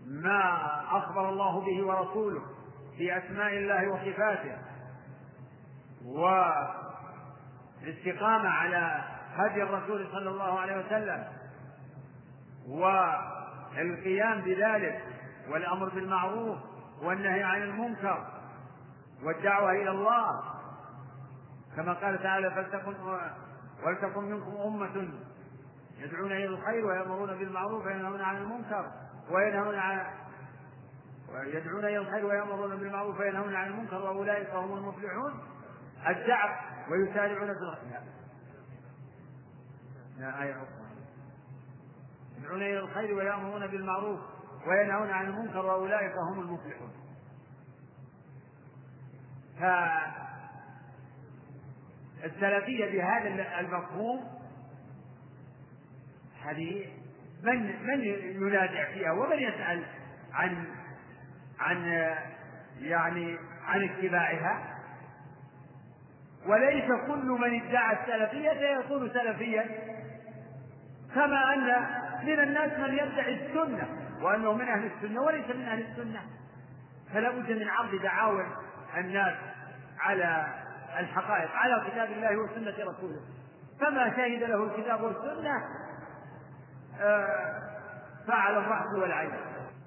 ما 0.05 0.59
أخبر 0.97 1.29
الله 1.29 1.59
به 1.59 1.85
ورسوله 1.85 2.41
في 2.97 3.17
أسماء 3.17 3.57
الله 3.57 3.87
وصفاته 3.87 4.57
والاستقامة 7.81 8.49
على 8.49 9.03
هدي 9.35 9.63
الرسول 9.63 10.07
صلى 10.11 10.29
الله 10.29 10.59
عليه 10.59 10.85
وسلم 10.85 11.27
والقيام 13.77 14.41
بذلك 14.41 15.03
والأمر 15.49 15.89
بالمعروف 15.89 16.57
والنهي 17.01 17.43
عن 17.43 17.61
المنكر 17.61 18.27
والدعوة 19.23 19.71
إلى 19.71 19.89
الله. 19.89 20.43
كما 21.75 21.93
قال 21.93 22.23
تعالى 22.23 22.51
فلتكن 22.51 22.95
ولتكن 23.85 24.23
منكم 24.23 24.57
أمة 24.65 25.09
يدعون 25.97 26.31
إلى 26.31 26.45
الخير 26.45 26.85
ويأمرون 26.85 27.37
بالمعروف 27.37 27.85
وينهون 27.85 28.21
عن 28.21 28.37
المنكر 28.37 28.91
وينهون 29.31 29.75
عن 29.75 30.05
ويدعون 31.33 31.85
إلى 31.85 31.97
الخير 31.97 32.25
ويأمرون 32.25 32.75
بالمعروف 32.75 33.19
وينهون 33.19 33.55
عن 33.55 33.67
المنكر 33.67 33.95
وأولئك 33.95 34.49
هم 34.49 34.77
المفلحون. 34.77 35.33
الدعوة 36.07 36.55
ويسارعون 36.91 37.53
في 37.53 37.59
الخير. 37.59 37.99
لا 40.19 40.43
آية 40.43 40.51
أخرى. 40.51 40.82
يدعون 42.43 42.61
إلى 42.61 42.79
الخير 42.79 43.15
ويأمرون 43.15 43.67
بالمعروف 43.67 44.19
وينهون 44.67 45.09
عن 45.09 45.25
المنكر 45.25 45.65
وأولئك 45.65 46.13
هم 46.31 46.39
المفلحون. 46.39 46.91
فالسلفية 52.21 52.91
بهذا 52.91 53.59
المفهوم 53.59 54.23
هذه 56.43 56.85
من 57.43 57.85
من 57.87 58.03
ينازع 58.47 58.93
فيها 58.93 59.11
ومن 59.11 59.39
يسأل 59.39 59.85
عن 60.33 60.65
عن 61.59 61.85
يعني 62.79 63.37
عن 63.65 63.83
اتباعها. 63.83 64.73
وليس 66.45 66.85
كل 67.07 67.25
من 67.25 67.61
ادعى 67.61 67.97
السلفية 68.03 68.51
يكون 68.51 69.09
سلفيا 69.09 69.65
كما 71.15 71.53
أن 71.53 72.02
من 72.23 72.39
الناس 72.39 72.79
من 72.79 72.93
يدعي 72.93 73.45
السنة 73.45 73.87
وأنه 74.21 74.53
من 74.53 74.67
أهل 74.67 74.91
السنة 74.91 75.21
وليس 75.21 75.55
من 75.55 75.65
أهل 75.65 75.81
السنة. 75.81 76.21
فلا 77.13 77.29
بد 77.31 77.51
من 77.51 77.69
عرض 77.69 78.01
دعاوى 78.01 78.45
الناس 78.97 79.35
على 79.99 80.47
الحقائق 80.99 81.51
على 81.51 81.83
كتاب 81.91 82.11
الله 82.11 82.37
وسنة 82.37 82.91
رسوله. 82.91 83.19
فما 83.81 84.09
شهد 84.09 84.43
له 84.43 84.63
الكتاب 84.63 85.01
والسنة 85.01 85.53
آه، 87.01 87.61
فعل 88.27 88.57
الرأس 88.57 88.95
والعين. 89.01 89.31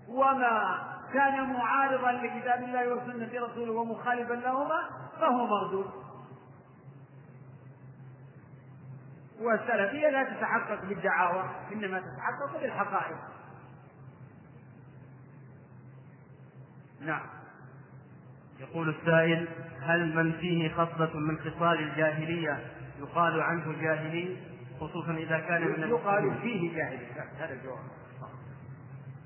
وما 0.09 0.79
كان 1.13 1.53
معارضا 1.53 2.13
لكتاب 2.13 2.63
الله 2.63 2.95
وسنة 2.95 3.47
رسوله 3.47 3.73
ومخالفا 3.73 4.35
لهما 4.35 4.83
فهو 5.21 5.47
مردود. 5.47 6.06
والسلفية 9.41 10.09
لا 10.09 10.25
تتحقق 10.25 10.85
بالدعاوى 10.85 11.45
إنما 11.73 12.01
تتحقق 12.01 12.61
بالحقائق. 12.63 13.17
نعم. 17.01 17.27
يقول 18.61 18.89
السائل 18.89 19.49
هل 19.83 20.17
من 20.17 20.33
فيه 20.33 20.75
خصلة 20.75 21.17
من 21.17 21.39
خصال 21.39 21.79
الجاهلية 21.79 22.59
يقال 22.99 23.41
عنه 23.41 23.81
جاهلي؟ 23.81 24.37
خصوصا 24.81 25.13
إذا 25.13 25.39
كان 25.39 25.63
من 25.63 25.89
يقال 25.89 26.35
فيه 26.43 26.77
جاهلي. 26.77 27.07
هذا 27.39 27.53
الجواب. 27.53 27.79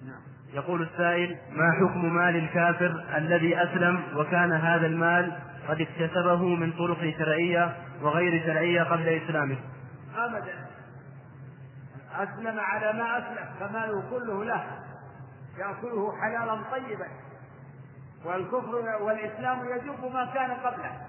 نعم. 0.06 0.20
يقول 0.52 0.82
السائل 0.82 1.36
ما 1.52 1.72
حكم 1.72 2.14
مال 2.14 2.36
الكافر 2.36 3.04
الذي 3.16 3.62
أسلم 3.62 4.02
وكان 4.16 4.52
هذا 4.52 4.86
المال 4.86 5.32
قد 5.68 5.80
اكتسبه 5.80 6.54
من 6.54 6.72
طرق 6.72 7.14
شرعية 7.18 7.76
وغير 8.02 8.42
شرعية 8.46 8.82
قبل 8.82 9.08
إسلامه؟ 9.08 9.56
أبدا. 10.16 10.66
أسلم 12.12 12.60
على 12.60 12.92
ما 12.92 13.18
أسلم 13.18 13.48
فماله 13.60 14.10
كله 14.10 14.44
له. 14.44 14.64
يأكله 15.58 16.12
حلالا 16.20 16.62
طيبا. 16.70 17.08
والكفر 18.24 19.02
والإسلام 19.02 19.58
يجب 19.64 20.12
ما 20.12 20.24
كان 20.34 20.50
قبله. 20.50 21.06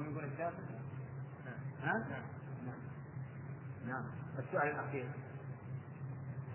يقول 0.00 0.24
الكافر؟ 0.24 0.62
ها؟ 1.84 1.92
نعم. 1.92 2.22
نعم. 3.86 4.04
السؤال 4.38 4.68
الأخير. 4.68 5.04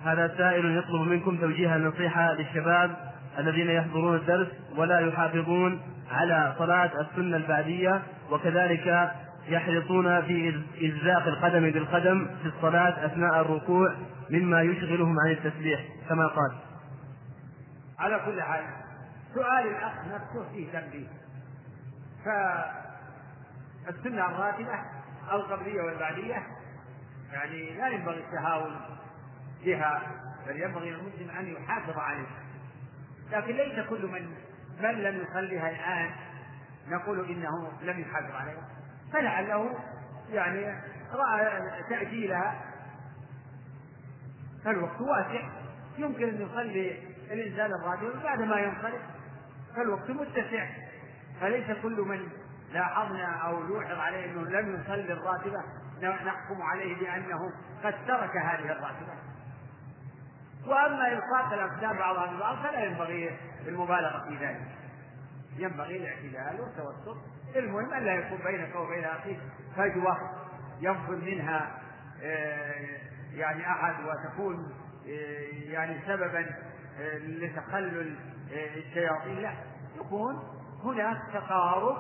هذا 0.04 0.38
سائل 0.38 0.78
يطلب 0.78 1.02
منكم 1.02 1.38
توجيه 1.38 1.76
النصيحة 1.76 2.34
للشباب 2.34 3.14
الذين 3.38 3.70
يحضرون 3.70 4.16
الدرس 4.16 4.48
ولا 4.78 5.00
يحافظون 5.00 5.82
على 6.12 6.56
صلاة 6.58 6.92
السنة 7.02 7.38
البعدية 7.38 8.02
وكذلك 8.32 9.12
يحرصون 9.48 10.22
في 10.22 10.64
إلزاق 10.82 11.28
القدم 11.28 11.72
بالقدم 11.72 12.28
في 12.42 12.48
الصلاة 12.48 13.06
أثناء 13.06 13.42
الركوع 13.42 13.96
مما 14.30 14.62
يشغلهم 14.62 15.20
عن 15.20 15.32
التسبيح 15.32 15.80
كما 16.10 16.28
قال. 16.28 16.58
على 18.00 18.22
كل 18.26 18.42
حال 18.42 18.64
سؤال 19.34 19.68
الأخ 19.68 19.94
نفسه 20.06 20.50
فيه 20.54 20.72
تنبيه 20.72 21.08
فالسنة 23.86 24.26
الراتبة 24.30 24.80
القبلية 25.32 25.82
والبعدية 25.82 26.44
يعني 27.32 27.78
لا 27.78 27.88
ينبغي 27.88 28.20
التهاون 28.20 28.76
بها 29.66 30.02
بل 30.48 30.62
ينبغي 30.62 30.92
للمسلم 30.92 31.30
أن 31.40 31.48
يحافظ 31.48 31.98
عليها. 31.98 32.44
لكن 33.32 33.56
ليس 33.56 33.88
كل 33.90 34.08
من 34.08 34.30
من 34.82 34.92
لم 35.04 35.22
يصليها 35.22 35.70
الآن 35.70 36.12
نقول 36.88 37.30
إنه 37.30 37.72
لم 37.82 38.00
يحافظ 38.00 38.36
عليها. 38.36 38.68
فلعله 39.14 39.78
يعني 40.30 40.82
رأى 41.14 41.62
تأجيلها. 41.90 42.62
فالوقت 44.66 45.02
واسع. 45.02 45.50
يمكن 45.98 46.30
أن 46.30 46.42
يصلي 46.42 47.04
الإنسان 47.32 47.72
الراتب 47.72 48.24
بعد 48.24 48.42
ما 48.42 48.60
ينصرف 48.60 49.02
فالوقت 49.76 50.10
متسع. 50.10 50.68
فليس 51.42 51.78
كل 51.82 52.02
من 52.02 52.30
لاحظنا 52.74 53.26
أو 53.26 53.66
يوحظ 53.66 54.00
عليه 54.00 54.26
أنه 54.26 54.42
لم 54.42 54.82
يصلي 54.82 55.14
الراتبة 55.14 55.64
نحكم 56.02 56.62
عليه 56.62 56.96
بأنه 56.96 57.52
قد 57.84 57.94
ترك 58.08 58.38
هذه 58.38 58.72
الراتبة. 58.72 59.14
وأما 60.68 61.08
إلصاق 61.08 61.54
الأقدام 61.54 61.98
بعضها 61.98 62.34
ببعض 62.34 62.58
فلا 62.58 62.84
ينبغي 62.84 63.38
المبالغة 63.68 64.26
في 64.30 64.46
ذلك. 64.46 64.62
ينبغي 65.58 65.98
الاعتدال 65.98 66.62
والتوسط. 66.62 67.18
المهم 67.56 67.94
ألا 67.94 68.14
يكون 68.14 68.38
بينك 68.38 68.76
وبين 68.76 69.04
أخيك 69.04 69.40
فجوة 69.76 70.18
ينفذ 70.82 71.26
منها 71.26 71.82
آه، 72.24 73.00
يعني 73.34 73.72
أحد 73.72 73.96
وتكون 74.06 74.74
آه، 75.08 75.72
يعني 75.72 76.00
سببا 76.08 76.46
آه، 77.00 77.18
لتخلل 77.18 78.16
الشياطين. 78.52 79.40
لا 79.42 79.54
يكون 80.00 80.44
هناك 80.84 81.18
تقارب 81.34 81.98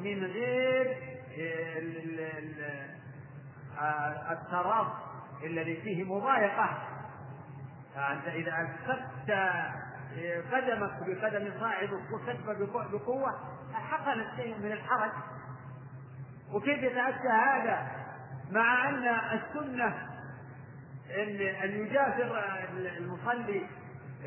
من 0.00 0.24
غير 0.24 0.96
التراص 4.30 4.92
الذي 5.44 5.76
فيه 5.76 6.04
مضايقة. 6.04 6.78
فأنت 7.94 8.26
إذا 8.26 8.60
ألصقت 8.60 9.30
قدمك 10.52 10.92
بقدم 11.06 11.60
صاعد 11.60 11.88
وكتفه 11.92 12.66
بقوة 12.92 13.30
حصل 13.72 14.24
شيء 14.36 14.58
من 14.58 14.72
الحرج. 14.72 15.10
وكيف 16.52 16.82
يتأتى 16.82 17.28
هذا؟ 17.28 17.90
مع 18.50 18.88
أن 18.88 19.04
السنة 19.08 19.86
أن 21.10 21.40
أن 21.40 21.70
يجافر 21.70 22.42
المصلي 22.98 23.66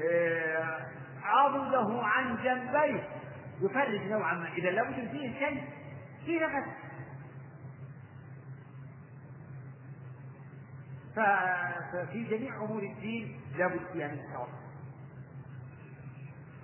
آه، 0.04 0.86
عضده 1.24 2.04
عن 2.04 2.36
جنبيه. 2.44 3.04
يفرج 3.62 4.02
نوعا 4.02 4.34
ما. 4.34 4.48
إذا 4.58 4.70
لابد 4.70 5.10
فيه 5.12 5.40
شيء 5.40 5.64
فيه 6.26 6.46
نفس. 6.46 6.70
ففي 11.16 12.24
جميع 12.24 12.56
أمور 12.56 12.84
الدين 12.84 13.42
لابد 13.58 13.80
فيها 13.94 14.08
من 14.08 14.20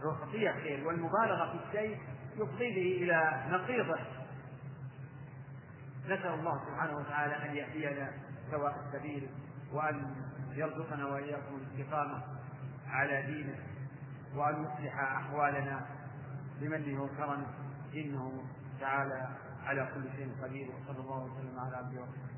الخطية 0.10 0.52
خير 0.52 0.88
والمبالغة 0.88 1.52
في 1.52 1.68
الشيء 1.68 2.00
يفضي 2.36 2.70
به 2.76 3.04
إلى 3.04 3.44
نقيضه. 3.50 4.00
نسأل 6.06 6.34
الله 6.40 6.66
سبحانه 6.66 6.98
وتعالى 6.98 7.36
أن 7.50 7.56
يهدينا 7.56 8.12
سواء 8.52 8.76
السبيل 8.86 9.30
وأن 9.74 10.16
يرزقنا 10.52 11.06
وإياكم 11.06 11.56
الاستقامة 11.56 12.24
على 12.88 13.22
دينه 13.22 13.60
وأن 14.36 14.64
يصلح 14.64 15.00
أحوالنا 15.00 15.86
بمنه 16.62 17.04
وكرمه 17.04 17.48
إنه 17.94 18.44
تعالى 18.80 19.28
على 19.66 19.90
كل 19.96 20.04
شيء 20.18 20.32
قدير 20.44 20.68
وصلى 20.70 21.00
الله 21.00 21.24
وسلم 21.24 21.60
على 21.60 21.78
عبده 21.78 22.02
ورسوله. 22.02 22.35